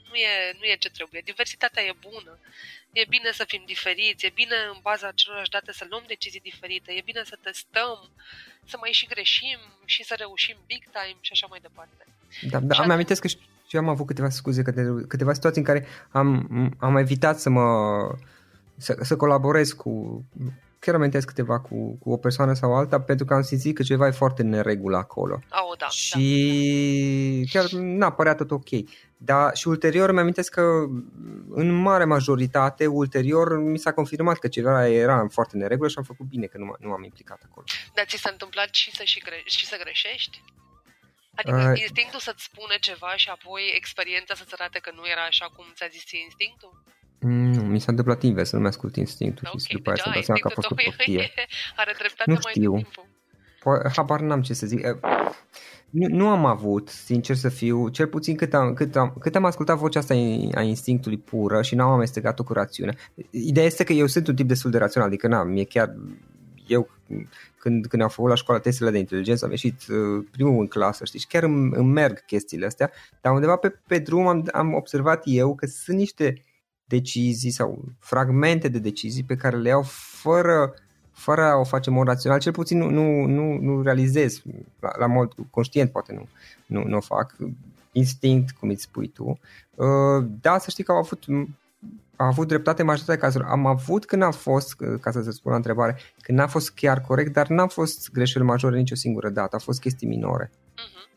nu, 0.09 0.16
e, 0.16 0.55
nu 0.59 0.66
e 0.66 0.76
ce 0.76 0.89
trebuie. 0.89 1.22
Diversitatea 1.24 1.84
e 1.84 1.93
bună. 1.99 2.39
E 2.99 3.13
bine 3.15 3.29
să 3.39 3.43
fim 3.47 3.63
diferiți, 3.73 4.25
e 4.25 4.39
bine 4.41 4.57
în 4.73 4.79
baza 4.87 5.07
acelorași 5.07 5.53
date 5.55 5.71
să 5.79 5.85
luăm 5.89 6.03
decizii 6.07 6.47
diferite, 6.49 6.89
e 6.91 7.09
bine 7.11 7.21
să 7.31 7.37
testăm, 7.47 7.97
să 8.71 8.75
mai 8.79 8.91
și 8.99 9.11
greșim 9.13 9.59
și 9.85 10.01
să 10.03 10.13
reușim 10.17 10.57
big 10.71 10.83
time 10.97 11.19
și 11.27 11.31
așa 11.35 11.47
mai 11.49 11.59
departe. 11.67 12.01
Da, 12.51 12.59
da, 12.59 12.75
am 12.83 12.89
amintesc 12.89 13.21
că 13.21 13.27
și 13.27 13.75
eu 13.75 13.81
am 13.81 13.89
avut 13.89 14.07
câteva 14.07 14.29
scuze, 14.29 14.61
câteva 15.07 15.33
situații 15.33 15.61
în 15.61 15.67
care 15.67 15.81
am, 16.11 16.29
am 16.79 16.97
evitat 16.97 17.39
să 17.39 17.49
mă 17.49 17.67
să, 18.77 18.97
să 19.01 19.15
colaborez 19.15 19.71
cu 19.71 20.23
chiar 20.86 20.95
amintesc 20.95 21.27
câteva 21.27 21.59
cu, 21.59 21.97
cu 21.97 22.11
o 22.11 22.17
persoană 22.17 22.53
sau 22.53 22.75
alta 22.75 22.99
pentru 23.01 23.25
că 23.25 23.33
am 23.33 23.41
simțit 23.41 23.75
că 23.75 23.83
ceva 23.83 24.07
e 24.07 24.11
foarte 24.11 24.43
neregulă 24.43 24.97
acolo. 24.97 25.39
Oh, 25.51 25.77
da, 25.77 25.88
și 25.88 27.49
da. 27.53 27.59
chiar 27.59 27.69
n-a 27.71 28.11
părea 28.11 28.36
tot 28.36 28.51
ok. 28.51 28.69
Da, 29.17 29.51
și 29.53 29.67
ulterior 29.67 30.11
mi 30.11 30.19
amintesc 30.19 30.51
că 30.51 30.61
în 31.49 31.69
mare 31.71 32.05
majoritate, 32.05 32.86
ulterior 32.88 33.59
mi 33.59 33.77
s-a 33.77 33.93
confirmat 33.93 34.38
că 34.38 34.47
ceva 34.47 34.88
era 34.88 35.27
foarte 35.29 35.57
neregulă 35.57 35.89
și 35.89 35.97
am 35.97 36.03
făcut 36.03 36.25
bine 36.25 36.45
că 36.45 36.57
nu, 36.57 36.65
m- 36.65 36.79
nu 36.79 36.91
am 36.91 37.03
implicat 37.03 37.41
acolo. 37.49 37.65
Dar 37.93 38.05
ți 38.05 38.17
s-a 38.17 38.29
întâmplat 38.31 38.69
și 38.73 38.95
să, 38.95 39.03
și, 39.03 39.19
gre- 39.19 39.43
și 39.45 39.65
să 39.65 39.77
greșești? 39.83 40.43
Adică 41.36 41.71
uh, 41.71 41.79
instinctul 41.79 42.19
să-ți 42.19 42.43
spune 42.43 42.75
ceva 42.79 43.11
și 43.15 43.29
apoi 43.29 43.63
experiența 43.75 44.33
să-ți 44.36 44.53
arate 44.57 44.79
că 44.79 44.91
nu 44.95 45.03
era 45.13 45.23
așa 45.31 45.47
cum 45.55 45.65
ți-a 45.75 45.88
zis 45.88 46.11
instinctul? 46.11 46.83
Nu, 47.28 47.61
mi 47.61 47.80
s-a 47.80 47.86
întâmplat 47.89 48.23
invers, 48.23 48.49
să 48.49 48.55
nu 48.55 48.61
mi-ascult 48.61 48.95
instinctul 48.95 49.47
okay, 49.47 49.59
și 49.67 49.73
după 49.76 49.89
aia 49.89 49.97
să 50.03 50.09
dau 50.13 50.21
seama 50.21 50.39
că 50.39 50.47
a 50.47 50.51
fost 50.53 50.71
o 50.71 50.76
prostie. 50.76 51.32
Are 51.82 51.93
dreptate 51.97 52.32
nu 52.32 52.38
mai 52.43 52.51
știu. 52.53 52.73
timpul. 52.73 53.91
Habar 53.95 54.19
n-am 54.19 54.41
ce 54.41 54.53
să 54.53 54.65
zic. 54.67 54.82
Nu, 55.89 56.07
nu 56.07 56.28
am 56.28 56.45
avut, 56.45 56.89
sincer 56.89 57.36
să 57.36 57.49
fiu, 57.49 57.89
cel 57.89 58.07
puțin 58.07 58.36
cât 58.36 58.53
am, 58.53 58.73
cât 58.73 58.95
am, 58.95 59.13
cât 59.19 59.36
am 59.36 59.45
ascultat 59.45 59.78
vocea 59.78 59.99
asta 59.99 60.13
a 60.53 60.61
instinctului 60.61 61.17
pură 61.17 61.61
și 61.61 61.76
n-am 61.76 61.89
amestecat-o 61.89 62.43
cu 62.43 62.53
rațiunea. 62.53 62.95
Ideea 63.30 63.65
este 63.65 63.84
că 63.84 63.93
eu 63.93 64.07
sunt 64.07 64.28
un 64.28 64.36
tip 64.36 64.47
destul 64.47 64.71
de 64.71 64.78
rațional, 64.78 65.07
adică 65.07 65.28
n-am, 65.28 65.47
mie 65.47 65.65
chiar 65.65 65.95
eu 66.67 66.89
când, 67.59 67.86
când 67.86 68.01
am 68.01 68.09
făcut 68.09 68.30
la 68.30 68.36
școală 68.36 68.61
testele 68.61 68.91
de 68.91 68.97
inteligență, 68.97 69.45
am 69.45 69.51
ieșit 69.51 69.82
uh, 69.89 70.26
primul 70.32 70.59
în 70.59 70.67
clasă, 70.67 71.05
știi, 71.05 71.19
și 71.19 71.28
chiar 71.28 71.43
îmi, 71.43 71.71
îmi 71.76 71.91
merg 71.91 72.26
chestiile 72.26 72.65
astea, 72.65 72.91
dar 73.21 73.34
undeva 73.34 73.55
pe, 73.55 73.80
pe 73.88 73.99
drum 73.99 74.28
am, 74.28 74.47
am 74.51 74.73
observat 74.73 75.21
eu 75.26 75.55
că 75.55 75.65
sunt 75.65 75.97
niște 75.97 76.44
decizii 76.86 77.51
sau 77.51 77.83
fragmente 77.99 78.67
de 78.67 78.79
decizii 78.79 79.23
pe 79.23 79.36
care 79.36 79.57
le 79.57 79.69
iau 79.69 79.81
fără, 80.21 80.73
fără 81.11 81.41
a 81.41 81.55
o 81.55 81.63
face 81.63 81.89
în 81.89 81.95
mod 81.95 82.07
rațional, 82.07 82.39
cel 82.39 82.51
puțin 82.51 82.77
nu, 82.77 82.89
nu, 82.89 83.25
nu, 83.25 83.57
nu 83.57 83.81
realizez, 83.81 84.41
la, 84.79 84.89
la 84.97 85.05
mod 85.05 85.33
conștient 85.49 85.91
poate 85.91 86.13
nu, 86.13 86.27
nu, 86.65 86.88
nu 86.88 86.97
o 86.97 87.01
fac, 87.01 87.36
instinct, 87.91 88.51
cum 88.51 88.69
îți 88.69 88.83
spui 88.83 89.07
tu. 89.07 89.39
Uh, 89.75 90.25
da, 90.41 90.57
să 90.57 90.69
știi 90.69 90.83
că 90.83 90.91
au 90.91 90.97
avut 90.97 91.23
a 92.15 92.25
avut 92.25 92.47
dreptate 92.47 92.83
majoritatea 92.83 93.21
cazurilor. 93.21 93.51
Am 93.51 93.65
avut 93.65 94.05
când 94.05 94.21
a 94.21 94.31
fost, 94.31 94.75
ca 95.01 95.11
să 95.11 95.21
se 95.21 95.31
spun 95.31 95.51
la 95.51 95.57
întrebare, 95.57 95.97
când 96.21 96.38
n-a 96.38 96.47
fost 96.47 96.71
chiar 96.71 97.01
corect, 97.01 97.33
dar 97.33 97.47
n-a 97.47 97.67
fost 97.67 98.11
greșeli 98.11 98.45
majore 98.45 98.77
nicio 98.77 98.95
singură 98.95 99.29
dată, 99.29 99.55
a 99.55 99.59
fost 99.59 99.79
chestii 99.79 100.07
minore. 100.07 100.51
Uh-huh. 100.51 101.14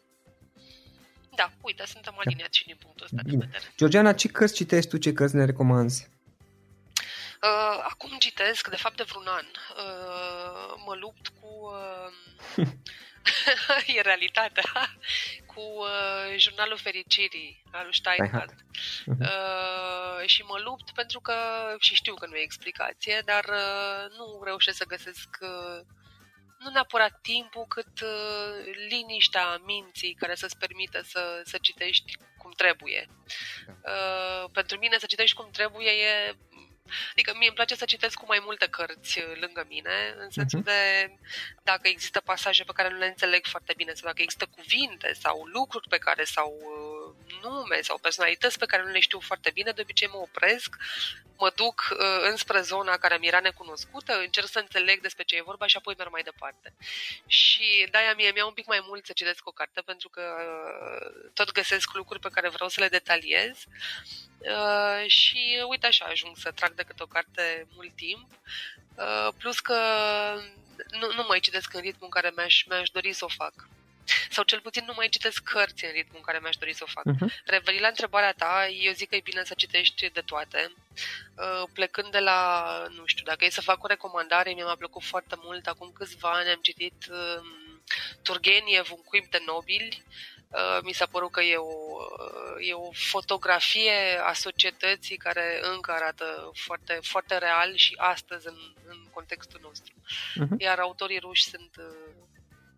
Da, 1.69 1.83
uite, 1.83 1.93
suntem 1.93 2.13
da. 2.17 2.21
aliniați 2.25 2.59
și 2.59 2.67
din 2.67 2.77
punctul 2.77 3.05
ăsta 3.05 3.23
Bine. 3.25 3.37
de 3.37 3.45
vedere. 3.45 3.73
Georgiana, 3.77 4.13
ce 4.13 4.29
cărți 4.29 4.55
citești 4.55 4.91
tu, 4.91 4.97
ce 4.97 5.13
cărți 5.13 5.37
ne 5.37 5.45
recomanzi? 5.45 6.09
Uh, 7.43 7.79
acum 7.89 8.19
citesc, 8.19 8.69
de 8.69 8.77
fapt 8.77 8.97
de 8.97 9.03
vreun 9.03 9.27
an, 9.27 9.47
uh, 9.47 10.83
mă 10.87 10.95
lupt 10.95 11.29
cu... 11.29 11.49
Uh, 12.57 12.67
e 13.97 14.01
realitatea, 14.01 14.65
cu 15.55 15.61
uh, 15.61 16.39
jurnalul 16.39 16.77
fericirii 16.77 17.63
al 17.73 17.85
lui 17.85 17.95
Steinhardt. 17.95 18.55
Uh-huh. 18.55 19.21
Uh, 19.21 20.27
și 20.27 20.43
mă 20.43 20.61
lupt 20.65 20.91
pentru 20.91 21.21
că, 21.21 21.35
și 21.79 21.95
știu 21.95 22.15
că 22.15 22.27
nu 22.27 22.37
e 22.37 22.43
explicație, 22.43 23.23
dar 23.25 23.45
uh, 23.45 24.17
nu 24.17 24.41
reușesc 24.45 24.77
să 24.77 24.85
găsesc 24.85 25.29
uh, 25.41 25.81
nu 26.59 26.71
neapărat 26.71 27.19
timpul, 27.23 27.65
cât 27.69 28.01
uh, 28.01 28.75
liniștea 28.89 29.57
minții 29.65 30.15
care 30.15 30.35
să-ți 30.35 30.59
permită 30.59 31.01
să, 31.03 31.43
să 31.45 31.59
citești 31.61 32.17
cum 32.39 32.51
trebuie. 32.57 33.09
Da. 33.67 33.93
Uh, 33.93 34.51
pentru 34.53 34.79
mine 34.79 34.99
să 34.99 35.07
citești 35.07 35.37
cum 35.37 35.51
trebuie 35.51 35.91
e 35.91 36.37
Adică 37.11 37.35
mie 37.37 37.47
îmi 37.47 37.57
place 37.57 37.75
să 37.75 37.85
citesc 37.85 38.17
cu 38.17 38.25
mai 38.27 38.41
multe 38.45 38.67
cărți 38.67 39.19
uh, 39.19 39.37
lângă 39.41 39.65
mine, 39.69 40.15
în 40.19 40.31
sensul 40.31 40.61
uh-huh. 40.61 40.65
de 40.65 41.11
dacă 41.63 41.89
există 41.89 42.21
pasaje 42.21 42.65
pe 42.65 42.73
care 42.75 42.89
nu 42.89 42.99
le 42.99 43.07
înțeleg 43.07 43.47
foarte 43.47 43.73
bine 43.77 43.93
sau 43.93 44.07
dacă 44.07 44.23
există 44.23 44.47
cuvinte 44.57 45.13
sau 45.13 45.45
lucruri 45.45 45.89
pe 45.89 45.99
care 45.99 46.25
sau 46.25 46.55
uh, 46.63 47.39
nume 47.43 47.81
sau 47.81 47.99
personalități 47.99 48.59
pe 48.59 48.67
care 48.67 48.83
nu 48.83 48.91
le 48.91 49.01
știu 49.01 49.21
foarte 49.21 49.51
bine, 49.51 49.71
de 49.71 49.81
obicei 49.81 50.09
mă 50.09 50.17
opresc, 50.17 50.77
mă 51.39 51.53
duc 51.55 51.89
uh, 51.91 51.99
înspre 52.31 52.61
zona 52.61 52.97
care 52.97 53.17
mi 53.17 53.27
era 53.27 53.41
necunoscută, 53.41 54.19
încerc 54.19 54.49
să 54.49 54.59
înțeleg 54.59 55.01
despre 55.01 55.25
ce 55.25 55.37
e 55.37 55.43
vorba 55.43 55.67
și 55.67 55.77
apoi 55.77 55.95
merg 55.99 56.11
mai 56.11 56.23
departe. 56.23 56.75
Și 57.27 57.89
de-aia 57.91 58.15
mie 58.15 58.31
mi-a 58.31 58.47
un 58.47 58.53
pic 58.53 58.67
mai 58.67 58.81
mult 58.87 59.07
să 59.07 59.13
citesc 59.13 59.47
o 59.47 59.51
carte, 59.51 59.81
pentru 59.81 60.09
că 60.09 60.23
uh, 60.23 61.31
tot 61.35 61.53
găsesc 61.53 61.95
lucruri 61.95 62.21
pe 62.21 62.29
care 62.33 62.49
vreau 62.49 62.69
să 62.69 62.81
le 62.81 62.89
detaliez 62.89 63.65
uh, 64.39 65.05
și 65.07 65.65
uite 65.69 65.87
așa 65.87 66.05
ajung 66.05 66.37
să 66.37 66.51
trag 66.51 66.75
de 66.75 66.83
câte 66.83 67.03
o 67.03 67.07
carte 67.07 67.67
mult 67.75 67.97
timp, 67.97 68.29
uh, 68.95 69.29
plus 69.39 69.61
că 69.61 69.79
nu, 70.91 71.13
nu 71.15 71.25
mai 71.29 71.41
citesc 71.41 71.75
în 71.75 71.81
ritmul 71.81 72.05
în 72.05 72.21
care 72.21 72.33
mi-aș, 72.37 72.65
mi-aș 72.69 72.89
dori 72.91 73.13
să 73.13 73.25
o 73.25 73.29
fac 73.29 73.69
sau 74.31 74.45
cel 74.45 74.61
puțin 74.61 74.85
nu 74.85 74.93
mai 74.97 75.09
citesc 75.09 75.43
cărți 75.43 75.85
în 75.85 75.91
ritmul 75.91 76.17
în 76.17 76.23
care 76.23 76.39
mi-aș 76.43 76.57
dori 76.57 76.75
să 76.75 76.85
o 76.87 76.91
fac. 76.91 77.05
Uh-huh. 77.05 77.45
Revenind 77.45 77.83
la 77.83 77.89
întrebarea 77.89 78.33
ta, 78.33 78.69
eu 78.69 78.93
zic 78.93 79.09
că 79.09 79.17
e 79.17 79.21
bine 79.21 79.45
să 79.45 79.55
citești 79.57 80.11
de 80.11 80.21
toate. 80.21 80.73
Uh, 81.37 81.69
plecând 81.73 82.11
de 82.11 82.19
la, 82.19 82.63
nu 82.97 83.03
știu, 83.07 83.25
dacă 83.25 83.45
e 83.45 83.51
să 83.51 83.61
fac 83.61 83.85
o 83.85 83.87
recomandare, 83.87 84.53
mi-a 84.53 84.75
plăcut 84.79 85.03
foarte 85.03 85.35
mult. 85.43 85.67
Acum 85.67 85.93
câțiva 85.95 86.31
ani 86.33 86.49
am 86.49 86.61
citit 86.63 87.07
uh, 87.11 87.41
Turgeniev, 88.23 88.89
un 88.91 89.03
cuib 89.03 89.27
de 89.27 89.43
nobili. 89.47 90.03
Uh, 90.07 90.38
mi 90.83 90.93
s-a 90.93 91.07
părut 91.07 91.31
că 91.31 91.41
e 91.41 91.57
o, 91.57 91.73
e 92.59 92.73
o 92.73 92.91
fotografie 92.93 94.21
a 94.23 94.33
societății 94.33 95.17
care 95.17 95.61
încă 95.63 95.93
arată 95.93 96.51
foarte, 96.55 96.99
foarte 97.03 97.39
real 97.39 97.75
și 97.77 97.95
astăzi 97.97 98.47
în, 98.47 98.59
în 98.87 98.97
contextul 99.11 99.61
nostru. 99.63 99.95
Uh-huh. 99.95 100.59
Iar 100.59 100.79
autorii 100.79 101.19
ruși 101.19 101.49
sunt 101.49 101.71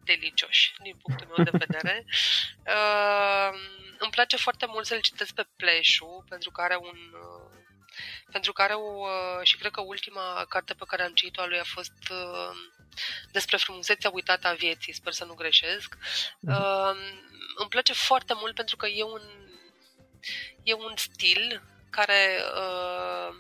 delicioși, 0.05 0.73
din 0.83 0.97
punctul 1.03 1.27
meu 1.27 1.45
de 1.45 1.65
vedere. 1.67 2.05
Uh, 2.67 3.53
îmi 3.99 4.11
place 4.11 4.37
foarte 4.37 4.67
mult 4.69 4.87
să-l 4.87 5.01
citesc 5.01 5.35
pe 5.35 5.47
Pleșu, 5.57 6.25
pentru 6.29 6.51
că 6.51 6.61
are 6.61 6.77
un... 6.77 6.99
Uh, 7.13 7.51
pentru 8.31 8.53
care 8.53 8.73
o, 8.73 8.91
uh, 9.01 9.41
și 9.43 9.57
cred 9.57 9.71
că 9.71 9.81
ultima 9.81 10.45
carte 10.49 10.75
pe 10.75 10.85
care 10.87 11.03
am 11.03 11.13
citit-o 11.13 11.43
a 11.43 11.47
lui 11.47 11.59
a 11.59 11.65
fost 11.65 11.99
uh, 12.11 12.51
despre 13.33 13.57
frumusețea 13.57 14.11
uitată 14.13 14.47
a 14.47 14.53
vieții, 14.53 14.93
sper 14.93 15.13
să 15.13 15.25
nu 15.25 15.35
greșesc. 15.35 15.97
Mhm. 16.41 16.55
Uh, 16.55 16.97
îmi 17.57 17.69
place 17.69 17.93
foarte 17.93 18.35
mult 18.37 18.55
pentru 18.55 18.77
că 18.77 18.87
e 18.87 19.03
un, 19.05 19.23
e 20.63 20.75
un 20.75 20.93
stil 20.97 21.63
care 21.91 22.43
uh, 22.55 23.35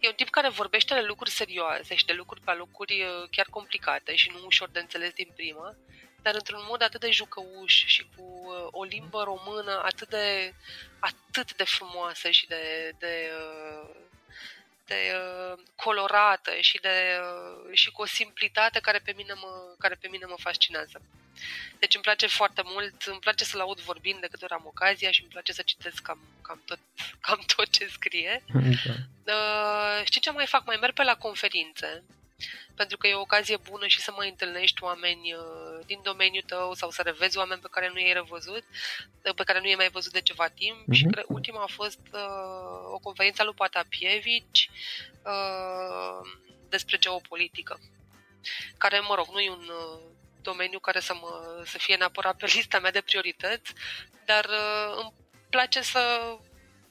E 0.00 0.08
un 0.08 0.14
tip 0.14 0.30
care 0.30 0.48
vorbește 0.48 0.94
de 0.94 1.00
lucruri 1.00 1.30
serioase 1.30 1.94
și 1.94 2.04
de 2.04 2.12
lucruri 2.12 2.40
pe 2.40 2.54
lucruri 2.54 3.02
uh, 3.02 3.28
chiar 3.30 3.46
complicate 3.50 4.14
și 4.14 4.30
nu 4.34 4.42
ușor 4.44 4.68
de 4.68 4.78
înțeles 4.78 5.12
din 5.12 5.28
prima, 5.34 5.76
dar 6.22 6.34
într-un 6.34 6.64
mod 6.68 6.82
atât 6.82 7.00
de 7.00 7.10
jucăuș 7.10 7.84
și 7.86 8.06
cu 8.16 8.22
uh, 8.22 8.66
o 8.70 8.84
limbă 8.84 9.22
română 9.22 9.82
atât 9.84 10.08
de, 10.08 10.54
atât 10.98 11.54
de 11.56 11.64
frumoasă 11.64 12.30
și 12.30 12.46
de, 12.46 12.92
de 12.98 13.30
uh, 14.90 14.96
de 14.96 15.12
uh, 15.16 15.58
colorată 15.76 16.50
și, 16.60 16.78
de, 16.80 17.18
uh, 17.20 17.70
și 17.72 17.90
cu 17.90 18.02
o 18.02 18.06
simplitate 18.06 18.80
care 18.80 18.98
pe, 18.98 19.12
mine 19.16 19.32
mă, 19.32 19.74
care 19.78 19.94
pe 19.94 20.08
mine 20.08 20.26
mă 20.26 20.36
fascinează. 20.38 21.00
Deci 21.78 21.94
îmi 21.94 22.02
place 22.02 22.26
foarte 22.26 22.62
mult, 22.64 23.02
îmi 23.02 23.18
place 23.18 23.44
să-l 23.44 23.60
aud 23.60 23.80
vorbind 23.80 24.20
de 24.20 24.26
câte 24.26 24.44
ori 24.44 24.52
am 24.52 24.66
ocazia 24.66 25.10
și 25.10 25.20
îmi 25.20 25.30
place 25.30 25.52
să 25.52 25.62
citesc 25.62 26.02
cam, 26.02 26.18
cam, 26.42 26.62
tot, 26.66 26.78
cam 27.26 27.42
tot 27.56 27.68
ce 27.70 27.86
scrie. 27.86 28.44
Da. 29.24 29.34
Uh, 29.34 30.04
știi 30.04 30.20
ce 30.20 30.30
mai 30.30 30.46
fac? 30.46 30.64
Mai 30.66 30.76
merg 30.80 30.94
pe 30.94 31.02
la 31.02 31.16
conferințe 31.16 32.04
pentru 32.74 32.96
că 32.96 33.06
e 33.06 33.14
o 33.14 33.20
ocazie 33.20 33.56
bună 33.56 33.86
și 33.86 34.00
să 34.00 34.12
mai 34.16 34.28
întâlnești 34.28 34.82
oameni 34.82 35.34
uh, 35.34 35.86
din 35.86 36.00
domeniul 36.02 36.44
tău 36.46 36.74
sau 36.74 36.90
să 36.90 37.02
revezi 37.02 37.38
oameni 37.38 37.60
pe 37.60 37.68
care 37.70 37.90
nu 37.92 38.00
i-ai 38.00 38.12
revăzut, 38.12 38.64
uh, 39.24 39.34
pe 39.34 39.44
care 39.44 39.60
nu 39.60 39.66
i-ai 39.66 39.74
mai 39.76 39.90
văzut 39.90 40.12
de 40.12 40.20
ceva 40.20 40.48
timp 40.48 40.82
uh-huh. 40.82 40.92
și 40.92 41.04
cred, 41.04 41.24
ultima 41.28 41.62
a 41.62 41.66
fost 41.66 42.00
uh, 42.12 42.92
o 42.92 42.98
conferință 42.98 43.42
a 43.42 43.44
lui 43.44 43.54
Patapievici 43.54 44.70
uh, 45.24 46.30
despre 46.68 46.96
geopolitică, 46.96 47.80
care, 48.78 49.00
mă 49.00 49.14
rog, 49.14 49.26
nu 49.32 49.40
e 49.40 49.50
un 49.50 49.68
uh, 49.68 50.00
domeniu 50.42 50.78
care 50.78 51.00
să, 51.00 51.14
mă, 51.14 51.62
să 51.66 51.78
fie 51.78 51.96
neapărat 51.96 52.36
pe 52.36 52.50
lista 52.54 52.78
mea 52.78 52.90
de 52.90 53.00
priorități, 53.00 53.72
dar 54.24 54.44
uh, 54.44 54.98
îmi 55.00 55.12
place 55.50 55.80
să 55.82 56.36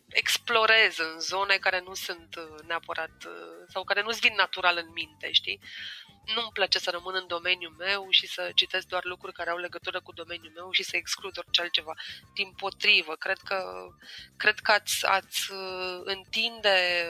explorez 0.09 0.97
în 0.97 1.19
zone 1.19 1.55
care 1.57 1.81
nu 1.85 1.93
sunt 1.93 2.35
uh, 2.35 2.63
neapărat 2.67 3.23
uh, 3.25 3.65
sau 3.67 3.83
care 3.83 4.01
nu-ți 4.01 4.19
vin 4.19 4.33
natural 4.35 4.77
în 4.77 4.91
minte, 4.93 5.31
știi? 5.31 5.59
Nu-mi 6.35 6.51
place 6.53 6.79
să 6.79 6.89
rămân 6.89 7.15
în 7.15 7.27
domeniul 7.27 7.75
meu 7.77 8.07
și 8.09 8.27
să 8.27 8.51
citesc 8.55 8.87
doar 8.87 9.03
lucruri 9.03 9.33
care 9.33 9.49
au 9.49 9.57
legătură 9.57 10.01
cu 10.01 10.11
domeniul 10.11 10.51
meu 10.55 10.71
și 10.71 10.83
să 10.83 10.95
exclud 10.95 11.37
orice 11.37 11.61
altceva. 11.61 11.93
Din 12.33 12.51
potrivă, 12.51 13.15
cred 13.15 13.37
că, 13.37 13.87
cred 14.37 14.59
că 14.59 14.71
ați, 14.71 15.05
ați 15.05 15.51
uh, 15.51 16.01
întinde 16.03 17.07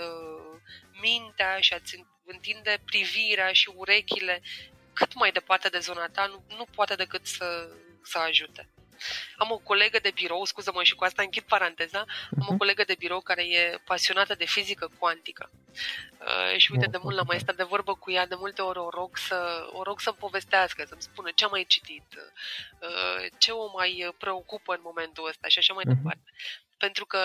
mintea 1.01 1.59
și 1.59 1.73
ați 1.73 2.05
întinde 2.25 2.81
privirea 2.85 3.51
și 3.51 3.71
urechile 3.75 4.41
cât 4.93 5.13
mai 5.13 5.31
departe 5.31 5.69
de 5.69 5.79
zona 5.79 6.07
ta, 6.07 6.25
nu, 6.25 6.43
nu 6.57 6.65
poate 6.75 6.95
decât 6.95 7.25
să, 7.25 7.69
să 8.03 8.17
ajute. 8.17 8.69
Am 9.37 9.51
o 9.51 9.57
colegă 9.57 9.99
de 10.01 10.11
birou, 10.13 10.45
scuză-mă 10.45 10.83
și 10.83 10.95
cu 10.95 11.03
asta 11.03 11.21
închid 11.21 11.43
paranteza, 11.43 11.99
am 11.99 12.47
o 12.47 12.49
mhm. 12.49 12.57
colegă 12.57 12.83
de 12.83 12.95
birou 12.97 13.21
care 13.21 13.43
e 13.43 13.81
pasionată 13.85 14.35
de 14.35 14.45
fizică 14.45 14.91
cuantică. 14.99 15.49
Uh, 16.19 16.57
și 16.57 16.71
uite, 16.71 16.85
de 16.85 16.99
mult 17.01 17.15
la 17.15 17.21
mai 17.21 17.39
stat 17.39 17.55
de 17.55 17.63
vorbă 17.63 17.95
cu 17.95 18.11
ea, 18.11 18.27
de 18.27 18.35
multe 18.35 18.61
ori 18.61 18.79
o 18.79 18.89
rog, 18.89 19.17
să, 19.17 19.69
o 19.71 19.83
rog 19.83 19.99
să-mi 19.99 20.17
povestească, 20.17 20.83
să-mi 20.87 21.01
spună 21.01 21.29
ce 21.35 21.45
a 21.45 21.47
mai 21.47 21.65
citit, 21.67 22.05
uh, 22.79 23.25
ce 23.37 23.51
o 23.51 23.71
mai 23.73 24.15
preocupă 24.17 24.73
în 24.73 24.79
momentul 24.83 25.27
ăsta 25.27 25.47
și 25.47 25.57
așa 25.57 25.73
mai 25.73 25.83
uh-huh. 25.87 25.95
departe. 25.95 26.31
Pentru 26.77 27.05
că 27.05 27.19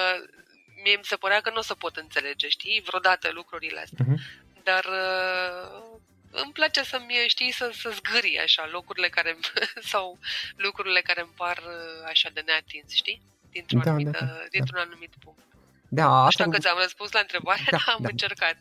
mie 0.83 0.97
mi 0.97 1.05
se 1.05 1.17
părea 1.17 1.41
că 1.41 1.51
nu 1.51 1.59
o 1.59 1.63
să 1.63 1.75
pot 1.75 1.97
înțelege, 1.97 2.49
știi, 2.49 2.83
vreodată 2.87 3.31
lucrurile 3.31 3.81
astea. 3.81 4.05
Uh-huh. 4.05 4.43
Dar 4.63 4.85
uh, 4.85 6.01
îmi 6.43 6.53
place 6.53 6.83
să-mi, 6.83 7.15
știi, 7.27 7.53
să, 7.53 7.71
să 7.83 7.89
zgârii 7.99 8.39
așa 8.39 8.69
locurile 8.73 9.09
care, 9.09 9.37
sau 9.93 10.19
lucrurile 10.57 11.01
care 11.01 11.21
îmi 11.21 11.37
par 11.37 11.59
uh, 11.59 12.09
așa 12.13 12.29
de 12.35 12.43
neatins, 12.47 12.91
știi? 12.93 13.23
Dintr-un, 13.51 13.81
da, 13.85 13.91
anumit, 13.91 14.11
da, 14.11 14.19
da, 14.19 14.45
dintr-un 14.51 14.81
da. 14.81 14.87
anumit 14.89 15.13
punct. 15.25 15.43
Da, 15.89 16.25
asta... 16.25 16.49
că 16.49 16.59
ți-am 16.59 16.79
răspuns 16.81 17.13
la 17.13 17.21
întrebare, 17.21 17.61
da, 17.71 17.77
dar 17.77 17.85
am 17.97 18.03
da. 18.03 18.09
încercat. 18.11 18.57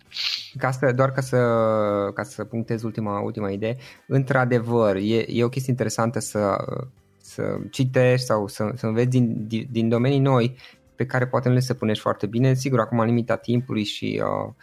Ca 0.57 0.71
să, 0.71 0.91
doar 0.91 1.11
ca 1.11 1.21
să, 1.21 1.39
ca 2.13 2.23
să 2.23 2.43
punctez 2.43 2.83
ultima, 2.83 3.19
ultima 3.19 3.49
idee, 3.49 3.77
într-adevăr, 4.07 4.95
e, 4.95 5.25
e 5.27 5.43
o 5.43 5.49
chestie 5.49 5.71
interesantă 5.71 6.19
să, 6.19 6.55
să 7.21 7.43
citești 7.71 8.25
sau 8.25 8.47
să, 8.47 8.71
să 8.75 8.85
înveți 8.85 9.09
din, 9.09 9.47
din 9.69 9.89
domenii 9.89 10.19
noi 10.19 10.57
pe 10.95 11.05
care 11.05 11.27
poate 11.27 11.47
nu 11.47 11.53
le 11.53 11.59
se 11.59 11.73
punești 11.73 12.01
foarte 12.01 12.27
bine. 12.27 12.53
Sigur, 12.53 12.79
acum 12.79 13.03
limita 13.03 13.37
timpului 13.37 13.83
și 13.83 14.21
uh, 14.23 14.53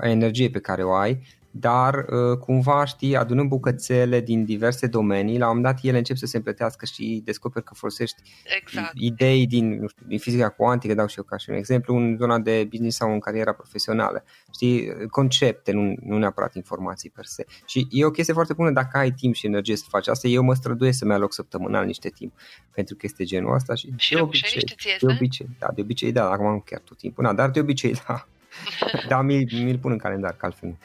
energie 0.00 0.50
pe 0.50 0.60
care 0.60 0.82
o 0.84 0.94
ai, 0.94 1.37
dar 1.50 1.94
uh, 1.94 2.38
cumva 2.38 2.84
știi, 2.84 3.16
adunând 3.16 3.48
bucățele 3.48 4.20
din 4.20 4.44
diverse 4.44 4.86
domenii, 4.86 5.38
la 5.38 5.48
un 5.48 5.56
moment 5.56 5.74
dat 5.74 5.84
ele 5.84 5.98
încep 5.98 6.16
să 6.16 6.26
se 6.26 6.36
împletească 6.36 6.86
și 6.86 7.22
descoperi 7.24 7.64
că 7.64 7.74
folosești 7.74 8.22
exact. 8.60 8.92
idei 8.94 9.46
din, 9.46 9.80
nu 9.80 9.88
știu, 9.88 10.06
din 10.06 10.18
fizica 10.18 10.48
cuantică, 10.48 10.94
dau 10.94 11.06
și 11.06 11.18
eu 11.18 11.24
ca 11.24 11.36
și 11.36 11.50
un 11.50 11.56
exemplu, 11.56 11.96
în 11.96 12.16
zona 12.16 12.38
de 12.38 12.66
business 12.70 12.96
sau 12.96 13.12
în 13.12 13.18
cariera 13.18 13.52
profesională. 13.52 14.24
Știi, 14.52 15.06
concepte, 15.10 15.72
nu, 15.72 15.94
nu 16.00 16.18
neapărat 16.18 16.54
informații 16.54 17.10
per 17.10 17.24
se. 17.24 17.46
Și 17.66 17.86
e 17.90 18.04
o 18.04 18.10
chestie 18.10 18.34
foarte 18.34 18.52
bună 18.52 18.70
dacă 18.70 18.98
ai 18.98 19.10
timp 19.10 19.34
și 19.34 19.46
energie 19.46 19.76
să 19.76 19.84
faci 19.88 20.08
asta. 20.08 20.28
Eu 20.28 20.42
mă 20.42 20.54
străduiesc 20.54 20.98
să-mi 20.98 21.12
aloc 21.12 21.32
săptămânal 21.32 21.86
niște 21.86 22.08
timp 22.08 22.32
pentru 22.74 22.94
că 22.94 23.00
este 23.04 23.24
genul 23.24 23.54
ăsta 23.54 23.74
și, 23.74 23.92
și 23.96 24.14
de 24.14 24.20
obicei, 24.20 24.64
de 25.00 25.06
obicei, 25.06 25.48
da, 25.58 25.68
de 25.74 25.80
obicei, 25.80 26.12
da, 26.12 26.30
acum 26.30 26.50
nu 26.50 26.60
chiar 26.60 26.80
tot 26.80 26.96
timpul, 26.96 27.24
da, 27.24 27.32
dar 27.32 27.50
de 27.50 27.60
obicei, 27.60 27.94
da. 28.06 28.26
da, 29.08 29.22
mi-l, 29.22 29.48
mi-l 29.62 29.78
pun 29.78 29.90
în 29.90 29.98
calendar, 29.98 30.36
că 30.36 30.46
altfel 30.46 30.68
nu. 30.68 30.76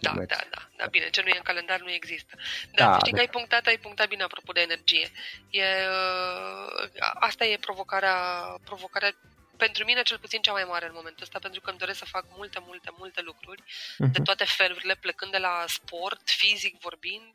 Da, 0.00 0.12
da, 0.12 0.24
da, 0.50 0.68
da, 0.76 0.86
bine, 0.86 1.10
ce 1.10 1.22
nu 1.22 1.28
e 1.28 1.36
în 1.36 1.42
calendar 1.42 1.80
nu 1.80 1.90
există. 1.90 2.36
Dar 2.72 2.90
da, 2.90 2.98
știi 2.98 3.12
da. 3.12 3.16
că 3.16 3.22
ai 3.22 3.30
punctat, 3.30 3.66
ai 3.66 3.78
punctat 3.78 4.08
bine 4.08 4.22
apropo 4.22 4.52
de 4.52 4.60
energie. 4.60 5.10
E, 5.50 5.62
uh, 5.62 6.88
asta 7.14 7.44
e 7.44 7.56
provocarea, 7.56 8.16
provocarea 8.64 9.16
pentru 9.56 9.84
mine 9.84 10.02
cel 10.02 10.18
puțin 10.18 10.40
cea 10.40 10.52
mai 10.52 10.64
mare 10.64 10.86
în 10.86 10.92
momentul 10.94 11.22
ăsta, 11.22 11.38
pentru 11.38 11.60
că 11.60 11.70
îmi 11.70 11.78
doresc 11.78 11.98
să 11.98 12.04
fac 12.04 12.24
multe, 12.36 12.58
multe, 12.66 12.90
multe 12.96 13.20
lucruri 13.20 13.62
uh-huh. 13.62 14.12
de 14.12 14.22
toate 14.22 14.44
felurile, 14.44 14.94
plecând 14.94 15.30
de 15.30 15.38
la 15.38 15.64
sport, 15.66 16.20
fizic 16.24 16.80
vorbind, 16.80 17.34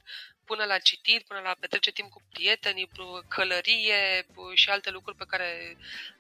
până 0.52 0.66
la 0.74 0.78
citit, 0.90 1.22
până 1.30 1.42
la 1.44 1.60
petrece 1.60 1.92
timp 1.92 2.10
cu 2.12 2.22
prietenii, 2.34 2.90
călărie 3.36 4.02
și 4.62 4.70
alte 4.70 4.90
lucruri 4.98 5.22
pe 5.22 5.32
care 5.32 5.50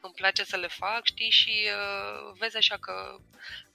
îmi 0.05 0.17
place 0.19 0.43
să 0.51 0.57
le 0.63 0.69
fac, 0.81 1.01
știi, 1.13 1.31
și 1.39 1.53
uh, 1.77 2.19
vezi 2.39 2.57
așa 2.57 2.77
că 2.85 2.93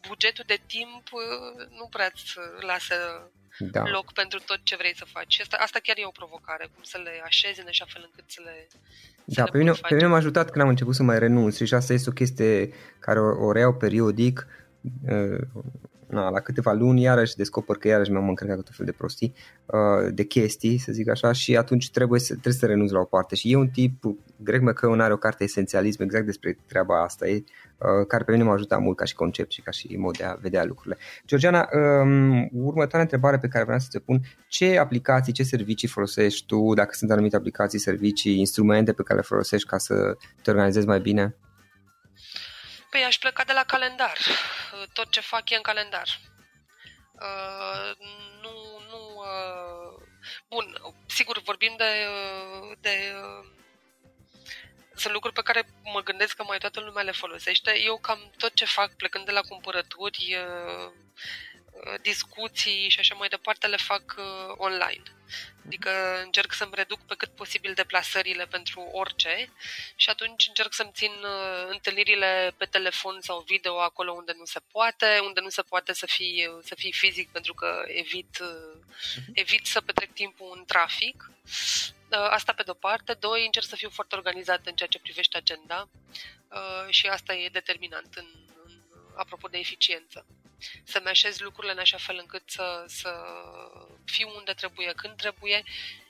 bugetul 0.09 0.45
de 0.53 0.61
timp 0.75 1.05
uh, 1.13 1.67
nu 1.79 1.87
prea 1.95 2.09
îți 2.13 2.33
lasă 2.71 2.97
da. 3.59 3.83
loc 3.97 4.13
pentru 4.13 4.39
tot 4.47 4.61
ce 4.63 4.77
vrei 4.77 4.97
să 4.97 5.05
faci. 5.17 5.41
Asta, 5.41 5.57
asta 5.61 5.79
chiar 5.83 5.97
e 5.99 6.13
o 6.13 6.19
provocare, 6.21 6.65
cum 6.75 6.83
să 6.83 6.99
le 7.05 7.15
așezi 7.25 7.61
în 7.61 7.67
așa 7.69 7.87
fel 7.89 8.03
încât 8.05 8.25
să 8.27 8.41
le 8.45 8.67
să 8.71 8.77
Da, 9.25 9.45
le 9.45 9.51
pe 9.51 9.59
mine, 9.59 9.73
pe 9.89 9.95
mine 9.95 10.07
m-a 10.07 10.17
ajutat 10.17 10.51
când 10.51 10.65
am 10.65 10.71
început 10.75 10.95
să 10.95 11.03
mai 11.03 11.19
renunț 11.19 11.63
și 11.63 11.75
asta 11.75 11.93
este 11.93 12.11
o 12.11 12.19
chestie 12.21 12.73
care 12.99 13.19
o, 13.21 13.47
o 13.47 13.53
reiau 13.53 13.75
periodic 13.75 14.47
uh, 15.09 15.41
na, 16.09 16.29
la 16.29 16.41
câteva 16.41 16.73
luni 16.73 17.03
iarăși 17.03 17.37
descoper 17.37 17.77
că 17.77 17.89
iarăși 17.89 18.11
mi-am 18.11 18.29
încărcat 18.29 18.57
cu 18.57 18.63
tot 18.63 18.75
fel 18.75 18.87
de 18.87 18.93
prostii, 18.93 19.35
uh, 19.67 20.13
de 20.15 20.25
chestii, 20.25 20.79
să 20.79 20.93
zic 20.93 21.09
așa, 21.09 21.33
și 21.33 21.57
atunci 21.57 21.91
trebuie 21.91 22.21
să, 22.21 22.33
trebuie 22.33 22.53
să 22.53 22.67
renunț 22.67 22.91
la 22.91 22.99
o 22.99 23.05
parte. 23.05 23.35
Și 23.35 23.53
e 23.53 23.57
un 23.57 23.69
tip, 23.69 24.03
Greg 24.37 24.63
McKeown 24.63 25.01
are 25.01 25.13
o 25.13 25.17
carte 25.17 25.45
esențialism 25.45 26.03
exact 26.03 26.27
despre 26.27 26.59
treaba 26.67 27.03
asta, 27.03 27.29
e, 27.29 27.45
uh, 27.79 28.07
care 28.09 28.25
pe 28.25 28.33
mine 28.33 28.45
m-a 28.45 28.53
ajutat 28.53 28.81
mult 28.81 28.97
ca 28.97 29.05
și 29.05 29.15
concept 29.15 29.51
și 29.51 29.63
ca 29.63 29.71
și 29.71 29.97
mod 29.97 30.17
de 30.17 30.25
a 30.25 30.35
vedea 30.35 30.65
lucrurile. 30.65 30.97
Georgiana, 31.27 31.69
um, 31.73 32.49
următoarea 32.53 33.01
întrebare 33.01 33.39
pe 33.39 33.49
care 33.49 33.65
vreau 33.65 33.79
să 33.79 33.89
te 33.91 33.99
pun, 33.99 34.21
ce 34.49 34.79
aplicații, 34.79 35.33
ce 35.33 35.43
servicii 35.43 35.89
folosești 35.89 36.47
tu, 36.47 36.75
dacă 36.75 36.95
sunt 36.95 37.11
anumite 37.11 37.37
aplicații, 37.37 37.79
servicii, 37.79 38.39
instrumente 38.39 38.93
pe 38.93 39.03
care 39.03 39.19
le 39.19 39.25
folosești 39.25 39.69
ca 39.69 39.79
să 39.79 40.17
te 40.43 40.51
organizezi 40.51 40.87
mai 40.87 41.01
bine? 41.01 41.37
Păi 42.95 43.05
aș 43.05 43.19
pleca 43.19 43.45
de 43.45 43.53
la 43.53 43.65
calendar. 43.65 44.19
Tot 44.93 45.11
ce 45.11 45.21
fac 45.21 45.51
e 45.51 45.57
în 45.57 45.63
calendar. 45.63 46.21
Uh, 47.13 47.97
nu, 48.43 48.81
nu... 48.91 49.15
Uh, 49.17 50.03
bun, 50.49 50.95
sigur, 51.07 51.43
vorbim 51.43 51.75
de, 51.77 52.07
de 52.81 53.15
uh, 53.15 53.47
sunt 54.95 55.13
lucruri 55.13 55.35
pe 55.35 55.43
care 55.43 55.69
mă 55.83 56.01
gândesc 56.01 56.37
că 56.37 56.45
mai 56.45 56.59
toată 56.59 56.81
lumea 56.81 57.03
le 57.03 57.11
folosește. 57.11 57.81
Eu 57.81 57.99
cam 57.99 58.31
tot 58.37 58.55
ce 58.55 58.65
fac 58.65 58.93
plecând 58.93 59.25
de 59.25 59.31
la 59.31 59.41
cumpărături, 59.41 60.37
uh, 60.37 60.93
discuții 62.03 62.89
și 62.89 62.99
așa 62.99 63.15
mai 63.15 63.29
departe 63.29 63.67
le 63.67 63.77
fac 63.77 64.15
uh, 64.19 64.55
online. 64.57 65.03
Adică 65.67 65.91
încerc 66.23 66.53
să-mi 66.53 66.75
reduc 66.75 67.01
pe 67.01 67.15
cât 67.15 67.31
posibil 67.35 67.75
deplasările 67.75 68.47
pentru 68.47 68.81
orice 68.81 69.53
și 69.97 70.11
atunci 70.11 70.47
încerc 70.49 70.73
să-mi 70.73 70.91
țin 70.95 71.11
uh, 71.11 71.67
întâlnirile 71.71 72.55
pe 72.57 72.65
telefon 72.65 73.21
sau 73.21 73.45
video 73.47 73.81
acolo 73.81 74.13
unde 74.13 74.33
nu 74.39 74.45
se 74.45 74.61
poate, 74.73 75.19
unde 75.23 75.41
nu 75.41 75.49
se 75.49 75.63
poate 75.63 75.93
să 75.93 76.07
fii, 76.07 76.51
să 76.63 76.75
fii 76.75 76.93
fizic 76.93 77.31
pentru 77.31 77.55
că 77.55 77.83
evit, 77.87 78.39
uh, 78.41 78.81
evit 79.33 79.67
să 79.67 79.81
petrec 79.81 80.13
timpul 80.13 80.55
în 80.57 80.65
trafic. 80.65 81.31
Asta 82.11 82.53
pe 82.53 82.63
de-o 82.63 82.75
parte. 82.75 83.15
Doi, 83.15 83.45
încerc 83.45 83.67
să 83.67 83.77
fiu 83.77 83.91
foarte 83.91 84.15
organizat 84.15 84.67
în 84.67 84.75
ceea 84.75 84.89
ce 84.89 84.99
privește 84.99 85.37
agenda 85.37 85.89
și 86.89 87.07
asta 87.07 87.35
e 87.35 87.49
determinant 87.49 88.15
în, 88.15 88.27
în 88.65 88.73
apropo 89.17 89.49
de 89.49 89.59
eficiență 89.59 90.27
să-mi 90.85 91.07
așez 91.07 91.39
lucrurile 91.39 91.73
în 91.73 91.79
așa 91.79 91.97
fel 91.97 92.17
încât 92.21 92.43
să, 92.47 92.85
să 92.87 93.11
fiu 94.05 94.33
unde 94.37 94.53
trebuie, 94.53 94.93
când 94.93 95.17
trebuie 95.17 95.63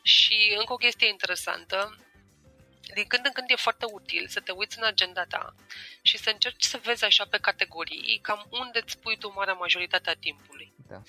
și 0.02 0.54
încă 0.58 0.72
o 0.72 0.76
chestie 0.76 1.08
interesantă, 1.08 1.98
din 2.94 3.06
când 3.06 3.24
în 3.24 3.32
când 3.32 3.50
e 3.50 3.54
foarte 3.54 3.84
util 3.92 4.28
să 4.28 4.40
te 4.40 4.52
uiți 4.52 4.78
în 4.78 4.84
agenda 4.84 5.24
ta 5.24 5.54
și 6.02 6.18
să 6.18 6.30
încerci 6.30 6.62
să 6.62 6.80
vezi 6.82 7.04
așa 7.04 7.24
pe 7.24 7.38
categorii 7.38 8.18
cam 8.22 8.46
unde 8.50 8.80
îți 8.84 8.98
pui 8.98 9.18
tu 9.18 9.32
marea 9.32 9.54
majoritatea 9.54 10.14
timpului. 10.14 10.72
Da. 10.88 11.02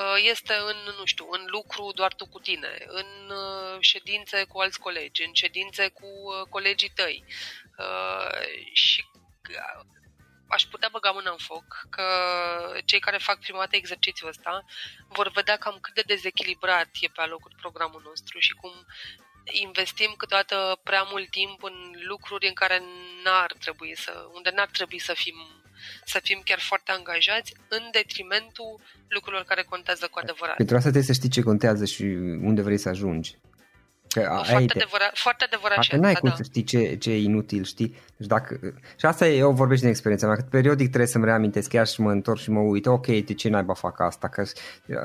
Uh, 0.00 0.16
este 0.22 0.54
în, 0.54 0.76
nu 0.98 1.04
știu, 1.04 1.26
în 1.30 1.44
lucru 1.46 1.92
doar 1.94 2.14
tu 2.14 2.26
cu 2.26 2.38
tine, 2.38 2.84
în 2.86 3.30
uh, 3.30 3.76
ședințe 3.80 4.44
cu 4.44 4.58
alți 4.60 4.80
colegi, 4.80 5.24
în 5.24 5.32
ședințe 5.32 5.88
cu 5.88 6.06
uh, 6.06 6.48
colegii 6.48 6.92
tăi. 6.94 7.24
Și 8.72 9.04
aș 10.56 10.62
putea 10.72 10.88
băga 10.92 11.10
mâna 11.10 11.30
în 11.30 11.42
foc 11.50 11.66
că 11.90 12.06
cei 12.84 13.00
care 13.06 13.26
fac 13.28 13.38
prima 13.38 13.58
dată 13.58 13.76
exercițiul 13.76 14.28
ăsta 14.34 14.64
vor 15.16 15.28
vedea 15.38 15.56
cam 15.56 15.76
cât 15.80 15.94
de 15.94 16.04
dezechilibrat 16.12 16.90
e 17.00 17.08
pe 17.16 17.20
alocuri 17.20 17.60
programul 17.62 18.02
nostru 18.04 18.38
și 18.38 18.54
cum 18.60 18.72
investim 19.66 20.14
câteodată 20.16 20.80
prea 20.82 21.02
mult 21.12 21.28
timp 21.30 21.62
în 21.62 21.76
lucruri 22.10 22.46
în 22.46 22.56
care 22.62 22.78
n-ar 23.24 23.50
trebui 23.64 23.92
să, 23.96 24.12
unde 24.36 24.50
n-ar 24.54 24.70
trebui 24.76 25.00
să 25.08 25.12
fim 25.24 25.36
să 26.04 26.18
fim 26.22 26.40
chiar 26.44 26.60
foarte 26.60 26.90
angajați 26.92 27.54
în 27.68 27.82
detrimentul 27.92 28.80
lucrurilor 29.08 29.44
care 29.44 29.62
contează 29.62 30.06
cu 30.10 30.18
adevărat. 30.18 30.56
Pentru 30.56 30.76
asta 30.76 30.90
trebuie 30.90 31.14
să 31.14 31.18
știi 31.20 31.34
ce 31.36 31.42
contează 31.50 31.84
și 31.84 32.02
unde 32.48 32.62
vrei 32.62 32.78
să 32.78 32.88
ajungi. 32.88 33.36
Că 34.14 34.20
foarte, 34.20 34.72
adevărat, 34.74 35.10
foarte 35.14 35.44
adevărat 35.44 35.76
Dacă 35.76 35.96
n-ai 35.96 36.14
cum 36.14 36.28
da. 36.28 36.34
să 36.34 36.42
știi 36.42 36.64
ce, 36.64 36.94
ce 36.94 37.10
e 37.10 37.22
inutil, 37.22 37.64
știi? 37.64 37.94
Deci 38.16 38.26
dacă, 38.26 38.58
și 38.96 39.06
asta 39.06 39.28
eu 39.28 39.52
vorbesc 39.52 39.80
din 39.80 39.90
experiența 39.90 40.26
mea, 40.26 40.36
că 40.36 40.42
periodic 40.50 40.86
trebuie 40.86 41.06
să-mi 41.06 41.24
reamintesc 41.24 41.68
chiar 41.68 41.86
și 41.86 42.00
mă 42.00 42.10
întorc 42.10 42.40
și 42.40 42.50
mă 42.50 42.60
uit, 42.60 42.86
ok, 42.86 43.06
de 43.06 43.34
ce 43.34 43.48
naiba 43.48 43.74
fac 43.74 44.00
asta? 44.00 44.28
Că, 44.28 44.42
uh, 44.86 44.96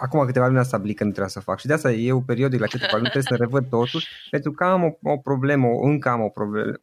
acum 0.00 0.24
câteva 0.24 0.46
luni 0.46 0.58
am 0.58 0.64
stabilit 0.64 0.96
că 0.96 1.04
nu 1.04 1.10
trebuie 1.10 1.30
să 1.30 1.40
fac 1.40 1.58
și 1.58 1.66
de 1.66 1.72
asta 1.72 1.92
eu 1.92 2.20
periodic 2.20 2.60
la 2.60 2.66
câteva 2.66 2.96
luni 2.96 3.10
trebuie 3.10 3.36
să 3.36 3.36
revăd 3.44 3.68
totul, 3.68 4.02
pentru 4.30 4.52
că 4.52 4.64
am 4.64 4.84
o, 4.84 5.10
o 5.10 5.16
problemă, 5.16 5.68
încă 5.82 6.08
am 6.08 6.20
o 6.20 6.32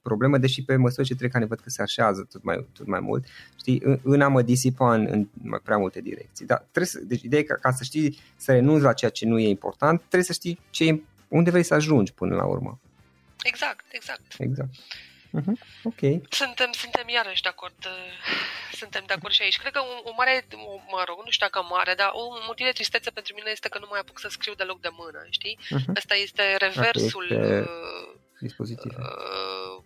problemă, 0.01 0.37
deși 0.37 0.63
pe 0.63 0.75
măsură 0.75 1.03
ce 1.03 1.15
trec 1.15 1.35
ani 1.35 1.47
văd 1.47 1.59
că 1.59 1.69
se 1.69 1.81
așează 1.81 2.27
tot 2.31 2.43
mai, 2.43 2.65
tot 2.73 2.87
mai 2.87 2.99
mult, 2.99 3.25
știi, 3.59 3.81
în, 3.83 3.99
în 4.03 4.21
a 4.21 4.27
mă 4.27 4.41
disipa 4.41 4.93
în, 4.93 5.07
în 5.11 5.27
prea 5.63 5.77
multe 5.77 6.01
direcții. 6.01 6.45
Dar 6.45 6.57
trebuie 6.57 6.85
să, 6.85 6.99
deci 7.03 7.21
ideea 7.21 7.41
e 7.41 7.45
ca, 7.45 7.55
ca 7.61 7.71
să 7.71 7.83
știi 7.83 8.19
să 8.35 8.51
renunți 8.51 8.83
la 8.83 8.93
ceea 8.93 9.11
ce 9.11 9.25
nu 9.25 9.39
e 9.39 9.47
important, 9.47 9.99
trebuie 9.99 10.23
să 10.23 10.33
știi 10.33 10.59
ce 10.69 10.87
e 10.87 11.01
unde 11.37 11.49
vrei 11.49 11.63
să 11.63 11.73
ajungi 11.73 12.13
până 12.13 12.35
la 12.35 12.45
urmă. 12.45 12.79
Exact, 13.43 13.85
exact. 13.91 14.27
Exact. 14.37 14.73
Uh-huh. 15.37 15.55
Ok. 15.83 16.01
Suntem, 16.29 16.71
suntem 16.71 17.07
iarăși 17.07 17.41
de 17.41 17.49
acord. 17.49 17.79
Uh, 17.85 18.13
suntem 18.81 19.03
de 19.07 19.13
acord 19.13 19.33
și 19.33 19.41
aici. 19.41 19.59
Cred 19.59 19.73
că 19.73 19.79
o, 19.79 20.09
o 20.09 20.13
mare, 20.17 20.45
o, 20.51 20.73
mă 20.95 21.03
rog, 21.07 21.17
nu 21.25 21.31
știu 21.31 21.45
dacă 21.47 21.65
mare, 21.69 21.93
dar 21.93 22.09
o 22.13 22.23
motiv 22.47 22.65
de 22.65 22.71
tristețe 22.71 23.09
pentru 23.09 23.33
mine 23.37 23.49
este 23.51 23.69
că 23.69 23.79
nu 23.79 23.87
mai 23.89 23.99
apuc 23.99 24.19
să 24.19 24.27
scriu 24.29 24.53
deloc 24.53 24.79
de 24.81 24.89
mână, 24.91 25.21
știi? 25.29 25.57
Uh-huh. 25.61 25.93
Asta 25.99 26.15
este 26.15 26.43
reversul 26.65 27.27
este 27.31 27.69
dispozitiv. 28.39 28.93
Uh, 28.97 29.83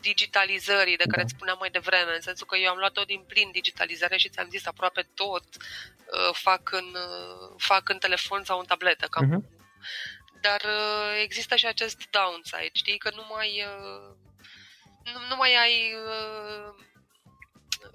digitalizării 0.00 0.96
de 1.02 1.10
care 1.10 1.22
da. 1.22 1.26
îți 1.26 1.34
spuneam 1.36 1.56
mai 1.60 1.70
devreme, 1.70 2.12
în 2.14 2.20
sensul 2.20 2.46
că 2.46 2.56
eu 2.56 2.70
am 2.70 2.78
luat-o 2.78 3.10
din 3.12 3.22
plin 3.26 3.48
digitalizare 3.52 4.16
și 4.16 4.28
ți-am 4.28 4.48
zis 4.50 4.66
aproape 4.66 5.02
tot 5.14 5.46
uh, 5.56 6.32
fac, 6.46 6.64
în, 6.80 6.88
uh, 7.06 7.54
fac 7.56 7.88
în 7.88 7.98
telefon 7.98 8.44
sau 8.44 8.58
în 8.58 8.64
tabletă, 8.64 9.06
cam 9.10 9.26
uh-huh 9.26 9.54
dar 10.48 10.60
uh, 10.64 11.20
există 11.22 11.54
și 11.56 11.66
acest 11.66 11.98
downside, 12.10 12.78
știi, 12.82 12.98
că 12.98 13.10
nu 13.14 13.24
mai, 13.34 13.50
uh, 13.72 14.10
nu, 15.12 15.18
nu 15.28 15.36
mai 15.36 15.52
ai 15.64 15.76
uh, 16.06 16.68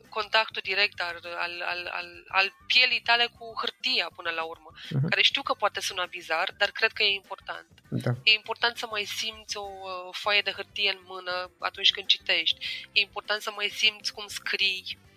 contactul 0.09 0.61
direct 0.65 0.99
al, 1.01 1.19
al, 1.45 1.55
al, 1.71 1.89
al, 1.91 2.09
al 2.27 2.53
pielii 2.67 3.01
tale 3.01 3.25
cu 3.37 3.45
hârtia 3.61 4.07
până 4.15 4.29
la 4.29 4.43
urmă, 4.43 4.71
uh-huh. 4.73 5.09
care 5.09 5.21
știu 5.21 5.41
că 5.41 5.53
poate 5.53 5.79
suna 5.79 6.05
bizar, 6.05 6.53
dar 6.57 6.69
cred 6.69 6.91
că 6.91 7.03
e 7.03 7.21
important. 7.23 7.71
Da. 7.89 8.11
E 8.23 8.31
important 8.31 8.77
să 8.77 8.87
mai 8.89 9.05
simți 9.05 9.57
o 9.57 9.67
foaie 10.11 10.41
de 10.41 10.51
hârtie 10.51 10.89
în 10.91 11.01
mână 11.03 11.51
atunci 11.59 11.91
când 11.91 12.07
citești. 12.07 12.89
E 12.91 12.99
important 12.99 13.41
să 13.41 13.51
mai 13.55 13.69
simți 13.69 14.13
cum 14.13 14.27
scrii 14.27 14.97
Uh, 14.97 15.08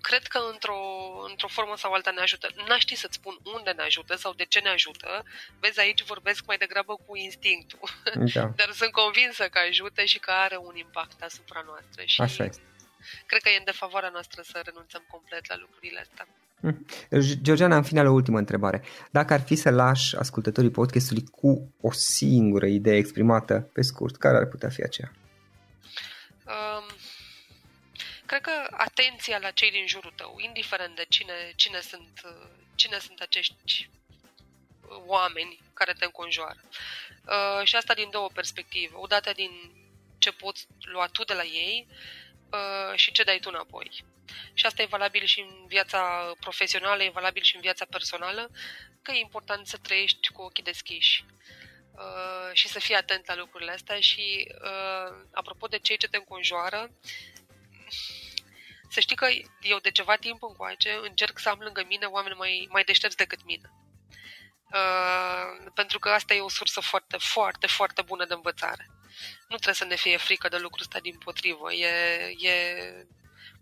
cred 0.00 0.26
că 0.26 0.38
într-o, 0.52 0.80
într-o 1.28 1.48
formă 1.48 1.76
sau 1.76 1.92
alta 1.92 2.10
ne 2.10 2.20
ajută. 2.20 2.48
N-aș 2.68 2.80
ști 2.80 2.94
să-ți 2.94 3.14
spun 3.14 3.38
unde 3.56 3.70
ne 3.70 3.82
ajută 3.82 4.16
sau 4.16 4.32
de 4.32 4.44
ce 4.44 4.60
ne 4.60 4.68
ajută. 4.68 5.24
Vezi, 5.60 5.80
aici 5.80 6.04
vorbesc 6.04 6.46
mai 6.46 6.56
degrabă 6.56 6.94
cu 7.06 7.16
instinctul. 7.16 7.88
Da. 8.34 8.52
Dar 8.56 8.70
sunt 8.72 8.90
convinsă 8.90 9.48
că 9.48 9.58
ajută 9.68 10.04
și 10.04 10.18
că 10.18 10.30
are 10.30 10.56
un 10.56 10.76
impact 10.76 11.22
asupra 11.22 11.62
noastră. 11.66 12.02
Și 12.04 12.20
Așa 12.20 12.44
este. 12.44 12.62
Cred 13.26 13.42
că 13.42 13.48
e 13.48 13.58
în 13.58 13.64
defavoarea 13.64 14.08
noastră 14.08 14.42
să 14.42 14.60
renunțăm 14.64 15.04
complet 15.10 15.48
la 15.48 15.56
lucrurile 15.56 16.00
astea. 16.00 16.26
Mhm. 16.60 16.86
Georgiana, 17.42 17.76
în 17.76 17.82
final 17.82 18.06
o 18.06 18.12
ultimă 18.12 18.38
întrebare. 18.38 18.82
Dacă 19.10 19.32
ar 19.32 19.40
fi 19.40 19.54
să 19.54 19.70
lași 19.70 20.16
ascultătorii 20.16 20.70
podcastului 20.70 21.24
cu 21.24 21.74
o 21.80 21.92
singură 21.92 22.66
idee 22.66 22.96
exprimată 22.96 23.70
pe 23.72 23.82
scurt, 23.82 24.16
care 24.16 24.36
ar 24.36 24.46
putea 24.46 24.68
fi 24.68 24.82
aceea? 24.82 25.12
Um, 26.46 26.84
cred 28.28 28.40
că 28.40 28.66
atenția 28.70 29.38
la 29.38 29.50
cei 29.50 29.70
din 29.70 29.86
jurul 29.86 30.12
tău, 30.16 30.38
indiferent 30.38 30.96
de 30.96 31.06
cine, 31.08 31.52
cine, 31.56 31.80
sunt, 31.80 32.20
cine 32.74 32.98
sunt 32.98 33.20
acești 33.20 33.88
oameni 35.06 35.60
care 35.74 35.92
te 35.92 36.04
înconjoară. 36.04 36.60
Uh, 37.26 37.66
și 37.66 37.76
asta 37.76 37.94
din 37.94 38.10
două 38.10 38.28
perspective. 38.28 38.94
Odată 38.94 39.32
din 39.32 39.50
ce 40.18 40.30
poți 40.32 40.66
lua 40.80 41.06
tu 41.06 41.24
de 41.24 41.34
la 41.34 41.44
ei 41.44 41.86
uh, 42.50 42.96
și 42.98 43.12
ce 43.12 43.22
dai 43.22 43.38
tu 43.38 43.48
înapoi. 43.52 44.04
Și 44.54 44.66
asta 44.66 44.82
e 44.82 44.96
valabil 44.96 45.24
și 45.24 45.40
în 45.40 45.66
viața 45.66 46.32
profesională, 46.40 47.02
e 47.02 47.10
valabil 47.10 47.42
și 47.42 47.54
în 47.54 47.60
viața 47.60 47.84
personală, 47.84 48.50
că 49.02 49.12
e 49.12 49.18
important 49.18 49.66
să 49.66 49.76
trăiești 49.76 50.32
cu 50.32 50.42
ochii 50.42 50.62
deschiși. 50.62 51.24
Uh, 51.92 52.50
și 52.52 52.68
să 52.68 52.78
fii 52.78 52.94
atent 52.94 53.26
la 53.26 53.36
lucrurile 53.36 53.70
astea 53.70 54.00
și 54.00 54.54
uh, 54.62 55.16
apropo 55.32 55.66
de 55.66 55.78
cei 55.78 55.96
ce 55.96 56.08
te 56.08 56.16
înconjoară, 56.16 56.90
să 58.88 59.00
știi 59.00 59.16
că 59.16 59.26
eu 59.60 59.78
de 59.78 59.90
ceva 59.90 60.16
timp 60.16 60.42
încoace 60.42 60.98
încerc 61.02 61.38
să 61.38 61.48
am 61.48 61.58
lângă 61.58 61.84
mine 61.88 62.06
oameni 62.06 62.34
mai, 62.34 62.68
mai 62.70 62.84
deștepți 62.84 63.16
decât 63.16 63.44
mine. 63.44 63.72
Uh, 64.72 65.70
pentru 65.74 65.98
că 65.98 66.08
asta 66.08 66.34
e 66.34 66.40
o 66.40 66.48
sursă 66.48 66.80
foarte, 66.80 67.16
foarte, 67.16 67.66
foarte 67.66 68.02
bună 68.02 68.24
de 68.24 68.34
învățare. 68.34 68.86
Nu 69.48 69.56
trebuie 69.56 69.74
să 69.74 69.84
ne 69.84 69.96
fie 69.96 70.16
frică 70.16 70.48
de 70.48 70.56
lucrul 70.56 70.82
ăsta 70.82 71.00
din 71.00 71.18
potrivă. 71.18 71.72
E, 71.72 71.88
e 72.38 73.06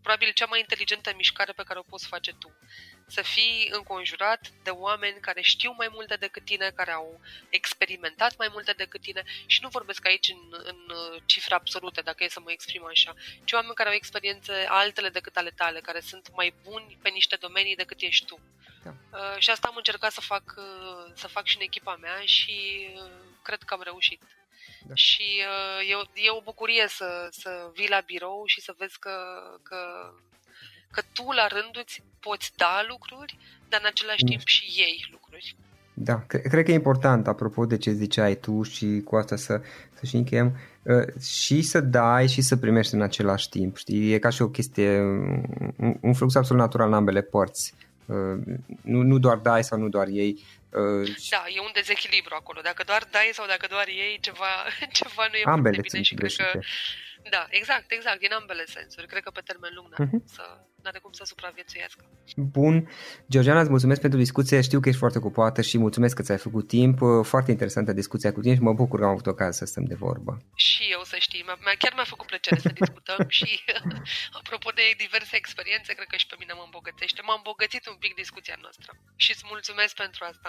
probabil 0.03 0.33
cea 0.33 0.47
mai 0.47 0.61
inteligentă 0.61 1.13
mișcare 1.17 1.53
pe 1.53 1.63
care 1.63 1.79
o 1.79 1.83
poți 1.83 2.07
face 2.07 2.33
tu. 2.33 2.59
Să 3.07 3.23
fii 3.23 3.69
înconjurat 3.73 4.41
de 4.63 4.71
oameni 4.71 5.21
care 5.21 5.41
știu 5.41 5.75
mai 5.77 5.89
multe 5.91 6.17
decât 6.17 6.45
tine, 6.45 6.71
care 6.71 6.91
au 6.91 7.21
experimentat 7.49 8.37
mai 8.37 8.49
multe 8.53 8.73
decât 8.73 9.01
tine 9.01 9.25
și 9.47 9.59
nu 9.63 9.69
vorbesc 9.69 10.07
aici 10.07 10.29
în, 10.29 10.61
în 10.65 10.95
cifre 11.25 11.55
absolute, 11.55 12.01
dacă 12.01 12.25
e 12.25 12.29
să 12.29 12.41
mă 12.41 12.51
exprim 12.51 12.85
așa, 12.85 13.15
ci 13.45 13.53
oameni 13.53 13.75
care 13.75 13.89
au 13.89 13.95
experiențe 13.95 14.67
altele 14.69 15.09
decât 15.09 15.37
ale 15.37 15.51
tale, 15.51 15.81
care 15.81 16.01
sunt 16.01 16.29
mai 16.35 16.55
buni 16.63 16.99
pe 17.03 17.09
niște 17.09 17.37
domenii 17.37 17.77
decât 17.77 18.01
ești 18.01 18.27
tu. 18.27 18.41
Da. 18.87 19.19
Uh, 19.19 19.39
și 19.39 19.51
asta 19.51 19.69
am 19.69 19.77
încercat 19.77 20.13
să 20.13 20.21
fac, 20.21 20.55
uh, 20.57 21.13
să 21.15 21.27
fac 21.27 21.47
și 21.47 21.57
în 21.57 21.63
echipa 21.63 21.97
mea 21.97 22.21
și 22.25 22.89
uh, 22.95 23.11
cred 23.43 23.63
că 23.63 23.75
am 23.75 23.83
reușit. 23.83 24.23
Da. 24.83 24.95
Și 24.95 25.43
uh, 25.79 25.89
e, 25.89 26.23
e 26.27 26.31
o 26.31 26.41
bucurie 26.41 26.89
să, 26.89 27.29
să 27.31 27.71
vii 27.75 27.89
la 27.89 28.01
birou 28.01 28.43
și 28.47 28.61
să 28.61 28.75
vezi 28.79 28.99
că, 28.99 29.17
că, 29.63 30.11
că 30.91 31.03
tu 31.13 31.31
la 31.31 31.47
rândul 31.47 31.83
îți 31.85 32.03
poți 32.21 32.53
da 32.57 32.85
lucruri, 32.89 33.39
dar 33.69 33.81
în 33.83 33.87
același 33.87 34.25
da. 34.25 34.29
timp 34.29 34.47
și 34.47 34.65
ei 34.65 35.09
lucruri. 35.11 35.57
Da, 35.99 36.19
cred 36.27 36.65
că 36.65 36.71
e 36.71 36.75
important, 36.75 37.27
apropo 37.27 37.67
de 37.67 37.77
ce 37.77 37.91
ziceai 37.91 38.35
tu 38.35 38.63
și 38.63 39.01
cu 39.05 39.17
asta 39.17 39.37
să, 39.37 39.61
să 39.95 40.07
și 40.07 40.17
încheiem, 40.17 40.59
uh, 40.83 41.23
și 41.23 41.63
să 41.63 41.81
dai 41.81 42.29
și 42.29 42.41
să 42.41 42.57
primești 42.57 42.95
în 42.95 43.03
același 43.03 43.49
timp, 43.49 43.77
știi? 43.77 44.13
E 44.13 44.19
ca 44.19 44.29
și 44.29 44.43
o 44.43 44.49
chestie, 44.49 45.01
un, 45.77 45.97
un 46.01 46.15
flux 46.15 46.35
absolut 46.35 46.63
natural 46.63 46.89
în 46.89 46.95
ambele 46.95 47.23
părți. 47.23 47.75
Uh, 48.07 48.57
nu, 48.83 49.03
nu 49.03 49.19
doar 49.19 49.37
dai 49.37 49.65
sau 49.65 49.79
nu 49.79 49.89
doar 49.89 50.07
ei, 50.07 50.45
Uh, 50.83 51.09
da, 51.31 51.43
e 51.57 51.61
un 51.61 51.75
dezechilibru 51.81 52.35
acolo. 52.35 52.61
Dacă 52.61 52.83
doar 52.91 53.03
dai 53.11 53.31
sau 53.33 53.47
dacă 53.47 53.67
doar 53.75 53.87
ei, 53.89 54.19
ceva, 54.21 54.53
ceva 55.01 55.25
nu 55.31 55.37
e 55.37 55.43
ambele 55.45 55.81
foarte 55.81 55.89
bine 55.91 56.03
și 56.03 56.15
cred 56.15 56.33
că... 56.33 56.59
Da, 57.31 57.47
exact, 57.51 57.91
exact, 57.93 58.19
din 58.19 58.33
ambele 58.33 58.65
sensuri. 58.65 59.07
Cred 59.07 59.23
că 59.23 59.31
pe 59.31 59.41
termen 59.45 59.73
lung 59.75 59.89
n-are, 59.91 60.11
uh-huh. 60.11 60.25
să, 60.37 60.45
n-are 60.87 60.99
cum 60.99 61.13
să 61.13 61.25
supraviețuiască. 61.25 62.03
Bun. 62.37 62.89
Georgiana, 63.33 63.61
îți 63.61 63.71
mulțumesc 63.71 64.01
pentru 64.01 64.19
discuție. 64.19 64.61
Știu 64.61 64.81
că 64.81 64.89
ești 64.89 65.01
foarte 65.01 65.19
ocupată 65.19 65.61
și 65.63 65.79
mulțumesc 65.79 66.15
că 66.17 66.23
ți-ai 66.23 66.39
făcut 66.39 66.67
timp. 66.69 66.99
Foarte 67.23 67.51
interesantă 67.51 67.93
discuția 67.93 68.33
cu 68.33 68.41
tine 68.41 68.55
și 68.55 68.61
mă 68.69 68.73
bucur 68.73 68.99
că 68.99 69.05
am 69.05 69.11
avut 69.11 69.27
ocazia 69.27 69.53
să 69.53 69.65
stăm 69.65 69.85
de 69.85 69.95
vorbă. 69.95 70.33
Și 70.55 70.83
eu 70.97 71.03
să 71.13 71.17
știi, 71.19 71.45
chiar 71.79 71.93
mi-a 71.95 72.13
făcut 72.15 72.27
plăcere 72.27 72.61
să 72.61 72.69
discutăm 72.81 73.21
și 73.39 73.49
apropo 74.41 74.71
de 74.79 74.83
diverse 75.05 75.37
experiențe, 75.37 75.93
cred 75.93 76.09
că 76.13 76.17
și 76.17 76.27
pe 76.27 76.37
mine 76.39 76.53
mă 76.53 76.63
îmbogățește. 76.65 77.21
M-a 77.23 77.37
îmbogățit 77.37 77.85
un 77.93 77.97
pic 78.05 78.13
discuția 78.15 78.57
noastră 78.65 78.91
și 79.17 79.31
îți 79.35 79.45
mulțumesc 79.53 79.95
pentru 79.95 80.23
asta. 80.31 80.49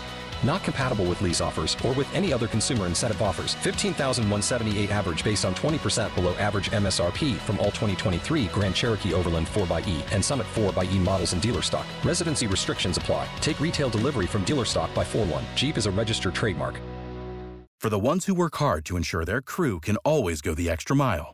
Not 0.43 0.63
compatible 0.63 1.05
with 1.05 1.21
lease 1.21 1.41
offers 1.41 1.75
or 1.85 1.93
with 1.93 2.13
any 2.15 2.31
other 2.33 2.47
consumer 2.47 2.85
incentive 2.87 3.21
offers. 3.21 3.55
15,178 3.55 4.91
average 4.91 5.23
based 5.23 5.45
on 5.45 5.53
20% 5.55 6.13
below 6.15 6.33
average 6.35 6.71
MSRP 6.71 7.37
from 7.37 7.59
all 7.59 7.71
2023 7.71 8.45
Grand 8.47 8.75
Cherokee 8.75 9.13
Overland 9.13 9.47
4xE 9.47 10.01
and 10.11 10.23
Summit 10.23 10.47
4xE 10.55 10.97
models 10.99 11.33
in 11.33 11.39
dealer 11.39 11.61
stock. 11.61 11.85
Residency 12.03 12.47
restrictions 12.47 12.97
apply. 12.97 13.27
Take 13.39 13.59
retail 13.59 13.89
delivery 13.89 14.27
from 14.27 14.43
dealer 14.43 14.65
stock 14.65 14.93
by 14.93 15.03
4 15.03 15.25
1. 15.25 15.43
Jeep 15.55 15.77
is 15.77 15.85
a 15.85 15.91
registered 15.91 16.35
trademark. 16.35 16.79
For 17.81 17.89
the 17.89 17.97
ones 17.97 18.27
who 18.27 18.35
work 18.35 18.55
hard 18.57 18.85
to 18.85 18.95
ensure 18.95 19.25
their 19.25 19.41
crew 19.41 19.79
can 19.79 19.97
always 20.05 20.41
go 20.41 20.53
the 20.53 20.69
extra 20.69 20.95
mile, 20.95 21.33